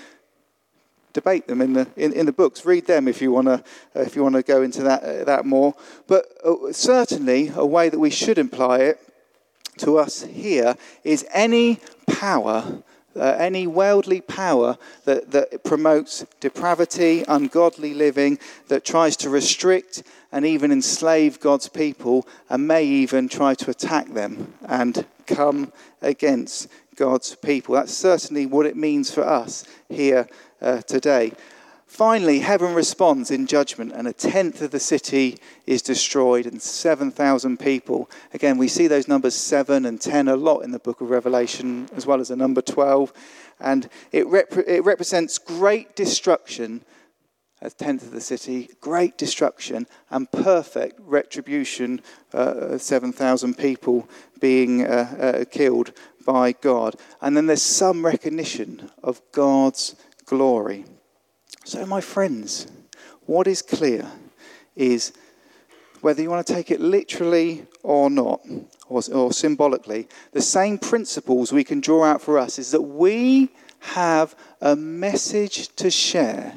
debate 1.13 1.47
them 1.47 1.61
in 1.61 1.73
the, 1.73 1.87
in, 1.97 2.13
in 2.13 2.27
the 2.27 2.33
books. 2.33 2.65
Read 2.65 2.87
them 2.87 3.09
if 3.09 3.21
you 3.21 3.33
want 3.33 3.47
to 3.47 3.63
if 3.95 4.17
you 4.17 4.23
want 4.23 4.35
to 4.35 4.43
go 4.43 4.63
into 4.63 4.83
that, 4.83 5.03
uh, 5.03 5.25
that 5.25 5.45
more. 5.45 5.75
But 6.07 6.27
uh, 6.45 6.73
certainly, 6.73 7.53
a 7.55 7.67
way 7.67 7.89
that 7.89 7.99
we 7.99 8.11
should 8.11 8.39
imply 8.39 8.79
it 8.79 9.01
to 9.79 9.99
us 9.99 10.23
here 10.23 10.77
is 11.05 11.27
any 11.33 11.81
power 12.07 12.83
uh, 13.17 13.37
any 13.39 13.67
worldly 13.67 14.21
power 14.21 14.79
that, 15.05 15.31
that 15.31 15.65
promotes 15.65 16.25
depravity, 16.41 17.25
ungodly 17.29 17.95
living, 17.95 18.39
that 18.69 18.85
tries 18.85 19.17
to 19.19 19.31
restrict 19.31 20.03
and 20.31 20.47
even 20.47 20.73
enslave 20.73 21.39
God's 21.41 21.69
people, 21.69 22.27
and 22.49 22.67
may 22.67 22.85
even 22.85 23.29
try 23.29 23.55
to 23.55 23.71
attack 23.71 24.09
them 24.09 24.55
and 24.67 25.05
come 25.27 25.73
against 26.01 26.69
God's 26.97 27.35
people. 27.35 27.75
That's 27.75 27.93
certainly 27.93 28.47
what 28.47 28.65
it 28.65 28.77
means 28.77 29.13
for 29.13 29.23
us 29.25 29.65
here 29.89 30.27
uh, 30.63 30.81
today. 30.83 31.33
Finally, 31.93 32.39
heaven 32.39 32.73
responds 32.73 33.31
in 33.31 33.47
judgment, 33.47 33.93
and 33.93 34.09
a 34.09 34.15
tenth 34.15 34.63
of 34.63 34.71
the 34.71 34.81
city 34.81 35.39
is 35.67 35.83
destroyed, 35.83 36.47
and 36.47 36.63
7,000 36.63 37.59
people. 37.59 38.11
Again, 38.33 38.57
we 38.57 38.67
see 38.67 38.87
those 38.87 39.09
numbers 39.09 39.35
7 39.35 39.85
and 39.85 40.01
10 40.01 40.29
a 40.29 40.37
lot 40.37 40.61
in 40.61 40.71
the 40.71 40.79
book 40.79 41.03
of 41.03 41.11
Revelation, 41.11 41.91
as 41.95 42.07
well 42.07 42.19
as 42.19 42.29
the 42.29 42.37
number 42.37 42.63
12. 42.63 43.13
And 43.61 43.91
it, 44.11 44.27
rep- 44.27 44.57
it 44.67 44.83
represents 44.85 45.37
great 45.37 45.95
destruction, 45.95 46.83
a 47.61 47.69
tenth 47.69 48.05
of 48.05 48.13
the 48.13 48.23
city, 48.23 48.71
great 48.81 49.19
destruction, 49.19 49.87
and 50.09 50.33
perfect 50.33 50.99
retribution, 50.99 52.01
uh, 52.33 52.79
7,000 52.79 53.59
people 53.59 54.09
being 54.41 54.87
uh, 54.87 55.43
uh, 55.43 55.45
killed 55.45 55.93
by 56.25 56.53
God. 56.53 56.97
And 57.21 57.37
then 57.37 57.49
there's 57.49 57.61
some 57.63 58.03
recognition 58.05 58.91
of 59.03 59.21
God's 59.33 59.95
glory. 60.33 60.83
So, 61.67 61.85
my 61.85 62.01
friends, 62.01 62.67
what 63.27 63.47
is 63.47 63.61
clear 63.61 64.11
is 64.75 65.13
whether 66.01 66.23
you 66.23 66.31
want 66.31 66.47
to 66.47 66.55
take 66.55 66.71
it 66.71 66.81
literally 66.81 67.67
or 67.83 68.09
not, 68.09 68.41
or, 68.89 69.03
or, 69.13 69.31
symbolically, 69.31 70.09
the 70.33 70.41
same 70.41 70.79
principles 70.79 71.53
we 71.53 71.65
can 71.65 71.81
draw 71.81 72.05
out 72.05 72.23
for 72.23 72.39
us 72.39 72.59
is 72.59 72.71
that 72.71 72.81
we 72.81 73.51
have 73.81 74.35
a 74.63 74.75
message 74.75 75.69
to 75.77 75.91
share 75.91 76.55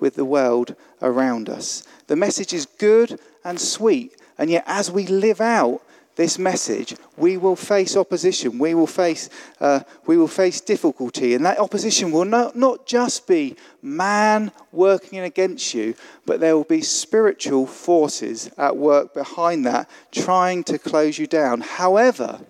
with 0.00 0.14
the 0.14 0.24
world 0.24 0.74
around 1.02 1.50
us. 1.50 1.86
The 2.06 2.16
message 2.16 2.54
is 2.54 2.64
good 2.64 3.20
and 3.44 3.60
sweet, 3.60 4.16
and 4.38 4.48
yet 4.48 4.64
as 4.66 4.90
we 4.90 5.06
live 5.06 5.42
out 5.42 5.82
this 6.16 6.38
message, 6.38 6.96
we 7.16 7.36
will 7.36 7.56
face 7.56 7.96
opposition. 7.96 8.58
We 8.58 8.74
will 8.74 8.86
face, 8.86 9.30
uh, 9.60 9.80
we 10.06 10.16
will 10.16 10.28
face 10.28 10.60
difficulty. 10.60 11.34
And 11.34 11.44
that 11.46 11.58
opposition 11.58 12.10
will 12.12 12.24
not, 12.24 12.56
not 12.56 12.86
just 12.86 13.26
be 13.26 13.56
man 13.80 14.52
working 14.72 15.20
against 15.20 15.72
you, 15.74 15.94
but 16.26 16.40
there 16.40 16.56
will 16.56 16.64
be 16.64 16.82
spiritual 16.82 17.66
forces 17.66 18.50
at 18.58 18.76
work 18.76 19.14
behind 19.14 19.64
that, 19.66 19.88
trying 20.12 20.64
to 20.64 20.78
close 20.78 21.18
you 21.18 21.26
down. 21.26 21.60
However, 21.60 22.40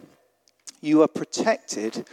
you 0.81 1.03
are 1.03 1.09
protected 1.09 2.07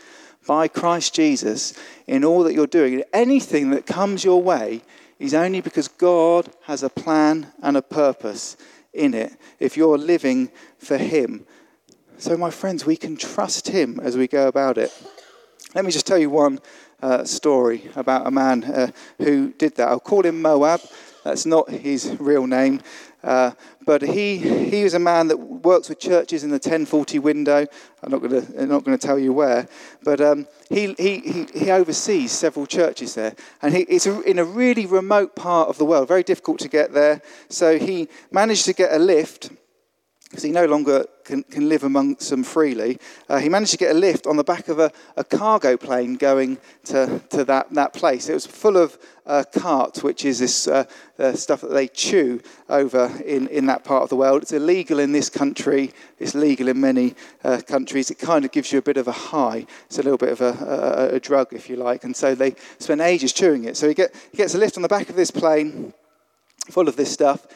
by 0.46 0.68
Christ 0.68 1.14
Jesus 1.14 1.74
in 2.08 2.24
all 2.24 2.44
that 2.44 2.54
you're 2.54 2.68
doing. 2.68 3.04
Anything 3.14 3.70
that 3.72 3.86
comes 3.86 4.24
your 4.24 4.42
way 4.42 4.82
is 5.20 5.34
only 5.34 5.62
because 5.62 5.88
God 5.88 6.50
has 6.64 6.84
a 6.84 6.90
plan 6.90 7.48
and 7.62 7.76
a 7.76 7.82
purpose 7.82 8.56
in 8.98 9.14
it 9.14 9.34
if 9.60 9.78
you're 9.78 9.98
living 9.98 10.52
for 10.78 10.98
Him. 10.98 11.46
So, 12.18 12.36
my 12.36 12.50
friends, 12.50 12.86
we 12.86 12.98
can 12.98 13.16
trust 13.16 13.68
Him 13.68 14.00
as 14.02 14.18
we 14.18 14.28
go 14.28 14.48
about 14.48 14.78
it. 14.78 14.92
Let 15.76 15.86
me 15.86 15.92
just 15.92 16.08
tell 16.08 16.18
you 16.18 16.30
one 16.30 16.60
uh, 17.02 17.24
story 17.24 17.90
about 17.96 18.26
a 18.26 18.32
man 18.32 18.64
uh, 18.64 18.92
who 19.18 19.54
did 19.54 19.76
that. 19.76 19.88
I'll 19.90 20.00
call 20.00 20.26
him 20.26 20.42
Moab. 20.42 20.82
That's 21.24 21.46
not 21.46 21.70
his 21.70 22.16
real 22.20 22.48
name. 22.48 22.82
Uh, 23.24 23.52
but 23.88 24.02
he, 24.02 24.38
he 24.38 24.84
was 24.84 24.94
a 24.94 25.00
man 25.00 25.30
that 25.30 25.38
works 25.38 25.88
with 25.88 25.98
churches 25.98 26.44
in 26.44 26.50
the 26.50 26.60
10/40 26.60 27.22
window. 27.22 27.66
I'm 28.04 28.12
not 28.12 28.20
going 28.20 28.46
to 28.46 28.66
not 28.66 28.84
going 28.84 28.98
to 28.98 29.08
tell 29.08 29.18
you 29.18 29.32
where, 29.32 29.66
but 30.04 30.20
um, 30.20 30.46
he, 30.70 30.94
he, 30.96 31.20
he, 31.20 31.48
he, 31.54 31.72
oversees 31.72 32.34
several 32.34 32.68
churches 32.68 33.16
there, 33.16 33.34
and 33.62 33.74
he, 33.74 33.84
it's 33.84 34.06
a, 34.06 34.22
in 34.24 34.40
a 34.40 34.44
really 34.44 34.86
remote 34.86 35.38
part 35.38 35.70
of 35.70 35.78
the 35.78 35.86
world, 35.86 36.10
very 36.10 36.22
difficult 36.22 36.60
to 36.60 36.68
get 36.68 36.94
there. 36.94 37.22
So 37.48 37.80
he 37.80 38.10
managed 38.30 38.66
to 38.66 38.74
get 38.74 38.92
a 38.92 39.00
lift 39.00 39.52
because 40.30 40.44
he 40.44 40.52
no 40.52 40.66
longer 40.66 41.06
can, 41.24 41.44
can 41.44 41.70
live 41.70 41.84
amongst 41.84 42.30
them 42.30 42.44
freely. 42.44 43.00
Uh, 43.30 43.38
he 43.38 43.48
managed 43.48 43.72
to 43.72 43.78
get 43.78 43.96
a 43.96 43.98
lift 43.98 44.28
on 44.28 44.36
the 44.36 44.44
back 44.44 44.68
of 44.68 44.78
a, 44.78 44.92
a 45.16 45.24
cargo 45.24 45.78
plane 45.78 46.16
going 46.16 46.58
to, 46.84 47.22
to 47.30 47.46
that, 47.46 47.74
that 47.74 47.94
place. 47.94 48.28
It 48.28 48.34
was 48.34 48.46
full 48.46 48.76
of 48.76 48.98
uh, 49.26 49.46
khat, 49.54 50.04
which 50.04 50.26
is 50.26 50.40
this 50.40 50.68
uh, 50.68 50.86
stuff 51.34 51.62
that 51.62 51.72
they 51.72 51.88
chew 51.88 52.42
over 52.68 53.12
in, 53.26 53.48
in 53.48 53.68
that 53.68 53.86
part 53.86 54.04
of 54.04 54.10
the 54.10 54.18
world. 54.18 54.42
It's 54.42 54.52
illegal 54.52 55.00
in 55.00 55.14
this 55.14 55.30
country, 55.30 55.94
it's 56.20 56.36
legal 56.36 56.68
in 56.68 56.82
many 56.82 57.16
uh, 57.46 57.62
countries. 57.66 58.12
It 58.12 58.20
kind 58.20 58.44
of 58.44 58.52
gives 58.52 58.72
you 58.74 58.80
a 58.80 58.84
bit 58.84 58.98
of 58.98 59.08
a 59.08 59.14
high. 59.14 59.66
It's 59.86 60.00
a 60.00 60.04
little 60.04 60.18
bit 60.18 60.30
of 60.30 60.42
a, 60.42 61.10
a, 61.12 61.16
a 61.16 61.20
drug, 61.22 61.54
if 61.54 61.70
you 61.70 61.78
like. 61.78 62.04
And 62.04 62.16
so 62.16 62.36
they 62.36 62.56
spend 62.80 63.00
ages 63.00 63.32
chewing 63.32 63.64
it. 63.64 63.78
So 63.78 63.88
he, 63.88 63.94
get, 63.94 64.14
he 64.32 64.38
gets 64.38 64.56
a 64.56 64.58
lift 64.58 64.76
on 64.76 64.82
the 64.82 64.90
back 64.90 65.10
of 65.10 65.16
this 65.16 65.32
plane 65.32 65.94
full 66.70 66.90
of 66.90 66.98
this 66.98 67.12
stuff 67.12 67.48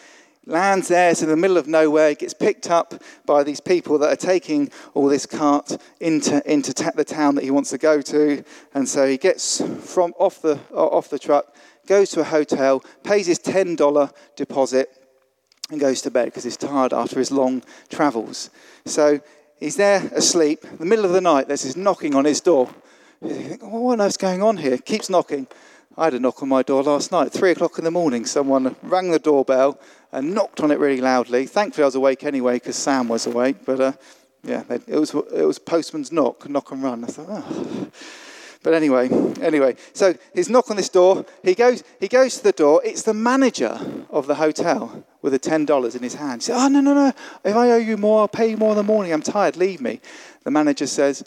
lands 0.45 0.87
there, 0.87 1.11
it's 1.11 1.21
in 1.21 1.29
the 1.29 1.37
middle 1.37 1.57
of 1.57 1.67
nowhere, 1.67 2.15
gets 2.15 2.33
picked 2.33 2.69
up 2.69 3.01
by 3.25 3.43
these 3.43 3.59
people 3.59 3.97
that 3.99 4.11
are 4.11 4.15
taking 4.15 4.71
all 4.93 5.07
this 5.07 5.25
khat 5.25 5.79
into, 5.99 6.41
into 6.51 6.73
ta- 6.73 6.91
the 6.95 7.03
town 7.03 7.35
that 7.35 7.43
he 7.43 7.51
wants 7.51 7.69
to 7.69 7.77
go 7.77 8.01
to. 8.01 8.43
And 8.73 8.87
so 8.87 9.07
he 9.07 9.17
gets 9.17 9.61
from 9.85 10.13
off 10.17 10.41
the, 10.41 10.59
off 10.73 11.09
the 11.09 11.19
truck, 11.19 11.55
goes 11.87 12.09
to 12.11 12.21
a 12.21 12.25
hotel, 12.25 12.83
pays 13.03 13.27
his 13.27 13.39
$10 13.39 14.13
deposit, 14.35 14.89
and 15.69 15.79
goes 15.79 16.01
to 16.01 16.11
bed 16.11 16.25
because 16.25 16.43
he's 16.43 16.57
tired 16.57 16.93
after 16.93 17.17
his 17.17 17.31
long 17.31 17.63
travels. 17.89 18.49
So 18.85 19.21
he's 19.57 19.77
there 19.77 20.09
asleep. 20.13 20.65
In 20.65 20.77
the 20.77 20.85
middle 20.85 21.05
of 21.05 21.13
the 21.13 21.21
night, 21.21 21.47
there's 21.47 21.63
this 21.63 21.77
knocking 21.77 22.13
on 22.13 22.25
his 22.25 22.41
door. 22.41 22.69
You 23.21 23.29
think, 23.29 23.61
well, 23.61 23.81
what 23.81 23.99
on 23.99 24.05
earth's 24.05 24.17
going 24.17 24.41
on 24.41 24.57
here? 24.57 24.77
Keeps 24.77 25.09
knocking. 25.09 25.47
I 25.97 26.05
had 26.05 26.13
a 26.13 26.19
knock 26.19 26.41
on 26.41 26.49
my 26.49 26.63
door 26.63 26.83
last 26.83 27.11
night, 27.11 27.33
three 27.33 27.51
o'clock 27.51 27.77
in 27.77 27.83
the 27.83 27.91
morning. 27.91 28.25
Someone 28.25 28.75
rang 28.81 29.11
the 29.11 29.19
doorbell 29.19 29.79
and 30.11 30.33
knocked 30.33 30.61
on 30.61 30.71
it 30.71 30.79
really 30.79 31.01
loudly. 31.01 31.45
Thankfully, 31.45 31.83
I 31.83 31.87
was 31.87 31.95
awake 31.95 32.23
anyway 32.23 32.55
because 32.55 32.77
Sam 32.77 33.07
was 33.07 33.27
awake. 33.27 33.57
But 33.65 33.79
uh, 33.79 33.91
yeah, 34.43 34.63
it 34.69 34.95
was 34.95 35.13
it 35.13 35.45
was 35.45 35.59
postman's 35.59 36.11
knock, 36.11 36.49
knock 36.49 36.71
and 36.71 36.81
run. 36.81 37.03
I 37.03 37.07
thought, 37.07 37.27
oh. 37.29 37.91
But 38.63 38.75
anyway, 38.75 39.09
anyway, 39.41 39.75
so 39.93 40.13
he's 40.35 40.49
knock 40.49 40.69
on 40.69 40.77
this 40.77 40.89
door. 40.89 41.25
He 41.43 41.55
goes, 41.55 41.83
he 41.99 42.07
goes 42.07 42.37
to 42.37 42.43
the 42.43 42.51
door. 42.51 42.79
It's 42.85 43.01
the 43.01 43.13
manager 43.13 43.79
of 44.11 44.27
the 44.27 44.35
hotel 44.35 45.03
with 45.23 45.33
the 45.33 45.39
ten 45.39 45.65
dollars 45.65 45.95
in 45.95 46.03
his 46.03 46.13
hand. 46.13 46.41
He 46.41 46.45
says, 46.45 46.57
"Oh 46.57 46.67
no, 46.67 46.79
no, 46.79 46.93
no! 46.93 47.11
If 47.43 47.55
I 47.55 47.71
owe 47.71 47.77
you 47.77 47.97
more, 47.97 48.21
I'll 48.21 48.27
pay 48.27 48.51
you 48.51 48.57
more 48.57 48.71
in 48.71 48.77
the 48.77 48.83
morning. 48.83 49.13
I'm 49.13 49.23
tired. 49.23 49.57
Leave 49.57 49.81
me." 49.81 49.99
The 50.43 50.51
manager 50.51 50.85
says, 50.85 51.23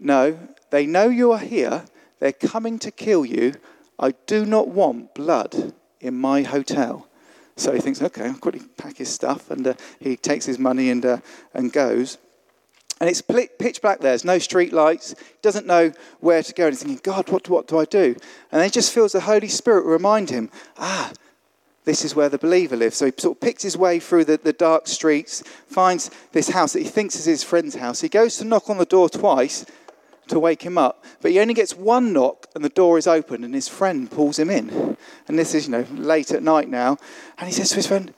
"No, 0.00 0.38
they 0.70 0.86
know 0.86 1.08
you 1.08 1.32
are 1.32 1.38
here. 1.38 1.84
They're 2.20 2.32
coming 2.32 2.78
to 2.80 2.90
kill 2.90 3.26
you. 3.26 3.54
I 3.98 4.12
do 4.26 4.44
not 4.44 4.68
want 4.68 5.14
blood 5.14 5.72
in 6.00 6.14
my 6.14 6.42
hotel." 6.42 7.08
So 7.56 7.72
he 7.72 7.80
thinks, 7.80 8.02
"Okay, 8.02 8.26
I'll 8.26 8.34
quickly 8.34 8.62
pack 8.76 8.98
his 8.98 9.08
stuff," 9.08 9.50
and 9.50 9.66
uh, 9.66 9.74
he 9.98 10.16
takes 10.16 10.44
his 10.44 10.58
money 10.58 10.90
and 10.90 11.04
uh, 11.04 11.18
and 11.54 11.72
goes. 11.72 12.18
And 12.98 13.10
it's 13.10 13.20
pitch 13.20 13.82
black 13.82 14.00
there. 14.00 14.12
There's 14.12 14.24
no 14.24 14.38
street 14.38 14.72
lights. 14.72 15.14
Doesn't 15.42 15.66
know 15.66 15.92
where 16.20 16.42
to 16.42 16.52
go. 16.54 16.64
And 16.64 16.72
he's 16.72 16.82
thinking, 16.82 17.00
God, 17.02 17.28
what, 17.28 17.48
what 17.48 17.68
do 17.68 17.78
I 17.78 17.84
do? 17.84 18.16
And 18.50 18.60
then 18.60 18.64
he 18.64 18.70
just 18.70 18.92
feels 18.92 19.12
the 19.12 19.20
Holy 19.20 19.48
Spirit 19.48 19.84
remind 19.84 20.30
him, 20.30 20.50
ah, 20.78 21.12
this 21.84 22.04
is 22.04 22.14
where 22.14 22.30
the 22.30 22.38
believer 22.38 22.74
lives. 22.74 22.96
So 22.96 23.06
he 23.06 23.12
sort 23.18 23.36
of 23.36 23.40
picks 23.40 23.62
his 23.62 23.76
way 23.76 24.00
through 24.00 24.24
the, 24.24 24.38
the 24.38 24.54
dark 24.54 24.86
streets, 24.86 25.42
finds 25.66 26.10
this 26.32 26.48
house 26.48 26.72
that 26.72 26.82
he 26.82 26.88
thinks 26.88 27.16
is 27.16 27.26
his 27.26 27.44
friend's 27.44 27.74
house. 27.74 28.00
He 28.00 28.08
goes 28.08 28.38
to 28.38 28.44
knock 28.44 28.70
on 28.70 28.78
the 28.78 28.86
door 28.86 29.10
twice 29.10 29.66
to 30.28 30.38
wake 30.38 30.62
him 30.62 30.76
up, 30.78 31.04
but 31.20 31.30
he 31.30 31.40
only 31.40 31.54
gets 31.54 31.74
one 31.74 32.12
knock 32.12 32.46
and 32.54 32.64
the 32.64 32.68
door 32.68 32.98
is 32.98 33.06
open 33.06 33.44
and 33.44 33.54
his 33.54 33.68
friend 33.68 34.10
pulls 34.10 34.38
him 34.38 34.50
in. 34.50 34.96
And 35.28 35.38
this 35.38 35.54
is, 35.54 35.66
you 35.66 35.72
know, 35.72 35.86
late 35.92 36.30
at 36.30 36.42
night 36.42 36.68
now. 36.68 36.98
And 37.38 37.48
he 37.48 37.52
says 37.54 37.70
to 37.70 37.76
his 37.76 37.86
friend, 37.86 38.12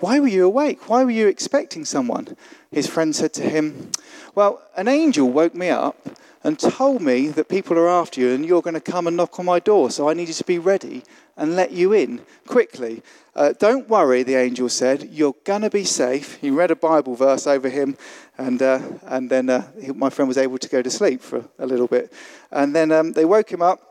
why 0.00 0.20
were 0.20 0.28
you 0.28 0.44
awake? 0.44 0.88
Why 0.88 1.04
were 1.04 1.10
you 1.10 1.26
expecting 1.26 1.84
someone? 1.84 2.36
His 2.70 2.86
friend 2.86 3.14
said 3.14 3.32
to 3.34 3.42
him, 3.42 3.90
Well, 4.34 4.62
an 4.76 4.88
angel 4.88 5.30
woke 5.30 5.54
me 5.54 5.70
up 5.70 5.96
and 6.44 6.58
told 6.58 7.02
me 7.02 7.28
that 7.28 7.48
people 7.48 7.76
are 7.76 7.88
after 7.88 8.20
you 8.20 8.32
and 8.32 8.46
you're 8.46 8.62
going 8.62 8.74
to 8.74 8.80
come 8.80 9.06
and 9.06 9.16
knock 9.16 9.38
on 9.38 9.46
my 9.46 9.58
door. 9.58 9.90
So 9.90 10.08
I 10.08 10.14
needed 10.14 10.34
to 10.34 10.44
be 10.44 10.58
ready 10.58 11.02
and 11.36 11.56
let 11.56 11.72
you 11.72 11.92
in 11.92 12.20
quickly. 12.46 13.02
Uh, 13.34 13.52
don't 13.58 13.88
worry, 13.88 14.22
the 14.22 14.36
angel 14.36 14.68
said, 14.68 15.10
you're 15.10 15.34
going 15.44 15.62
to 15.62 15.70
be 15.70 15.84
safe. 15.84 16.36
He 16.36 16.50
read 16.50 16.70
a 16.70 16.76
Bible 16.76 17.14
verse 17.14 17.46
over 17.46 17.68
him, 17.68 17.98
and, 18.38 18.62
uh, 18.62 18.80
and 19.02 19.28
then 19.28 19.50
uh, 19.50 19.66
he, 19.78 19.92
my 19.92 20.08
friend 20.08 20.28
was 20.28 20.38
able 20.38 20.56
to 20.56 20.68
go 20.68 20.80
to 20.80 20.88
sleep 20.88 21.20
for 21.20 21.44
a 21.58 21.66
little 21.66 21.86
bit. 21.86 22.12
And 22.50 22.74
then 22.74 22.92
um, 22.92 23.12
they 23.12 23.26
woke 23.26 23.52
him 23.52 23.60
up 23.60 23.85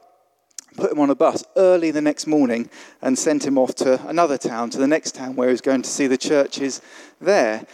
put 0.76 0.92
him 0.92 1.00
on 1.00 1.10
a 1.10 1.16
bus 1.16 1.44
early 1.56 1.92
the 1.92 2.02
next 2.02 2.28
morning 2.28 2.70
and 3.02 3.18
sent 3.18 3.46
him 3.46 3.58
off 3.58 3.76
to 3.76 4.06
another 4.08 4.38
town, 4.38 4.70
to 4.72 4.78
the 4.78 4.88
next 4.88 5.16
town 5.16 5.36
where 5.36 5.48
he 5.48 5.54
was 5.54 5.62
going 5.62 5.82
to 5.82 5.90
see 5.90 6.08
the 6.08 6.18
churches 6.18 6.82
there. 7.20 7.66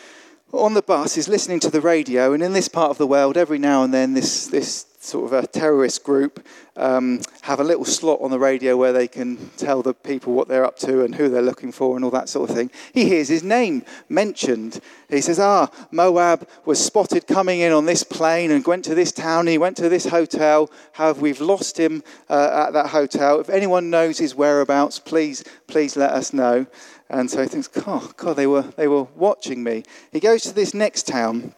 On 0.54 0.74
the 0.74 0.82
bus, 0.82 1.16
he's 1.16 1.30
listening 1.30 1.60
to 1.62 1.70
the 1.70 1.82
radio, 1.82 2.34
and 2.34 2.44
in 2.44 2.54
this 2.54 2.68
part 2.68 2.92
of 2.92 2.98
the 2.98 3.08
world, 3.08 3.38
every 3.38 3.58
now 3.58 3.84
and 3.84 3.94
then, 3.94 4.14
this, 4.14 4.48
this 4.48 4.86
sort 5.04 5.26
of 5.26 5.44
a 5.44 5.48
terrorist 5.48 6.04
group 6.04 6.46
um, 6.78 7.22
have 7.42 7.60
a 7.60 7.64
little 7.64 7.86
slot 7.86 8.20
on 8.22 8.30
the 8.32 8.40
radio 8.40 8.78
where 8.78 8.94
they 8.94 9.08
can 9.08 9.50
tell 9.58 9.82
the 9.82 9.94
people 9.94 10.34
what 10.34 10.48
they're 10.48 10.64
up 10.64 10.78
to 10.78 11.04
and 11.04 11.16
who 11.16 11.28
they're 11.28 11.42
looking 11.42 11.72
for 11.72 11.96
and 11.96 12.06
all 12.06 12.12
that 12.12 12.30
sort 12.30 12.50
of 12.50 12.56
thing. 12.56 12.70
He 12.94 13.06
hears 13.06 13.28
his 13.28 13.44
name 13.44 13.84
mentioned. 14.10 14.80
He 15.10 15.22
says, 15.22 15.40
Ah, 15.40 15.70
Moab 15.92 16.48
was 16.66 16.84
spotted 16.84 17.28
coming 17.28 17.60
in 17.60 17.72
on 17.72 17.86
this 17.86 18.04
plane 18.04 18.52
and 18.52 18.66
went 18.66 18.86
to 18.86 18.96
this 18.96 19.12
town. 19.12 19.48
He 19.48 19.58
went 19.58 19.76
to 19.78 19.90
this 19.90 20.06
hotel. 20.06 20.70
However, 20.94 21.22
we've 21.22 21.42
lost 21.42 21.80
him 21.80 22.04
uh, 22.30 22.68
at 22.68 22.74
that 22.74 22.88
hotel. 22.88 23.40
If 23.40 23.50
anyone 23.50 23.90
knows 23.90 24.18
his 24.20 24.36
whereabouts, 24.36 25.00
please, 25.00 25.44
please 25.68 25.98
let 25.98 26.12
us 26.12 26.32
know. 26.32 26.68
And 27.10 27.30
so 27.30 27.42
he 27.42 27.48
thinks, 27.48 27.70
oh, 27.86 28.12
God, 28.16 28.36
they 28.38 28.48
were, 28.48 28.62
they 28.62 28.88
were 28.88 29.04
watching 29.16 29.64
me. 29.64 29.84
He 30.12 30.20
goes 30.20 30.44
to 30.44 30.54
this 30.54 30.74
next 30.74 31.08
town 31.08 31.54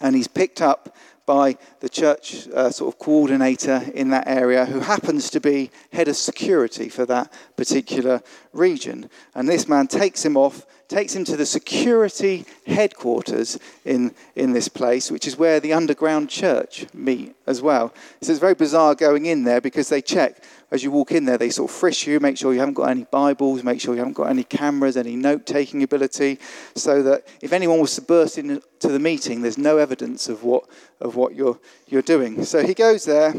and 0.00 0.14
he's 0.16 0.28
picked 0.28 0.62
up 0.62 0.96
by 1.28 1.58
the 1.80 1.90
church 1.90 2.48
uh, 2.54 2.70
sort 2.70 2.94
of 2.94 2.98
coordinator 2.98 3.82
in 3.94 4.08
that 4.08 4.26
area 4.26 4.64
who 4.64 4.80
happens 4.80 5.28
to 5.28 5.38
be 5.38 5.70
head 5.92 6.08
of 6.08 6.16
security 6.16 6.88
for 6.88 7.04
that 7.04 7.30
particular 7.54 8.22
region. 8.54 9.10
And 9.34 9.46
this 9.46 9.68
man 9.68 9.88
takes 9.88 10.24
him 10.24 10.38
off, 10.38 10.64
takes 10.88 11.14
him 11.14 11.24
to 11.24 11.36
the 11.36 11.46
security 11.46 12.44
headquarters 12.66 13.58
in, 13.84 14.14
in 14.34 14.52
this 14.52 14.68
place, 14.68 15.10
which 15.10 15.26
is 15.26 15.36
where 15.36 15.60
the 15.60 15.72
underground 15.72 16.30
church 16.30 16.86
meet 16.94 17.36
as 17.46 17.60
well. 17.60 17.92
So 18.22 18.32
it's 18.32 18.40
very 18.40 18.54
bizarre 18.54 18.94
going 18.94 19.26
in 19.26 19.44
there 19.44 19.60
because 19.60 19.88
they 19.88 20.00
check 20.00 20.42
as 20.70 20.82
you 20.82 20.90
walk 20.90 21.12
in 21.12 21.24
there, 21.24 21.38
they 21.38 21.48
sort 21.48 21.70
of 21.70 21.76
frisk 21.76 22.06
you, 22.06 22.20
make 22.20 22.36
sure 22.36 22.52
you 22.52 22.58
haven't 22.58 22.74
got 22.74 22.90
any 22.90 23.04
Bibles, 23.04 23.64
make 23.64 23.80
sure 23.80 23.94
you 23.94 24.00
haven't 24.00 24.14
got 24.14 24.28
any 24.28 24.44
cameras, 24.44 24.96
any 24.96 25.16
note 25.16 25.46
taking 25.46 25.82
ability, 25.82 26.38
so 26.74 27.02
that 27.02 27.26
if 27.40 27.52
anyone 27.52 27.80
was 27.80 27.94
to 27.94 28.02
burst 28.02 28.36
into 28.36 28.60
the 28.82 28.98
meeting, 28.98 29.40
there's 29.40 29.56
no 29.56 29.78
evidence 29.78 30.28
of 30.28 30.44
what, 30.44 30.64
of 31.00 31.16
what 31.16 31.34
you're, 31.34 31.58
you're 31.86 32.02
doing. 32.02 32.44
So 32.44 32.66
he 32.66 32.74
goes 32.74 33.06
there. 33.06 33.32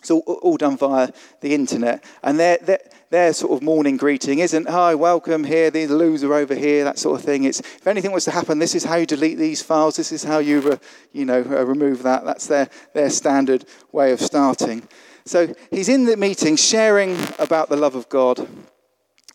It's 0.00 0.10
all, 0.10 0.20
all 0.20 0.56
done 0.56 0.76
via 0.76 1.12
the 1.40 1.54
internet. 1.54 2.02
And 2.22 2.40
their, 2.40 2.58
their, 2.58 2.80
their 3.10 3.32
sort 3.32 3.52
of 3.52 3.62
morning 3.62 3.96
greeting 3.96 4.38
isn't, 4.38 4.68
hi, 4.68 4.94
welcome 4.94 5.44
here, 5.44 5.70
the 5.70 5.86
loser 5.86 6.32
over 6.32 6.54
here, 6.54 6.84
that 6.84 6.98
sort 6.98 7.18
of 7.18 7.24
thing. 7.24 7.44
It's, 7.44 7.60
if 7.60 7.86
anything 7.86 8.12
was 8.12 8.24
to 8.24 8.30
happen, 8.30 8.58
this 8.58 8.74
is 8.74 8.84
how 8.84 8.96
you 8.96 9.06
delete 9.06 9.38
these 9.38 9.62
files, 9.62 9.96
this 9.96 10.12
is 10.12 10.24
how 10.24 10.38
you, 10.38 10.60
re, 10.60 10.78
you 11.12 11.24
know, 11.24 11.40
uh, 11.40 11.64
remove 11.64 12.02
that. 12.04 12.24
That's 12.24 12.46
their, 12.46 12.70
their 12.94 13.10
standard 13.10 13.64
way 13.92 14.12
of 14.12 14.20
starting. 14.20 14.88
So 15.26 15.54
he's 15.70 15.88
in 15.88 16.06
the 16.06 16.16
meeting 16.16 16.56
sharing 16.56 17.16
about 17.38 17.68
the 17.68 17.76
love 17.76 17.94
of 17.94 18.08
God. 18.08 18.48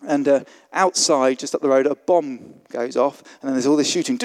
And 0.08 0.28
uh, 0.28 0.44
outside, 0.74 1.39
just 1.39 1.56
up 1.56 1.62
the 1.62 1.70
road, 1.70 1.88
a 1.88 1.96
bomb 1.96 2.56
goes 2.70 2.96
off, 2.96 3.22
and 3.41 3.50
then 3.50 3.54
there's 3.54 3.65
all 3.65 3.76
this 3.76 3.89
shooting. 3.89 4.20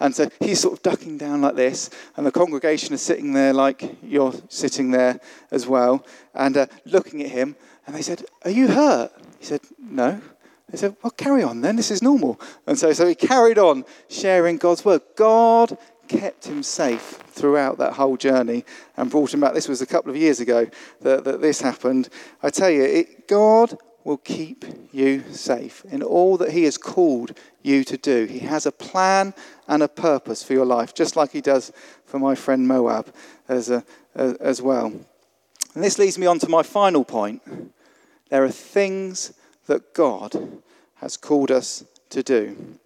And 0.00 0.14
so 0.14 0.30
he's 0.40 0.60
sort 0.60 0.74
of 0.74 0.82
ducking 0.82 1.18
down 1.18 1.40
like 1.40 1.56
this, 1.56 1.90
and 2.16 2.26
the 2.26 2.32
congregation 2.32 2.94
is 2.94 3.02
sitting 3.02 3.32
there 3.32 3.52
like 3.52 3.96
you're 4.02 4.34
sitting 4.48 4.90
there 4.90 5.20
as 5.50 5.66
well, 5.66 6.04
and 6.34 6.56
uh, 6.56 6.66
looking 6.84 7.22
at 7.22 7.30
him. 7.30 7.56
And 7.86 7.96
they 7.96 8.02
said, 8.02 8.24
Are 8.44 8.50
you 8.50 8.68
hurt? 8.68 9.12
He 9.38 9.46
said, 9.46 9.60
No. 9.78 10.20
They 10.70 10.76
said, 10.76 10.96
Well, 11.02 11.10
carry 11.12 11.42
on 11.42 11.62
then, 11.62 11.76
this 11.76 11.90
is 11.90 12.02
normal. 12.02 12.38
And 12.66 12.78
so, 12.78 12.92
so 12.92 13.06
he 13.06 13.14
carried 13.14 13.58
on 13.58 13.84
sharing 14.08 14.58
God's 14.58 14.84
word. 14.84 15.00
God 15.16 15.78
kept 16.08 16.46
him 16.46 16.62
safe 16.62 17.18
throughout 17.28 17.78
that 17.78 17.94
whole 17.94 18.16
journey 18.16 18.64
and 18.96 19.10
brought 19.10 19.34
him 19.34 19.40
back. 19.40 19.54
This 19.54 19.68
was 19.68 19.82
a 19.82 19.86
couple 19.86 20.10
of 20.10 20.16
years 20.16 20.40
ago 20.40 20.68
that, 21.02 21.24
that 21.24 21.40
this 21.40 21.60
happened. 21.60 22.08
I 22.42 22.50
tell 22.50 22.70
you, 22.70 22.82
it, 22.82 23.28
God 23.28 23.76
will 24.04 24.16
keep 24.16 24.64
you 24.90 25.22
safe 25.30 25.84
in 25.90 26.02
all 26.02 26.38
that 26.38 26.52
He 26.52 26.64
has 26.64 26.78
called 26.78 27.38
you 27.62 27.84
to 27.84 27.98
do. 27.98 28.24
He 28.24 28.38
has 28.40 28.64
a 28.64 28.72
plan 28.72 29.34
and 29.66 29.82
a 29.82 29.88
purpose 29.88 30.42
for 30.42 30.54
your 30.54 30.64
life, 30.64 30.94
just 30.94 31.14
like 31.14 31.32
He 31.32 31.42
does 31.42 31.72
for 32.06 32.18
my 32.18 32.34
friend 32.34 32.66
Moab 32.66 33.14
as, 33.48 33.68
a, 33.68 33.84
as 34.14 34.62
well. 34.62 34.86
And 35.74 35.84
this 35.84 35.98
leads 35.98 36.18
me 36.18 36.26
on 36.26 36.38
to 36.38 36.48
my 36.48 36.62
final 36.62 37.04
point. 37.04 37.42
There 38.30 38.42
are 38.42 38.50
things 38.50 39.34
that 39.66 39.94
God 39.94 40.62
has 40.96 41.16
called 41.16 41.50
us 41.50 41.84
to 42.10 42.22
do. 42.22 42.78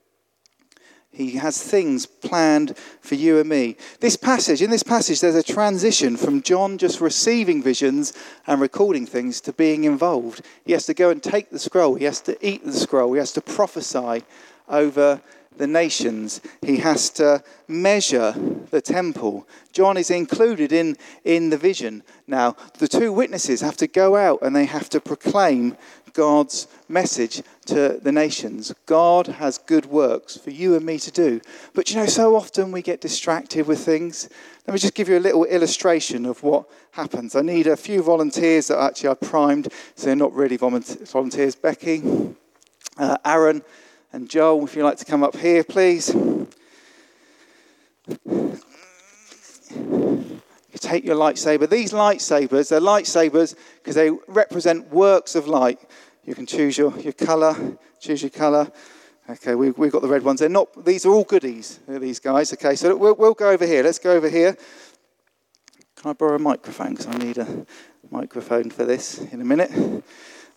He 1.13 1.33
has 1.33 1.63
things 1.63 2.07
planned 2.07 2.77
for 3.03 3.17
you 3.17 3.39
and 3.39 3.49
me. 3.49 3.77
This 4.01 4.17
passage, 4.17 4.63
in 4.63 4.71
this 4.71 4.83
passage, 4.83 5.21
there's 5.21 5.35
a 5.35 5.43
transition 5.43 6.17
from 6.17 6.41
John 6.41 6.79
just 6.79 7.03
receiving 7.03 7.63
visions 7.63 8.15
and 8.47 8.61
recording 8.61 9.05
things 9.05 9.41
to 9.43 9.53
being 9.53 9.85
involved. 9.85 10.41
He 10.65 10.73
has 10.73 10.87
to 10.87 10.95
go 10.95 11.11
and 11.11 11.23
take 11.23 11.51
the 11.51 11.59
scroll, 11.59 11.97
he 11.97 12.07
has 12.07 12.23
to 12.23 12.47
eat 12.47 12.65
the 12.65 12.73
scroll, 12.73 13.13
he 13.13 13.19
has 13.19 13.33
to 13.33 13.43
prophesy 13.43 14.25
over 14.69 15.21
the 15.57 15.67
nations. 15.67 16.41
He 16.63 16.79
has 16.79 17.11
to 17.11 17.43
measure 17.69 18.35
the 18.71 18.81
temple. 18.81 19.47
John 19.73 19.97
is 19.97 20.11
included 20.11 20.73
in, 20.73 20.97
in 21.25 21.51
the 21.51 21.59
vision. 21.59 22.03
Now, 22.27 22.57
the 22.79 22.89
two 22.89 23.13
witnesses 23.13 23.61
have 23.61 23.77
to 23.79 23.87
go 23.87 24.17
out 24.17 24.41
and 24.43 24.55
they 24.55 24.65
have 24.65 24.89
to 24.91 25.01
proclaim 25.01 25.77
God's 26.13 26.67
message 26.89 27.43
to 27.67 28.01
the 28.03 28.13
nations. 28.13 28.75
God 28.87 29.27
has 29.27 29.59
good 29.59 29.87
works 29.87 30.37
for 30.37 30.51
you 30.51 30.75
and 30.75 30.85
me 30.85 30.99
to 30.99 31.11
do. 31.11 31.41
But 31.75 31.91
you 31.91 31.97
know, 31.97 32.07
so 32.07 32.37
often 32.37 32.73
we 32.73 32.83
get 32.83 33.01
distracted 33.01 33.67
with 33.67 33.85
things. 33.85 34.29
Let 34.67 34.75
me 34.75 34.79
just 34.79 34.95
give 34.95 35.09
you 35.09 35.19
a 35.19 35.21
little 35.21 35.45
illustration 35.45 36.27
of 36.27 36.43
what 36.43 36.69
happens. 36.93 37.35
I 37.35 37.43
need 37.43 37.67
a 37.67 37.77
few 37.77 38.03
volunteers 38.03 38.69
that 38.69 38.79
actually 38.79 39.11
I 39.11 39.15
primed, 39.15 39.69
so 39.95 40.07
they're 40.07 40.17
not 40.17 40.33
really 40.33 40.57
volunteers. 40.57 41.55
Becky, 41.55 42.35
uh, 42.99 43.17
Aaron, 43.25 43.63
and 44.13 44.29
Joel, 44.29 44.65
if 44.65 44.77
you'd 44.77 44.85
like 44.85 44.99
to 44.99 45.05
come 45.05 45.23
up 45.23 45.37
here, 45.37 45.65
please. 45.65 46.15
You 50.73 50.79
take 50.79 51.05
your 51.05 51.17
lightsaber. 51.17 51.69
These 51.69 51.93
lightsabers, 51.93 52.69
they're 52.69 52.81
lightsabers 52.81 53.55
because 53.77 53.95
they 53.95 54.11
represent 54.29 54.93
works 54.93 55.35
of 55.35 55.47
light. 55.47 55.81
You 56.25 56.35
can 56.35 56.47
choose 56.47 56.79
your, 56.79 56.97
your 57.01 57.13
colour, 57.13 57.77
choose 57.99 58.23
your 58.23 58.31
colour. 58.31 58.71
Okay, 59.29 59.55
we, 59.55 59.71
we've 59.73 59.93
got 59.93 60.03
the 60.03 60.09
red 60.09 60.23
ones. 60.23 60.41
They're 60.41 60.49
not, 60.49 60.85
these 60.85 61.07
are 61.07 61.11
all 61.11 61.25
goodies, 61.25 61.81
these 61.89 62.21
guys. 62.21 62.53
Okay, 62.53 62.77
so 62.77 62.97
we'll, 62.97 63.15
we'll 63.15 63.35
go 63.35 63.51
over 63.51 63.67
here. 63.67 63.83
Let's 63.83 63.99
go 63.99 64.13
over 64.13 64.29
here. 64.29 64.57
Can 65.97 66.11
I 66.11 66.13
borrow 66.13 66.37
a 66.37 66.39
microphone? 66.39 66.91
Because 66.91 67.07
I 67.07 67.17
need 67.19 67.39
a 67.39 67.67
microphone 68.11 68.71
for 68.71 68.85
this 68.85 69.19
in 69.19 69.41
a 69.41 69.45
minute. 69.45 70.03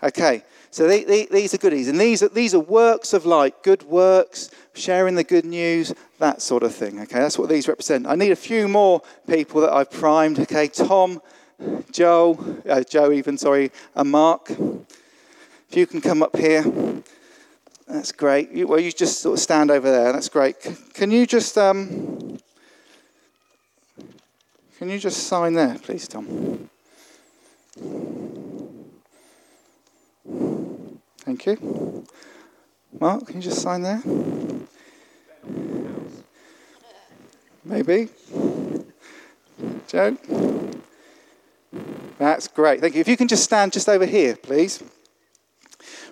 Okay, 0.03 0.43
so 0.71 0.87
they, 0.87 1.25
these 1.25 1.53
are 1.53 1.57
goodies. 1.57 1.87
And 1.87 1.99
these 1.99 2.21
are, 2.21 2.29
these 2.29 2.53
are 2.53 2.59
works 2.59 3.13
of 3.13 3.25
light, 3.25 3.63
good 3.63 3.83
works, 3.83 4.51
sharing 4.73 5.15
the 5.15 5.23
good 5.23 5.45
news, 5.45 5.93
that 6.19 6.41
sort 6.41 6.63
of 6.63 6.75
thing. 6.75 6.99
Okay, 7.01 7.19
that's 7.19 7.39
what 7.39 7.49
these 7.49 7.67
represent. 7.67 8.05
I 8.05 8.15
need 8.15 8.31
a 8.31 8.35
few 8.35 8.67
more 8.67 9.01
people 9.27 9.61
that 9.61 9.73
I've 9.73 9.89
primed. 9.89 10.39
Okay, 10.39 10.67
Tom, 10.67 11.21
Joe, 11.91 12.59
uh, 12.69 12.83
Joe 12.83 13.11
even, 13.11 13.37
sorry, 13.37 13.71
and 13.95 14.11
Mark. 14.11 14.51
If 15.75 15.79
you 15.79 15.87
can 15.87 15.99
come 15.99 16.23
up 16.23 16.37
here, 16.37 16.63
that's 17.85 18.13
great. 18.13 18.49
You, 18.49 18.65
well, 18.65 18.79
you 18.79 18.93
just 18.93 19.19
sort 19.19 19.33
of 19.33 19.41
stand 19.41 19.69
over 19.69 19.91
there. 19.91 20.13
That's 20.13 20.29
great. 20.29 20.55
Can 20.93 21.11
you 21.11 21.25
just 21.25 21.57
um, 21.57 22.37
can 24.77 24.89
you 24.89 24.97
just 24.97 25.27
sign 25.27 25.53
there, 25.53 25.77
please, 25.79 26.07
Tom? 26.07 26.69
Thank 31.25 31.45
you. 31.45 32.07
Mark, 32.97 33.27
can 33.27 33.35
you 33.35 33.41
just 33.41 33.61
sign 33.61 33.81
there? 33.81 34.01
Maybe. 37.65 38.07
Joe? 39.89 40.17
That's 42.17 42.47
great. 42.47 42.79
Thank 42.79 42.95
you. 42.95 43.01
If 43.01 43.09
you 43.09 43.17
can 43.17 43.27
just 43.27 43.43
stand 43.43 43.73
just 43.73 43.89
over 43.89 44.05
here, 44.05 44.37
please. 44.37 44.81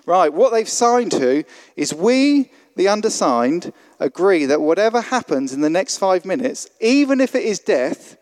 Right, 0.06 0.32
what 0.32 0.52
they've 0.52 0.68
signed 0.68 1.12
to 1.12 1.44
is 1.76 1.94
we, 1.94 2.50
the 2.76 2.88
undersigned, 2.88 3.72
agree 3.98 4.44
that 4.44 4.60
whatever 4.60 5.00
happens 5.00 5.52
in 5.52 5.62
the 5.62 5.70
next 5.70 5.96
five 5.96 6.26
minutes, 6.26 6.68
even 6.80 7.20
if 7.20 7.34
it 7.34 7.44
is 7.44 7.58
death, 7.58 8.18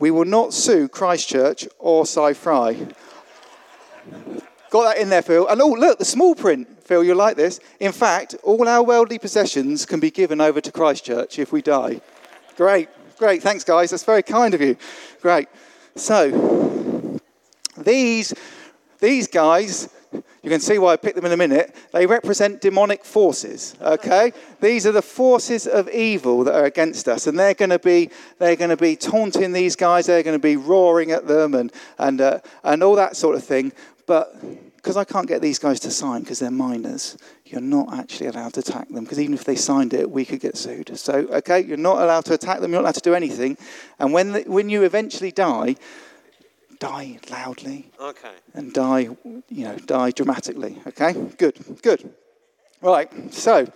we 0.00 0.10
will 0.10 0.24
not 0.24 0.52
sue 0.52 0.88
Christchurch 0.88 1.68
or 1.78 2.02
Sci-Fry. 2.02 2.88
Got 4.70 4.82
that 4.82 4.98
in 4.98 5.08
there, 5.08 5.22
Phil. 5.22 5.46
And 5.46 5.62
oh, 5.62 5.68
look, 5.68 5.98
the 5.98 6.04
small 6.04 6.34
print. 6.34 6.68
Phil, 6.82 7.04
you'll 7.04 7.16
like 7.16 7.36
this. 7.36 7.60
In 7.80 7.92
fact, 7.92 8.34
all 8.42 8.68
our 8.68 8.82
worldly 8.82 9.18
possessions 9.18 9.86
can 9.86 10.00
be 10.00 10.10
given 10.10 10.40
over 10.40 10.60
to 10.60 10.72
Christchurch 10.72 11.38
if 11.38 11.52
we 11.52 11.62
die. 11.62 12.00
Great, 12.56 12.88
great. 13.18 13.42
Thanks, 13.42 13.64
guys. 13.64 13.90
That's 13.90 14.04
very 14.04 14.22
kind 14.22 14.54
of 14.54 14.60
you. 14.60 14.76
Great. 15.20 15.48
So, 15.94 17.18
these, 17.78 18.34
these 19.00 19.28
guys 19.28 19.88
you 20.12 20.50
can 20.50 20.60
see 20.60 20.78
why 20.78 20.92
I 20.92 20.96
picked 20.96 21.16
them 21.16 21.24
in 21.24 21.32
a 21.32 21.36
minute. 21.36 21.74
They 21.92 22.06
represent 22.06 22.60
demonic 22.60 23.04
forces, 23.04 23.74
okay? 23.80 24.32
these 24.60 24.86
are 24.86 24.92
the 24.92 25.02
forces 25.02 25.66
of 25.66 25.88
evil 25.90 26.44
that 26.44 26.54
are 26.54 26.64
against 26.64 27.08
us, 27.08 27.26
and 27.26 27.38
they're 27.38 27.54
going 27.54 27.70
to 27.70 27.78
be 27.78 28.10
they're 28.38 28.56
going 28.56 28.70
to 28.70 28.76
be 28.76 28.96
taunting 28.96 29.52
these 29.52 29.76
guys. 29.76 30.06
They're 30.06 30.22
going 30.22 30.38
to 30.38 30.42
be 30.42 30.56
roaring 30.56 31.10
at 31.10 31.26
them 31.26 31.54
and 31.54 31.72
and 31.98 32.20
uh, 32.20 32.40
and 32.64 32.82
all 32.82 32.96
that 32.96 33.16
sort 33.16 33.36
of 33.36 33.44
thing. 33.44 33.72
But 34.06 34.40
because 34.76 34.96
I 34.96 35.04
can't 35.04 35.26
get 35.26 35.42
these 35.42 35.58
guys 35.58 35.80
to 35.80 35.90
sign 35.90 36.20
because 36.20 36.38
they're 36.38 36.50
minors, 36.50 37.18
you're 37.44 37.60
not 37.60 37.92
actually 37.92 38.28
allowed 38.28 38.52
to 38.54 38.60
attack 38.60 38.88
them 38.88 39.02
because 39.02 39.18
even 39.18 39.34
if 39.34 39.42
they 39.42 39.56
signed 39.56 39.92
it, 39.92 40.08
we 40.08 40.24
could 40.24 40.38
get 40.38 40.56
sued. 40.56 40.96
So, 40.96 41.12
okay, 41.12 41.60
you're 41.64 41.76
not 41.76 42.00
allowed 42.00 42.24
to 42.26 42.34
attack 42.34 42.60
them. 42.60 42.70
You're 42.70 42.82
not 42.82 42.84
allowed 42.84 42.94
to 42.94 43.00
do 43.00 43.14
anything. 43.14 43.58
And 43.98 44.12
when 44.12 44.30
the, 44.30 44.44
when 44.46 44.68
you 44.68 44.84
eventually 44.84 45.32
die, 45.32 45.74
die 46.78 47.18
loudly. 47.30 47.90
Okay. 48.00 48.34
And 48.54 48.72
die, 48.72 49.08
you 49.48 49.64
know, 49.64 49.76
die 49.76 50.10
dramatically. 50.10 50.78
Okay? 50.86 51.12
Good, 51.38 51.80
good. 51.82 52.12
Right, 52.82 53.10
so 53.32 53.66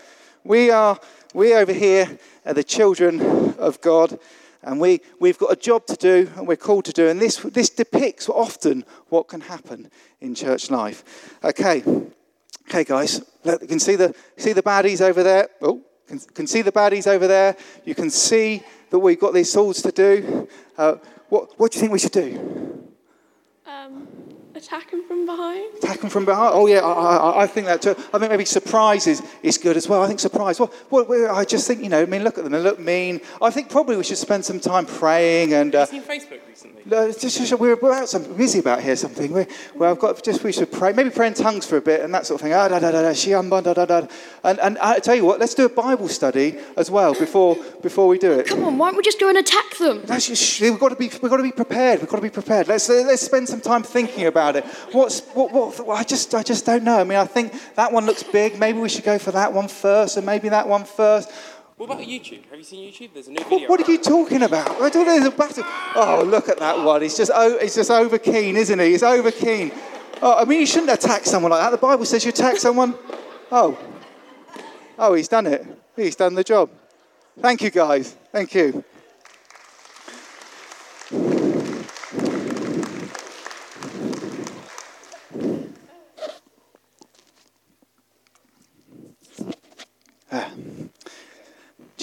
we 0.44 0.70
are 0.70 0.98
we 1.34 1.54
over 1.54 1.72
here 1.72 2.18
are 2.44 2.54
the 2.54 2.64
children 2.64 3.20
of 3.58 3.80
God, 3.80 4.18
and 4.62 4.78
we, 4.78 5.00
we've 5.18 5.38
got 5.38 5.52
a 5.52 5.56
job 5.56 5.86
to 5.86 5.96
do 5.96 6.30
and 6.36 6.46
we're 6.46 6.56
called 6.56 6.84
to 6.84 6.92
do. 6.92 7.08
And 7.08 7.20
this 7.20 7.38
this 7.38 7.70
depicts 7.70 8.28
often 8.28 8.84
what 9.08 9.28
can 9.28 9.40
happen 9.40 9.90
in 10.20 10.34
church 10.34 10.70
life. 10.70 11.38
Okay. 11.42 11.82
Okay, 12.68 12.84
guys. 12.84 13.20
You 13.44 13.66
can 13.66 13.80
see 13.80 13.96
the 13.96 14.14
see 14.36 14.52
the 14.52 14.62
baddies 14.62 15.00
over 15.00 15.22
there. 15.22 15.48
Oh, 15.62 15.82
can, 16.06 16.18
can 16.34 16.46
see 16.46 16.62
the 16.62 16.72
baddies 16.72 17.06
over 17.06 17.26
there. 17.26 17.56
You 17.84 17.94
can 17.94 18.10
see 18.10 18.62
that 18.90 18.98
we've 18.98 19.18
got 19.18 19.32
these 19.32 19.50
swords 19.50 19.82
to 19.82 19.92
do. 19.92 20.48
Uh, 20.76 20.96
what, 21.30 21.58
what 21.58 21.72
do 21.72 21.76
you 21.76 21.80
think 21.80 21.92
we 21.92 21.98
should 21.98 22.12
do? 22.12 22.89
Um, 23.70 24.29
attack 24.60 24.90
him 24.90 25.02
from 25.06 25.26
behind. 25.26 25.74
Attack 25.78 26.00
him 26.02 26.10
from 26.10 26.24
behind. 26.24 26.52
Oh 26.54 26.66
yeah, 26.66 26.80
I, 26.80 27.16
I, 27.16 27.42
I, 27.42 27.46
think 27.46 27.66
that 27.66 27.82
too. 27.82 27.90
I 28.12 28.18
think 28.18 28.30
maybe 28.30 28.44
surprise 28.44 29.06
is, 29.06 29.22
is 29.42 29.56
good 29.56 29.76
as 29.76 29.88
well. 29.88 30.02
I 30.02 30.06
think 30.06 30.20
surprise. 30.20 30.60
Well, 30.60 30.72
well, 30.90 31.34
I 31.34 31.44
just 31.44 31.66
think 31.66 31.82
you 31.82 31.88
know. 31.88 32.02
I 32.02 32.06
mean, 32.06 32.24
look 32.24 32.38
at 32.38 32.44
them. 32.44 32.52
They 32.52 32.60
look 32.60 32.78
mean. 32.78 33.20
I 33.40 33.50
think 33.50 33.70
probably 33.70 33.96
we 33.96 34.04
should 34.04 34.18
spend 34.18 34.44
some 34.44 34.60
time 34.60 34.86
praying 34.86 35.54
and. 35.54 35.74
Uh, 35.74 35.80
Have 35.80 35.92
you 35.92 36.02
seen 36.02 36.20
Facebook 36.20 36.46
recently? 36.46 36.80
Uh, 36.90 37.12
just, 37.12 37.38
just, 37.38 37.58
we're, 37.58 37.76
we're 37.76 38.06
some 38.06 38.24
busy 38.34 38.58
about 38.58 38.82
here 38.82 38.96
something. 38.96 39.32
We, 39.32 39.46
well, 39.74 39.92
I've 39.92 39.98
got 39.98 40.22
just 40.22 40.42
we 40.42 40.52
should 40.52 40.72
pray. 40.72 40.92
Maybe 40.92 41.10
pray 41.10 41.28
in 41.28 41.34
tongues 41.34 41.66
for 41.66 41.76
a 41.76 41.80
bit 41.80 42.00
and 42.00 42.12
that 42.14 42.26
sort 42.26 42.40
of 42.40 42.44
thing. 42.44 42.52
Ah, 42.52 42.68
da, 42.68 42.78
da, 42.78 42.90
da, 42.90 43.02
da, 43.02 43.60
da, 43.60 43.74
da, 43.74 43.84
da. 43.84 44.06
And 44.44 44.58
and 44.60 44.78
I 44.78 44.98
tell 44.98 45.14
you 45.14 45.24
what, 45.24 45.40
let's 45.40 45.54
do 45.54 45.64
a 45.66 45.68
Bible 45.68 46.08
study 46.08 46.58
as 46.76 46.90
well 46.90 47.14
before 47.14 47.56
before 47.82 48.08
we 48.08 48.18
do 48.18 48.32
it. 48.32 48.46
Come 48.46 48.64
on, 48.64 48.78
why 48.78 48.88
don't 48.88 48.96
we 48.96 49.02
just 49.02 49.20
go 49.20 49.28
and 49.28 49.38
attack 49.38 49.76
them? 49.78 50.02
Just, 50.06 50.60
we've 50.60 50.78
got 50.78 50.90
to 50.90 50.96
be 50.96 51.08
we've 51.22 51.30
got 51.30 51.36
to 51.36 51.42
be 51.42 51.52
prepared. 51.52 52.00
We've 52.00 52.08
got 52.08 52.16
to 52.16 52.22
be 52.22 52.30
prepared. 52.30 52.68
Let's 52.68 52.88
let's 52.88 53.22
spend 53.22 53.48
some 53.48 53.60
time 53.60 53.82
thinking 53.82 54.26
about 54.26 54.49
it. 54.56 54.64
What's 54.92 55.20
what, 55.34 55.52
what, 55.52 55.86
what 55.86 55.98
I 55.98 56.02
just 56.02 56.34
I 56.34 56.42
just 56.42 56.66
don't 56.66 56.84
know. 56.84 56.98
I 56.98 57.04
mean, 57.04 57.18
I 57.18 57.24
think 57.24 57.52
that 57.74 57.92
one 57.92 58.06
looks 58.06 58.22
big. 58.22 58.58
Maybe 58.58 58.78
we 58.78 58.88
should 58.88 59.04
go 59.04 59.18
for 59.18 59.32
that 59.32 59.52
one 59.52 59.68
first, 59.68 60.16
and 60.16 60.26
maybe 60.26 60.48
that 60.48 60.68
one 60.68 60.84
first. 60.84 61.30
What 61.76 61.86
about 61.86 62.02
YouTube? 62.02 62.44
Have 62.50 62.58
you 62.58 62.64
seen 62.64 62.92
YouTube? 62.92 63.14
There's 63.14 63.28
a 63.28 63.30
new 63.30 63.42
video. 63.42 63.68
What, 63.68 63.80
what 63.80 63.88
are 63.88 63.92
you 63.92 63.98
talking 63.98 64.42
about? 64.42 64.70
I 64.82 64.90
don't 64.90 65.06
know. 65.06 65.18
There's 65.18 65.26
a 65.26 65.30
battle. 65.30 65.64
Oh, 65.94 66.22
look 66.26 66.48
at 66.50 66.58
that 66.58 66.84
one. 66.84 67.00
He's 67.00 67.16
just 67.16 67.30
oh, 67.34 67.58
he's 67.58 67.74
just 67.74 67.90
over 67.90 68.18
keen, 68.18 68.56
isn't 68.56 68.78
he? 68.78 68.90
He's 68.90 69.02
over 69.02 69.30
keen. 69.30 69.72
Oh, 70.22 70.36
I 70.36 70.44
mean, 70.44 70.60
you 70.60 70.66
shouldn't 70.66 70.92
attack 70.92 71.24
someone 71.24 71.50
like 71.52 71.62
that. 71.62 71.70
The 71.70 71.78
Bible 71.78 72.04
says 72.04 72.24
you 72.24 72.30
attack 72.30 72.58
someone. 72.58 72.94
Oh, 73.50 73.78
oh, 74.98 75.14
he's 75.14 75.28
done 75.28 75.46
it. 75.46 75.66
He's 75.96 76.16
done 76.16 76.34
the 76.34 76.44
job. 76.44 76.70
Thank 77.40 77.62
you, 77.62 77.70
guys. 77.70 78.14
Thank 78.30 78.54
you. 78.54 78.84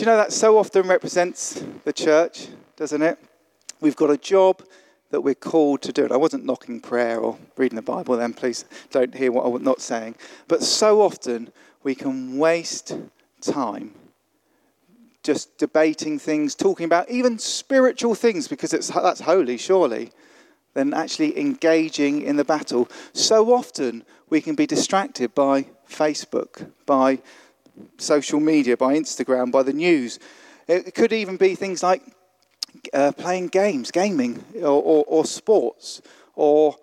You 0.08 0.14
know 0.14 0.20
that 0.20 0.32
so 0.32 0.58
often 0.58 0.88
represents 0.88 1.66
the 1.84 1.92
church, 1.92 2.48
doesn't 2.78 3.02
it? 3.02 3.20
We've 3.82 3.98
got 3.98 4.10
a 4.10 4.16
job 4.16 4.64
that 5.10 5.20
we're 5.20 5.36
called 5.36 5.82
to 5.82 5.92
do. 5.92 6.08
I 6.10 6.16
wasn't 6.16 6.46
knocking 6.46 6.80
prayer 6.80 7.20
or 7.20 7.38
reading 7.58 7.76
the 7.76 7.82
Bible 7.82 8.16
then, 8.16 8.34
please 8.34 8.64
don't 8.90 9.14
hear 9.14 9.34
what 9.34 9.44
I'm 9.44 9.62
not 9.66 9.82
saying. 9.82 10.16
But 10.48 10.64
so 10.64 11.02
often 11.02 11.52
we 11.84 11.94
can 11.94 12.38
waste 12.38 12.98
time 13.42 13.96
just 15.24 15.58
debating 15.58 16.20
things, 16.20 16.56
talking 16.56 16.86
about 16.86 17.10
even 17.10 17.38
spiritual 17.38 18.16
things 18.16 18.48
because 18.48 18.72
it's, 18.72 18.88
that's 18.88 19.20
holy, 19.20 19.58
surely, 19.58 20.12
than 20.74 20.94
actually 20.94 21.38
engaging 21.38 22.22
in 22.22 22.38
the 22.38 22.46
battle. 22.46 22.88
So 23.12 23.54
often 23.54 24.06
we 24.30 24.40
can 24.40 24.56
be 24.56 24.68
distracted 24.68 25.36
by 25.36 25.66
Facebook, 25.90 26.72
by 26.86 27.20
social 27.98 28.40
media, 28.40 28.78
by 28.78 28.96
Instagram, 28.96 29.52
by 29.52 29.64
the 29.64 29.74
news. 29.74 30.20
It 30.68 30.94
could 30.96 31.14
even 31.14 31.38
be 31.38 31.56
things 31.56 31.82
like 31.84 32.02
uh, 32.94 33.12
playing 33.14 33.48
games, 33.48 33.92
gaming, 33.92 34.44
or, 34.56 34.82
or, 34.82 35.06
or, 35.08 35.26
sports, 35.26 36.02
or, 36.36 36.76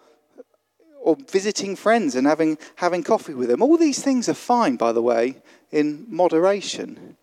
or 1.00 1.16
visiting 1.30 1.76
friends 1.76 2.14
and 2.14 2.26
having, 2.26 2.58
having 2.76 3.02
coffee 3.02 3.34
with 3.34 3.48
them. 3.48 3.62
All 3.62 3.76
these 3.76 4.02
things 4.02 4.28
are 4.28 4.34
fine, 4.34 4.76
by 4.76 4.92
the 4.92 5.02
way, 5.02 5.42
in 5.70 6.06
moderation. 6.08 7.16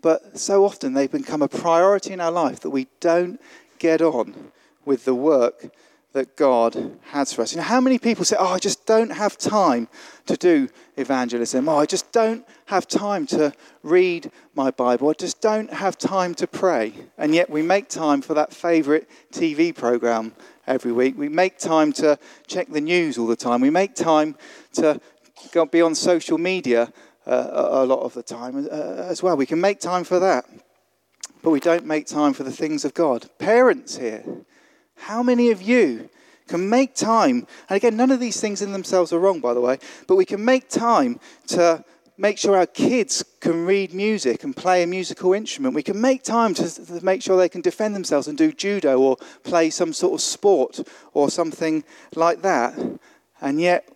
But 0.00 0.38
so 0.38 0.64
often 0.64 0.94
they've 0.94 1.10
become 1.10 1.42
a 1.42 1.48
priority 1.48 2.12
in 2.12 2.20
our 2.20 2.30
life 2.30 2.60
that 2.60 2.70
we 2.70 2.86
don't 3.00 3.40
get 3.78 4.00
on 4.00 4.52
with 4.84 5.04
the 5.04 5.14
work 5.14 5.70
that 6.18 6.36
God 6.36 6.98
has 7.10 7.32
for 7.32 7.42
us. 7.42 7.52
You 7.52 7.58
know, 7.58 7.62
how 7.62 7.80
many 7.80 7.96
people 8.00 8.24
say, 8.24 8.34
Oh, 8.36 8.48
I 8.48 8.58
just 8.58 8.86
don't 8.86 9.10
have 9.10 9.38
time 9.38 9.86
to 10.26 10.36
do 10.36 10.68
evangelism. 10.96 11.68
Oh, 11.68 11.78
I 11.78 11.86
just 11.86 12.10
don't 12.10 12.44
have 12.66 12.88
time 12.88 13.24
to 13.28 13.52
read 13.84 14.32
my 14.56 14.72
Bible. 14.72 15.10
I 15.10 15.12
just 15.12 15.40
don't 15.40 15.72
have 15.72 15.96
time 15.96 16.34
to 16.34 16.48
pray. 16.48 16.92
And 17.16 17.36
yet 17.36 17.48
we 17.48 17.62
make 17.62 17.88
time 17.88 18.20
for 18.20 18.34
that 18.34 18.52
favorite 18.52 19.08
TV 19.32 19.72
program 19.72 20.34
every 20.66 20.90
week. 20.90 21.16
We 21.16 21.28
make 21.28 21.56
time 21.56 21.92
to 21.94 22.18
check 22.48 22.68
the 22.68 22.80
news 22.80 23.16
all 23.16 23.28
the 23.28 23.36
time. 23.36 23.60
We 23.60 23.70
make 23.70 23.94
time 23.94 24.36
to 24.72 25.00
be 25.70 25.80
on 25.80 25.94
social 25.94 26.36
media 26.36 26.92
uh, 27.28 27.68
a, 27.70 27.86
lot 27.86 28.00
of 28.00 28.14
the 28.14 28.24
time 28.24 28.66
uh, 28.70 29.06
as 29.12 29.22
well. 29.22 29.36
We 29.36 29.46
can 29.46 29.60
make 29.60 29.78
time 29.78 30.02
for 30.02 30.18
that. 30.18 30.46
But 31.42 31.50
we 31.50 31.60
don't 31.60 31.86
make 31.86 32.06
time 32.06 32.32
for 32.32 32.42
the 32.42 32.50
things 32.50 32.84
of 32.84 32.94
God. 32.94 33.30
Parents 33.38 33.96
here, 33.96 34.24
how 34.98 35.22
many 35.22 35.50
of 35.50 35.62
you 35.62 36.08
can 36.46 36.68
make 36.68 36.94
time, 36.94 37.46
and 37.68 37.76
again, 37.76 37.96
none 37.96 38.10
of 38.10 38.20
these 38.20 38.40
things 38.40 38.62
in 38.62 38.72
themselves 38.72 39.12
are 39.12 39.18
wrong, 39.18 39.40
by 39.40 39.54
the 39.54 39.60
way, 39.60 39.78
but 40.06 40.16
we 40.16 40.24
can 40.24 40.44
make 40.44 40.68
time 40.68 41.20
to 41.46 41.84
make 42.18 42.36
sure 42.36 42.56
our 42.56 42.66
kids 42.66 43.24
can 43.40 43.64
read 43.64 43.94
music 43.94 44.42
and 44.42 44.56
play 44.56 44.82
a 44.82 44.86
musical 44.86 45.32
instrument. 45.32 45.74
We 45.74 45.84
can 45.84 46.00
make 46.00 46.24
time 46.24 46.52
to, 46.54 47.00
make 47.00 47.22
sure 47.22 47.36
they 47.36 47.48
can 47.48 47.60
defend 47.60 47.94
themselves 47.94 48.26
and 48.26 48.36
do 48.36 48.50
judo 48.50 48.98
or 48.98 49.16
play 49.44 49.70
some 49.70 49.92
sort 49.92 50.14
of 50.14 50.20
sport 50.20 50.80
or 51.14 51.30
something 51.30 51.84
like 52.16 52.42
that. 52.42 52.76
And 53.40 53.60
yet, 53.60 53.88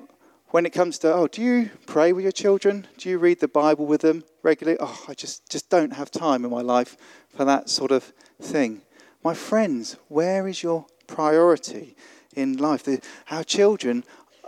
when 0.50 0.66
it 0.66 0.70
comes 0.70 0.98
to, 0.98 1.12
oh, 1.12 1.26
do 1.26 1.42
you 1.42 1.70
pray 1.86 2.12
with 2.12 2.22
your 2.22 2.32
children? 2.32 2.86
Do 2.96 3.08
you 3.08 3.18
read 3.18 3.40
the 3.40 3.48
Bible 3.48 3.86
with 3.86 4.02
them 4.02 4.22
regularly? 4.42 4.78
Oh, 4.80 5.04
I 5.08 5.14
just, 5.14 5.50
just 5.50 5.68
don't 5.68 5.94
have 5.94 6.10
time 6.10 6.44
in 6.44 6.50
my 6.50 6.62
life 6.62 6.96
for 7.34 7.44
that 7.44 7.68
sort 7.68 7.90
of 7.90 8.12
thing. 8.40 8.82
My 9.24 9.34
friends, 9.34 9.96
where 10.08 10.46
is 10.46 10.62
your 10.62 10.86
priority 11.12 11.94
in 12.34 12.56
life? 12.56 12.82
The, 12.82 13.00
our 13.30 13.44
children 13.44 14.04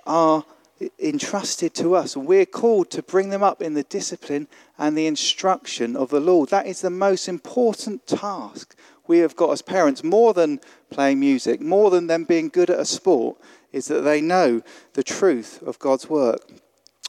are 0.07 0.45
entrusted 0.99 1.75
to 1.75 1.95
us, 1.95 2.17
we're 2.17 2.47
called 2.47 2.91
to 2.91 3.03
bring 3.03 3.31
them 3.31 3.43
up 3.43 3.62
in 3.62 3.75
the 3.75 3.85
discipline 3.85 4.49
and 4.77 4.97
the 4.97 5.07
instruction 5.07 5.97
of 5.97 6.11
the 6.11 6.21
Lord. 6.21 6.49
That 6.51 6.67
is 6.67 6.81
the 6.81 6.91
most 6.91 7.29
important 7.29 8.07
task 8.07 8.77
we 9.07 9.19
have 9.19 9.37
got 9.37 9.51
as 9.51 9.62
parents, 9.62 10.03
more 10.03 10.33
than 10.35 10.61
playing 10.91 11.21
music, 11.21 11.61
more 11.61 11.91
than 11.91 12.07
them 12.07 12.25
being 12.25 12.49
good 12.49 12.71
at 12.71 12.81
a 12.81 12.85
sport, 12.85 13.37
is 13.73 13.87
that 13.87 14.01
they 14.01 14.21
know 14.21 14.62
the 14.95 15.03
truth 15.03 15.62
of 15.62 15.79
God's 15.79 16.09
work. 16.09 16.41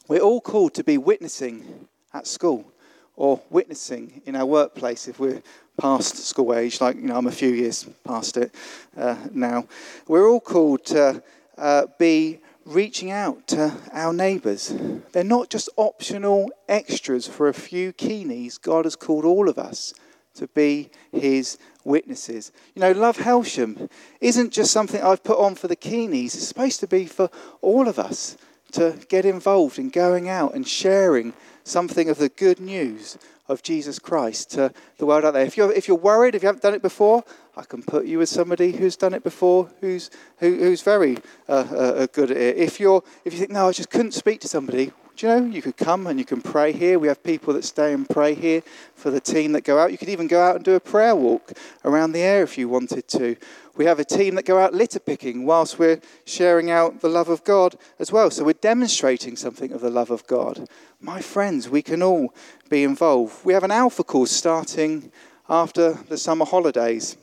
We're 0.08 0.20
all 0.20 0.42
called 0.42 0.74
to 0.76 0.84
be 0.84 0.98
witnessing 0.98 1.88
at 2.14 2.28
school 2.28 2.72
or 3.16 3.42
witnessing 3.50 4.22
in 4.26 4.36
our 4.36 4.46
workplace 4.46 5.08
if 5.08 5.20
we're 5.20 5.42
past 5.78 6.18
school 6.18 6.54
age, 6.54 6.82
like, 6.82 6.96
you 6.96 7.04
know, 7.04 7.18
I'm 7.18 7.28
a 7.28 7.32
few 7.32 7.50
years 7.50 7.88
past 8.04 8.38
it 8.38 8.54
uh, 8.98 9.18
now. 9.32 9.68
We're 10.08 10.28
all 10.28 10.40
called 10.40 10.86
to 10.86 11.22
uh, 11.58 11.88
be 12.00 12.40
reaching 12.66 13.12
out 13.12 13.48
to 13.48 13.72
our 13.92 14.14
neighbours. 14.14 14.74
They're 15.12 15.24
not 15.24 15.50
just 15.50 15.70
optional 15.78 16.50
extras 16.68 17.28
for 17.28 17.48
a 17.48 17.54
few 17.54 17.94
keenies. 17.94 18.60
God 18.60 18.86
has 18.86 18.96
called 18.96 19.26
all 19.26 19.48
of 19.48 19.58
us 19.60 19.94
to 20.36 20.48
be 20.48 20.90
his 21.12 21.58
witnesses. 21.84 22.52
You 22.74 22.82
know, 22.82 22.92
Love 22.92 23.18
Hailsham 23.18 23.90
isn't 24.20 24.52
just 24.52 24.72
something 24.72 25.02
I've 25.02 25.24
put 25.24 25.40
on 25.40 25.56
for 25.56 25.68
the 25.68 25.76
keenies, 25.76 26.36
it's 26.36 26.48
supposed 26.48 26.80
to 26.82 26.88
be 26.88 27.06
for 27.06 27.30
all 27.62 27.88
of 27.88 28.00
us 28.00 28.38
to 28.74 29.00
get 29.08 29.26
involved 29.26 29.80
in 29.80 29.90
going 29.90 30.28
out 30.28 30.54
and 30.54 30.68
sharing 30.68 31.34
something 31.64 32.10
of 32.10 32.18
the 32.18 32.30
good 32.30 32.60
news 32.60 33.18
of 33.48 33.62
Jesus 33.62 34.00
Christ 34.00 34.52
to 34.52 34.72
the 34.98 35.06
world 35.06 35.26
out 35.26 35.34
there. 35.34 35.46
If 35.46 35.58
you're, 35.58 35.72
if 35.72 35.88
you're 35.88 35.98
worried, 35.98 36.36
if 36.36 36.44
you 36.44 36.48
haven't 36.48 36.64
done 36.64 36.74
it 36.74 36.82
before, 36.82 37.24
I 37.56 37.64
can 37.64 37.84
put 37.84 38.06
you 38.06 38.20
with 38.20 38.30
somebody 38.30 38.72
who's 38.72 38.96
done 38.96 39.14
it 39.14 39.24
before, 39.24 39.70
who's, 39.82 40.10
who, 40.38 40.56
who's 40.56 40.82
very 40.82 41.18
uh, 41.48 41.66
uh, 41.72 41.76
uh, 41.76 42.08
good 42.12 42.32
at 42.32 42.38
it. 42.38 42.58
If, 42.58 42.80
you're, 42.80 43.04
if 43.24 43.34
you 43.34 43.40
think, 43.40 43.52
no, 43.52 43.68
I 43.68 43.72
just 43.72 43.90
couldn't 43.90 44.14
speak 44.14 44.42
to 44.42 44.48
somebody, 44.48 44.92
do 45.16 45.28
you 45.28 45.40
know, 45.40 45.46
you 45.46 45.62
could 45.62 45.78
come 45.78 46.08
and 46.08 46.20
you 46.20 46.26
can 46.26 46.42
pray 46.42 46.74
here. 46.74 47.00
We 47.00 47.08
have 47.08 47.24
people 47.24 47.54
that 47.54 47.64
stay 47.64 47.94
and 47.94 48.08
pray 48.08 48.36
here 48.36 48.62
for 48.96 49.12
the 49.12 49.22
team 49.22 49.54
that 49.54 49.64
go 49.64 49.80
out. 49.80 49.92
You 49.92 49.98
could 49.98 50.10
even 50.10 50.28
go 50.28 50.42
out 50.42 50.58
and 50.58 50.66
do 50.66 50.76
a 50.76 50.80
prayer 50.80 51.16
walk 51.16 51.54
around 51.86 52.12
the 52.12 52.22
air 52.22 52.44
if 52.44 52.58
you 52.58 52.68
wanted 52.68 53.08
to. 53.10 53.38
We 53.76 53.86
have 53.86 54.00
a 54.00 54.06
team 54.06 54.36
that 54.36 54.46
go 54.46 54.60
out 54.60 54.74
litter 54.74 55.00
picking 55.00 55.46
whilst 55.46 55.80
we're 55.80 56.02
sharing 56.26 56.70
out 56.70 57.00
the 57.00 57.10
love 57.10 57.30
of 57.30 57.44
God 57.44 57.78
as 57.98 58.12
well. 58.12 58.30
So 58.30 58.44
we're 58.44 58.54
demonstrating 58.54 59.38
something 59.38 59.72
of 59.72 59.82
the 59.82 59.90
love 59.90 60.12
of 60.12 60.28
God. 60.28 60.68
My 61.00 61.22
friends, 61.22 61.70
we 61.70 61.82
can 61.82 62.04
all 62.04 62.34
be 62.70 62.84
involved. 62.84 63.46
We 63.46 63.54
have 63.54 63.64
an 63.64 63.72
alpha 63.72 64.04
course 64.04 64.32
starting 64.32 65.12
after 65.48 65.94
the 65.94 66.18
summer 66.18 66.46
holidays. 66.46 67.16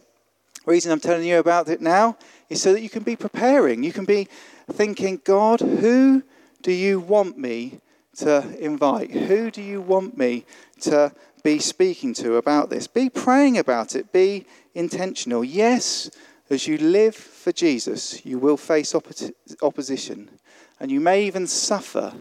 The 0.65 0.71
reason 0.71 0.93
I'm 0.93 1.01
telling 1.01 1.27
you 1.27 1.39
about 1.39 1.69
it 1.69 1.81
now 1.81 2.17
is 2.49 2.63
so 2.63 2.73
that 2.73 2.83
you 2.83 2.91
can 2.91 3.03
be 3.03 3.17
preparing. 3.17 3.83
You 3.83 3.93
can 3.93 4.05
be 4.05 4.29
thinking, 4.71 5.21
God, 5.25 5.61
who 5.61 6.23
do 6.63 6.73
you 6.73 7.01
want 7.01 7.37
me 7.37 7.81
to 8.17 8.57
invite? 8.59 9.11
Who 9.11 9.51
do 9.51 9.63
you 9.63 9.81
want 9.81 10.17
me 10.19 10.45
to 10.81 11.13
be 11.43 11.59
speaking 11.59 12.15
to 12.15 12.37
about 12.37 12.71
this? 12.71 12.87
Be 12.87 13.09
praying 13.09 13.59
about 13.59 13.97
it. 13.97 14.13
Be 14.13 14.47
intentional. 14.75 15.43
Yes, 15.43 16.11
as 16.51 16.67
you 16.67 16.79
live 16.79 17.15
for 17.15 17.53
Jesus, 17.53 18.25
you 18.25 18.39
will 18.39 18.57
face 18.57 18.95
opposition. 18.95 20.31
And 20.79 20.91
you 20.91 21.01
may 21.01 21.25
even 21.25 21.47
suffer 21.47 22.13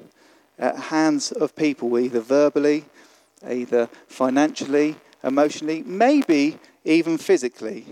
at 0.58 0.76
hands 0.76 1.32
of 1.32 1.56
people, 1.56 1.98
either 1.98 2.20
verbally, 2.20 2.86
either 3.48 3.90
financially, 4.08 4.96
emotionally, 5.24 5.84
maybe 5.84 6.58
even 6.86 7.18
physically. 7.18 7.86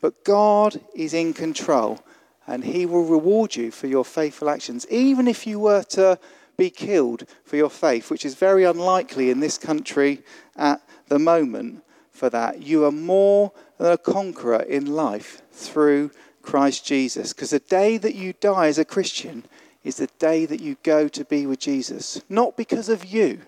But 0.00 0.24
God 0.24 0.80
is 0.94 1.12
in 1.12 1.34
control 1.34 2.02
and 2.46 2.64
He 2.64 2.86
will 2.86 3.04
reward 3.04 3.54
you 3.54 3.70
for 3.70 3.86
your 3.86 4.04
faithful 4.04 4.48
actions, 4.48 4.86
even 4.90 5.28
if 5.28 5.46
you 5.46 5.60
were 5.60 5.82
to 5.84 6.18
be 6.60 6.68
killed 6.68 7.24
for 7.42 7.56
your 7.56 7.70
faith, 7.70 8.10
which 8.10 8.26
is 8.26 8.34
very 8.34 8.64
unlikely 8.64 9.30
in 9.30 9.40
this 9.40 9.56
country 9.56 10.22
at 10.56 10.78
the 11.08 11.18
moment 11.18 11.82
for 12.10 12.28
that. 12.28 12.62
You 12.62 12.84
are 12.84 12.92
more 12.92 13.50
than 13.78 13.92
a 13.92 13.96
conqueror 13.96 14.60
in 14.60 14.84
life 14.84 15.40
through 15.50 16.10
Christ 16.42 16.84
Jesus. 16.84 17.32
Because 17.32 17.48
the 17.48 17.60
day 17.60 17.96
that 17.96 18.14
you 18.14 18.34
die 18.34 18.66
as 18.66 18.76
a 18.76 18.84
Christian 18.84 19.46
is 19.84 19.96
the 19.96 20.10
day 20.18 20.44
that 20.44 20.60
you 20.60 20.76
go 20.82 21.08
to 21.08 21.24
be 21.24 21.46
with 21.46 21.60
Jesus. 21.60 22.20
Not 22.28 22.58
because 22.58 22.90
of 22.90 23.06
you, 23.06 23.40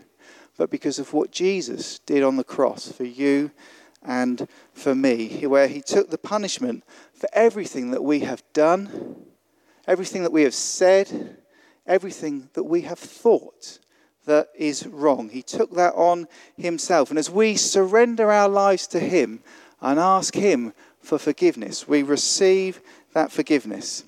but 0.56 0.70
because 0.70 0.98
of 0.98 1.12
what 1.12 1.30
Jesus 1.30 1.98
did 1.98 2.22
on 2.22 2.36
the 2.36 2.44
cross 2.44 2.90
for 2.90 3.04
you 3.04 3.50
and 4.02 4.48
for 4.72 4.94
me, 4.94 5.46
where 5.46 5.68
he 5.68 5.82
took 5.82 6.08
the 6.08 6.16
punishment 6.16 6.82
for 7.12 7.28
everything 7.34 7.90
that 7.90 8.02
we 8.02 8.20
have 8.20 8.42
done, 8.54 9.26
everything 9.86 10.22
that 10.22 10.32
we 10.32 10.44
have 10.44 10.54
said, 10.54 11.41
everything 11.86 12.48
that 12.54 12.64
we 12.64 12.82
have 12.82 12.98
thought 12.98 13.78
that 14.26 14.48
is 14.56 14.86
wrong. 14.86 15.28
He 15.28 15.42
took 15.42 15.74
that 15.74 15.94
on 15.94 16.28
himself. 16.56 17.10
And 17.10 17.18
as 17.18 17.30
we 17.30 17.56
surrender 17.56 18.30
our 18.30 18.48
lives 18.48 18.86
to 18.88 19.00
him 19.00 19.40
and 19.80 19.98
ask 19.98 20.34
him 20.34 20.72
for 21.00 21.18
forgiveness, 21.18 21.88
we 21.88 22.02
receive 22.02 22.80
that 23.14 23.32
forgiveness. 23.32 24.04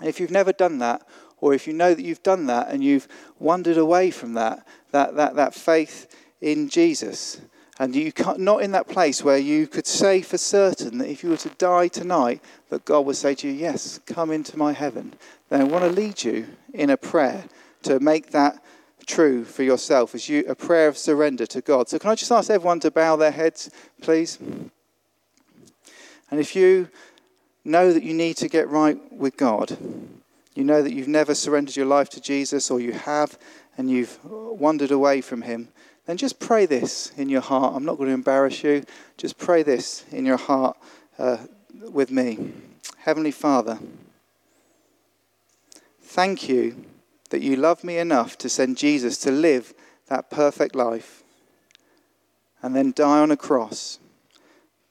If 0.00 0.20
you've 0.20 0.30
never 0.30 0.52
done 0.52 0.78
that, 0.78 1.06
or 1.40 1.54
if 1.54 1.66
you 1.66 1.72
know 1.72 1.92
that 1.92 2.04
you've 2.04 2.22
done 2.22 2.46
that 2.46 2.68
and 2.68 2.84
you've 2.84 3.08
wandered 3.40 3.76
away 3.76 4.12
from 4.12 4.34
that, 4.34 4.64
that, 4.92 5.16
that, 5.16 5.34
that 5.34 5.54
faith 5.54 6.14
in 6.40 6.68
Jesus, 6.68 7.40
and 7.78 7.96
you're 7.96 8.12
not 8.38 8.62
in 8.62 8.70
that 8.72 8.86
place 8.86 9.24
where 9.24 9.38
you 9.38 9.66
could 9.66 9.86
say 9.86 10.22
for 10.22 10.38
certain 10.38 10.98
that 10.98 11.08
if 11.08 11.24
you 11.24 11.30
were 11.30 11.36
to 11.38 11.48
die 11.50 11.88
tonight, 11.88 12.40
that 12.68 12.84
God 12.84 13.06
would 13.06 13.16
say 13.16 13.34
to 13.34 13.48
you, 13.48 13.54
Yes, 13.54 13.98
come 14.06 14.30
into 14.30 14.56
my 14.56 14.72
heaven. 14.72 15.14
Then 15.52 15.60
I 15.60 15.64
want 15.64 15.84
to 15.84 15.90
lead 15.90 16.24
you 16.24 16.46
in 16.72 16.88
a 16.88 16.96
prayer 16.96 17.44
to 17.82 18.00
make 18.00 18.30
that 18.30 18.64
true 19.04 19.44
for 19.44 19.62
yourself 19.62 20.14
as 20.14 20.26
you 20.26 20.46
a 20.48 20.54
prayer 20.54 20.88
of 20.88 20.96
surrender 20.96 21.44
to 21.44 21.60
God. 21.60 21.90
So 21.90 21.98
can 21.98 22.08
I 22.08 22.14
just 22.14 22.32
ask 22.32 22.48
everyone 22.48 22.80
to 22.80 22.90
bow 22.90 23.16
their 23.16 23.32
heads, 23.32 23.68
please? 24.00 24.38
And 26.30 26.40
if 26.40 26.56
you 26.56 26.88
know 27.66 27.92
that 27.92 28.02
you 28.02 28.14
need 28.14 28.38
to 28.38 28.48
get 28.48 28.70
right 28.70 28.98
with 29.12 29.36
God, 29.36 29.76
you 30.54 30.64
know 30.64 30.80
that 30.80 30.94
you've 30.94 31.06
never 31.06 31.34
surrendered 31.34 31.76
your 31.76 31.84
life 31.84 32.08
to 32.10 32.20
Jesus, 32.22 32.70
or 32.70 32.80
you 32.80 32.92
have 32.92 33.38
and 33.76 33.90
you've 33.90 34.18
wandered 34.24 34.90
away 34.90 35.20
from 35.20 35.42
Him, 35.42 35.68
then 36.06 36.16
just 36.16 36.40
pray 36.40 36.64
this 36.64 37.12
in 37.18 37.28
your 37.28 37.42
heart. 37.42 37.74
I'm 37.76 37.84
not 37.84 37.98
going 37.98 38.08
to 38.08 38.14
embarrass 38.14 38.64
you. 38.64 38.84
Just 39.18 39.36
pray 39.36 39.62
this 39.62 40.06
in 40.12 40.24
your 40.24 40.38
heart 40.38 40.78
uh, 41.18 41.36
with 41.90 42.10
me. 42.10 42.52
Heavenly 42.96 43.32
Father, 43.32 43.78
thank 46.12 46.46
you 46.46 46.84
that 47.30 47.40
you 47.40 47.56
love 47.56 47.82
me 47.82 47.96
enough 47.96 48.36
to 48.36 48.46
send 48.46 48.76
Jesus 48.76 49.16
to 49.16 49.30
live 49.30 49.72
that 50.08 50.28
perfect 50.28 50.74
life 50.74 51.22
and 52.60 52.76
then 52.76 52.92
die 52.94 53.20
on 53.20 53.30
a 53.30 53.36
cross 53.36 53.98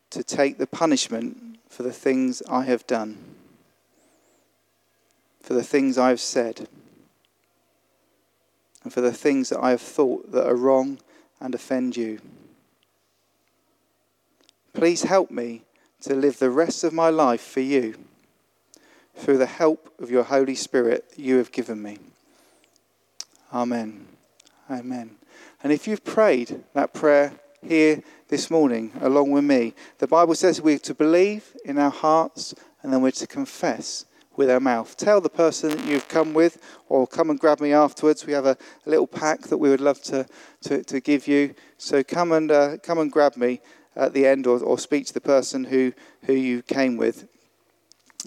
to 0.10 0.24
take 0.24 0.58
the 0.58 0.66
punishment 0.66 1.60
for 1.70 1.84
the 1.84 1.94
things 1.94 2.42
I 2.50 2.64
have 2.64 2.88
done 2.88 3.20
for 5.44 5.54
the 5.54 5.64
things 5.64 5.96
I 5.96 6.10
have 6.10 6.20
said 6.20 6.68
and 8.84 8.92
for 8.92 9.02
the 9.02 9.14
things 9.14 9.50
that 9.50 9.60
I 9.60 9.70
have 9.70 9.82
thought 9.82 10.32
that 10.32 10.48
are 10.48 10.56
wrong 10.56 11.00
and 11.40 11.54
offend 11.54 11.96
you. 11.96 12.20
Please 14.74 15.04
help 15.04 15.30
me 15.30 15.62
to 16.02 16.16
live 16.16 16.40
the 16.40 16.50
rest 16.50 16.84
of 16.84 16.94
my 16.94 17.10
life 17.10 17.42
for 17.42 17.60
you 17.60 17.96
through 19.16 19.38
the 19.38 19.46
help 19.46 19.94
of 20.00 20.10
your 20.10 20.24
Holy 20.24 20.56
Spirit 20.56 21.06
you 21.16 21.38
have 21.38 21.52
given 21.52 21.82
me. 21.82 21.98
Amen. 23.54 24.08
Amen. 24.70 25.12
And 25.64 25.72
if 25.72 25.88
you've 25.88 26.04
prayed 26.04 26.64
that 26.74 26.94
prayer 26.94 27.34
here 27.62 28.02
this 28.30 28.50
morning 28.50 28.92
along 29.02 29.32
with 29.32 29.44
me, 29.44 29.74
the 30.00 30.08
Bible 30.08 30.36
says 30.36 30.62
we're 30.62 30.80
to 30.80 30.94
believe 30.94 31.56
in 31.66 31.78
our 31.78 31.92
hearts 31.92 32.56
and 32.82 32.92
then 32.92 33.02
we're 33.02 33.12
to 33.12 33.28
confess 33.28 34.06
with 34.38 34.50
our 34.50 34.60
mouth. 34.60 34.96
Tell 34.98 35.22
the 35.22 35.30
person 35.30 35.72
that 35.72 35.86
you've 35.86 36.08
come 36.08 36.34
with, 36.34 36.58
or 36.88 37.06
come 37.06 37.30
and 37.30 37.40
grab 37.40 37.60
me 37.60 37.74
afterwards. 37.74 38.26
We 38.26 38.34
have 38.34 38.46
a, 38.46 38.58
a 38.86 38.90
little 38.90 39.06
pack 39.06 39.42
that 39.42 39.58
we 39.58 39.70
would 39.70 39.82
love 39.82 40.02
to, 40.04 40.26
to, 40.62 40.84
to 40.84 41.00
give 41.02 41.28
you. 41.28 41.54
So 41.78 42.04
come 42.04 42.32
and, 42.32 42.50
uh, 42.50 42.78
come 42.78 42.98
and 42.98 43.12
grab 43.12 43.36
me 43.36 43.60
at 43.96 44.14
the 44.14 44.26
end, 44.26 44.48
or, 44.48 44.60
or 44.64 44.80
speak 44.80 45.06
to 45.08 45.14
the 45.14 45.22
person 45.22 45.66
who, 45.66 45.94
who 46.24 46.34
you 46.34 46.62
came 46.62 46.96
with 46.96 47.28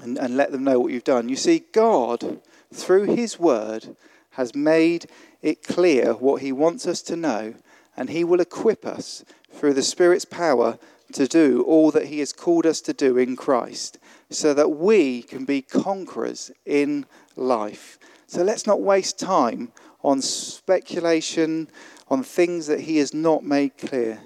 and, 0.02 0.18
and 0.18 0.36
let 0.36 0.52
them 0.52 0.64
know 0.64 0.78
what 0.78 0.92
you've 0.92 1.04
done. 1.04 1.28
You 1.28 1.36
see, 1.36 1.64
God, 1.72 2.40
through 2.72 3.14
His 3.14 3.38
Word, 3.38 3.96
has 4.30 4.54
made 4.54 5.06
it 5.42 5.62
clear 5.62 6.14
what 6.14 6.42
He 6.42 6.52
wants 6.52 6.86
us 6.86 7.02
to 7.02 7.16
know, 7.16 7.54
and 7.96 8.10
He 8.10 8.24
will 8.24 8.40
equip 8.40 8.84
us 8.84 9.24
through 9.52 9.74
the 9.74 9.82
Spirit's 9.82 10.24
power 10.24 10.78
to 11.12 11.28
do 11.28 11.62
all 11.62 11.90
that 11.92 12.06
He 12.06 12.18
has 12.18 12.32
called 12.32 12.66
us 12.66 12.80
to 12.82 12.92
do 12.92 13.16
in 13.16 13.36
Christ, 13.36 13.98
so 14.30 14.52
that 14.54 14.70
we 14.70 15.22
can 15.22 15.44
be 15.44 15.62
conquerors 15.62 16.50
in 16.64 17.06
life. 17.36 17.98
So 18.26 18.42
let's 18.42 18.66
not 18.66 18.80
waste 18.80 19.18
time 19.18 19.70
on 20.02 20.20
speculation, 20.20 21.68
on 22.08 22.22
things 22.22 22.66
that 22.66 22.80
He 22.80 22.98
has 22.98 23.14
not 23.14 23.44
made 23.44 23.78
clear. 23.78 24.20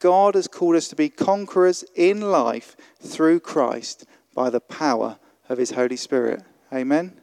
God 0.00 0.34
has 0.34 0.48
called 0.48 0.74
us 0.74 0.88
to 0.88 0.96
be 0.96 1.08
conquerors 1.08 1.84
in 1.94 2.20
life 2.20 2.76
through 3.00 3.38
Christ 3.38 4.04
by 4.34 4.50
the 4.50 4.60
power 4.60 5.18
of 5.48 5.58
His 5.58 5.70
Holy 5.70 5.96
Spirit. 5.96 6.42
Amen. 6.72 7.20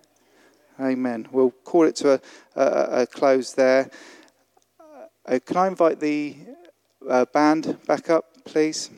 Amen. 0.80 1.28
We'll 1.32 1.52
call 1.52 1.86
it 1.86 1.96
to 1.98 2.14
a, 2.14 2.22
a, 2.56 3.02
a 3.02 3.08
close 3.08 3.54
there. 3.54 3.90
Uh, 5.26 5.40
can 5.46 5.58
I 5.58 5.68
invite 5.68 6.00
the 6.00 6.36
uh, 7.08 7.26
band 7.26 7.78
back 7.86 8.10
up, 8.10 8.26
please? 8.46 8.90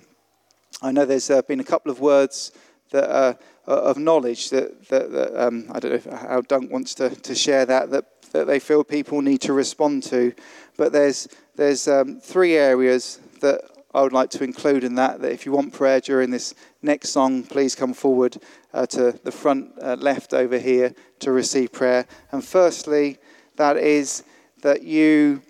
I 0.81 0.91
know 0.91 1.05
there's 1.05 1.29
uh, 1.29 1.41
been 1.41 1.59
a 1.59 1.63
couple 1.63 1.91
of 1.91 1.99
words 1.99 2.51
that 2.91 3.09
uh, 3.09 3.33
of 3.65 3.97
knowledge 3.97 4.49
that, 4.49 4.87
that, 4.89 5.11
that 5.11 5.47
um, 5.47 5.67
I 5.71 5.79
don't 5.79 6.05
know 6.05 6.15
how 6.15 6.41
Dunk 6.41 6.71
wants 6.71 6.93
to, 6.95 7.09
to 7.09 7.35
share 7.35 7.65
that, 7.65 7.89
that 7.91 8.05
that 8.31 8.47
they 8.47 8.59
feel 8.59 8.83
people 8.83 9.21
need 9.21 9.41
to 9.41 9.53
respond 9.53 10.03
to. 10.03 10.33
But 10.77 10.91
there's 10.91 11.27
there's 11.55 11.87
um, 11.87 12.19
three 12.19 12.55
areas 12.55 13.19
that 13.41 13.61
I 13.93 14.01
would 14.01 14.13
like 14.13 14.29
to 14.31 14.43
include 14.43 14.83
in 14.83 14.95
that. 14.95 15.21
That 15.21 15.31
if 15.31 15.45
you 15.45 15.51
want 15.51 15.73
prayer 15.73 15.99
during 15.99 16.31
this 16.31 16.53
next 16.81 17.09
song, 17.09 17.43
please 17.43 17.75
come 17.75 17.93
forward 17.93 18.37
uh, 18.73 18.85
to 18.87 19.11
the 19.23 19.31
front 19.31 19.71
uh, 19.81 19.95
left 19.95 20.33
over 20.33 20.57
here 20.57 20.93
to 21.19 21.31
receive 21.31 21.71
prayer. 21.71 22.05
And 22.31 22.43
firstly, 22.43 23.17
that 23.57 23.77
is 23.77 24.23
that 24.61 24.83
you 24.83 25.41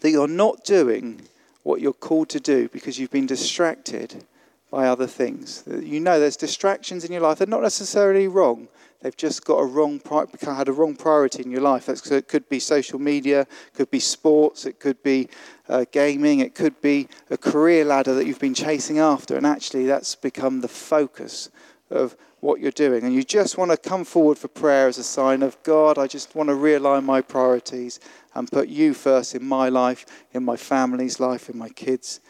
that 0.00 0.10
you're 0.10 0.28
not 0.28 0.64
doing 0.64 1.22
what 1.62 1.80
you're 1.80 1.92
called 1.92 2.28
to 2.28 2.40
do 2.40 2.68
because 2.68 2.98
you've 2.98 3.10
been 3.10 3.26
distracted 3.26 4.24
by 4.70 4.88
other 4.88 5.06
things. 5.06 5.62
You 5.66 6.00
know 6.00 6.18
there's 6.18 6.36
distractions 6.36 7.04
in 7.04 7.12
your 7.12 7.20
life. 7.20 7.38
They're 7.38 7.46
not 7.46 7.62
necessarily 7.62 8.26
wrong. 8.26 8.68
They've 9.02 9.16
just 9.16 9.44
got 9.44 9.56
a 9.56 9.64
wrong 9.64 10.00
had 10.40 10.68
a 10.68 10.72
wrong 10.72 10.94
priority 10.94 11.42
in 11.42 11.50
your 11.50 11.60
life. 11.60 11.88
it 11.88 12.28
could 12.28 12.48
be 12.48 12.60
social 12.60 13.00
media, 13.00 13.48
could 13.74 13.90
be 13.90 13.98
sports, 13.98 14.64
it 14.64 14.78
could 14.78 15.02
be 15.02 15.28
uh, 15.68 15.84
gaming, 15.90 16.38
it 16.38 16.54
could 16.54 16.80
be 16.80 17.08
a 17.28 17.36
career 17.36 17.84
ladder 17.84 18.14
that 18.14 18.26
you've 18.26 18.38
been 18.38 18.54
chasing 18.54 19.00
after, 19.00 19.36
and 19.36 19.44
actually 19.44 19.86
that's 19.86 20.14
become 20.14 20.60
the 20.60 20.68
focus 20.68 21.50
of 21.90 22.16
what 22.40 22.60
you're 22.60 22.70
doing. 22.70 23.02
And 23.04 23.12
you 23.12 23.22
just 23.24 23.58
want 23.58 23.70
to 23.72 23.76
come 23.76 24.04
forward 24.04 24.38
for 24.38 24.48
prayer 24.48 24.88
as 24.88 24.98
a 24.98 25.04
sign 25.04 25.42
of 25.42 25.60
God. 25.62 25.98
I 25.98 26.06
just 26.06 26.34
want 26.34 26.48
to 26.48 26.54
realign 26.54 27.04
my 27.04 27.22
priorities 27.22 28.00
and 28.34 28.50
put 28.50 28.68
you 28.68 28.94
first 28.94 29.34
in 29.34 29.44
my 29.44 29.68
life, 29.68 30.06
in 30.32 30.44
my 30.44 30.56
family's 30.56 31.20
life, 31.20 31.48
in 31.48 31.58
my 31.58 31.68
kids' 31.68 32.20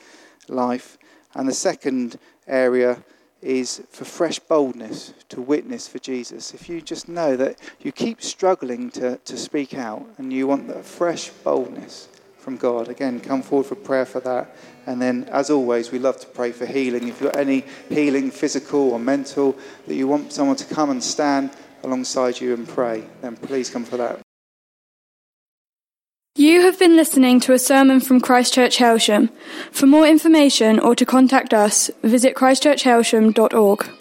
life. 0.49 0.99
And 1.35 1.49
the 1.49 1.55
second 1.55 2.19
area 2.47 3.03
is 3.43 3.83
for 3.91 4.05
fresh 4.05 4.39
boldness 4.39 5.13
to 5.29 5.41
witness 5.41 5.89
for 5.89 5.99
Jesus. 5.99 6.55
If 6.55 6.69
you 6.69 6.81
just 6.81 7.09
know 7.09 7.37
that 7.37 7.59
you 7.81 7.91
keep 7.91 8.23
struggling 8.23 8.91
to, 8.93 9.17
to 9.19 9.37
speak 9.37 9.75
out 9.75 10.07
and 10.19 10.33
you 10.33 10.47
want 10.47 10.69
that 10.69 10.85
fresh 10.85 11.29
boldness 11.29 12.09
from 12.39 12.57
God, 12.57 12.89
again, 12.89 13.21
come 13.21 13.43
forward 13.43 13.67
for 13.67 13.75
prayer 13.75 14.07
for 14.07 14.21
that. 14.21 14.55
And 14.87 15.03
then, 15.03 15.25
as 15.25 15.51
always, 15.51 15.91
we 15.91 15.99
love 15.99 16.21
to 16.21 16.27
pray 16.27 16.53
for 16.53 16.67
healing. 16.67 17.09
If 17.09 17.21
you've 17.21 17.33
got 17.33 17.37
any 17.37 17.65
healing, 17.89 18.31
physical 18.31 18.91
or 18.91 18.99
mental, 18.99 19.57
that 19.87 19.95
you 19.95 20.09
want 20.09 20.33
someone 20.33 20.57
to 20.57 20.75
come 20.75 20.91
and 20.91 21.03
stand 21.03 21.51
alongside 21.83 22.41
you 22.41 22.55
and 22.55 22.69
pray, 22.69 23.05
then 23.21 23.37
please 23.37 23.71
come 23.71 23.85
for 23.85 23.97
that. 23.97 24.21
You 26.35 26.63
have 26.63 26.79
been 26.79 26.97
listening 26.97 27.41
to 27.41 27.53
a 27.53 27.59
sermon 27.59 28.01
from 28.01 28.19
Christchurch 28.19 28.79
Hailsham. 28.79 29.29
For 29.71 29.87
more 29.87 30.07
information 30.07 30.81
or 30.81 30.95
to 30.97 31.05
contact 31.05 31.53
us, 31.53 31.91
visit 32.03 32.35
christchurchhailsham.org. 32.35 33.93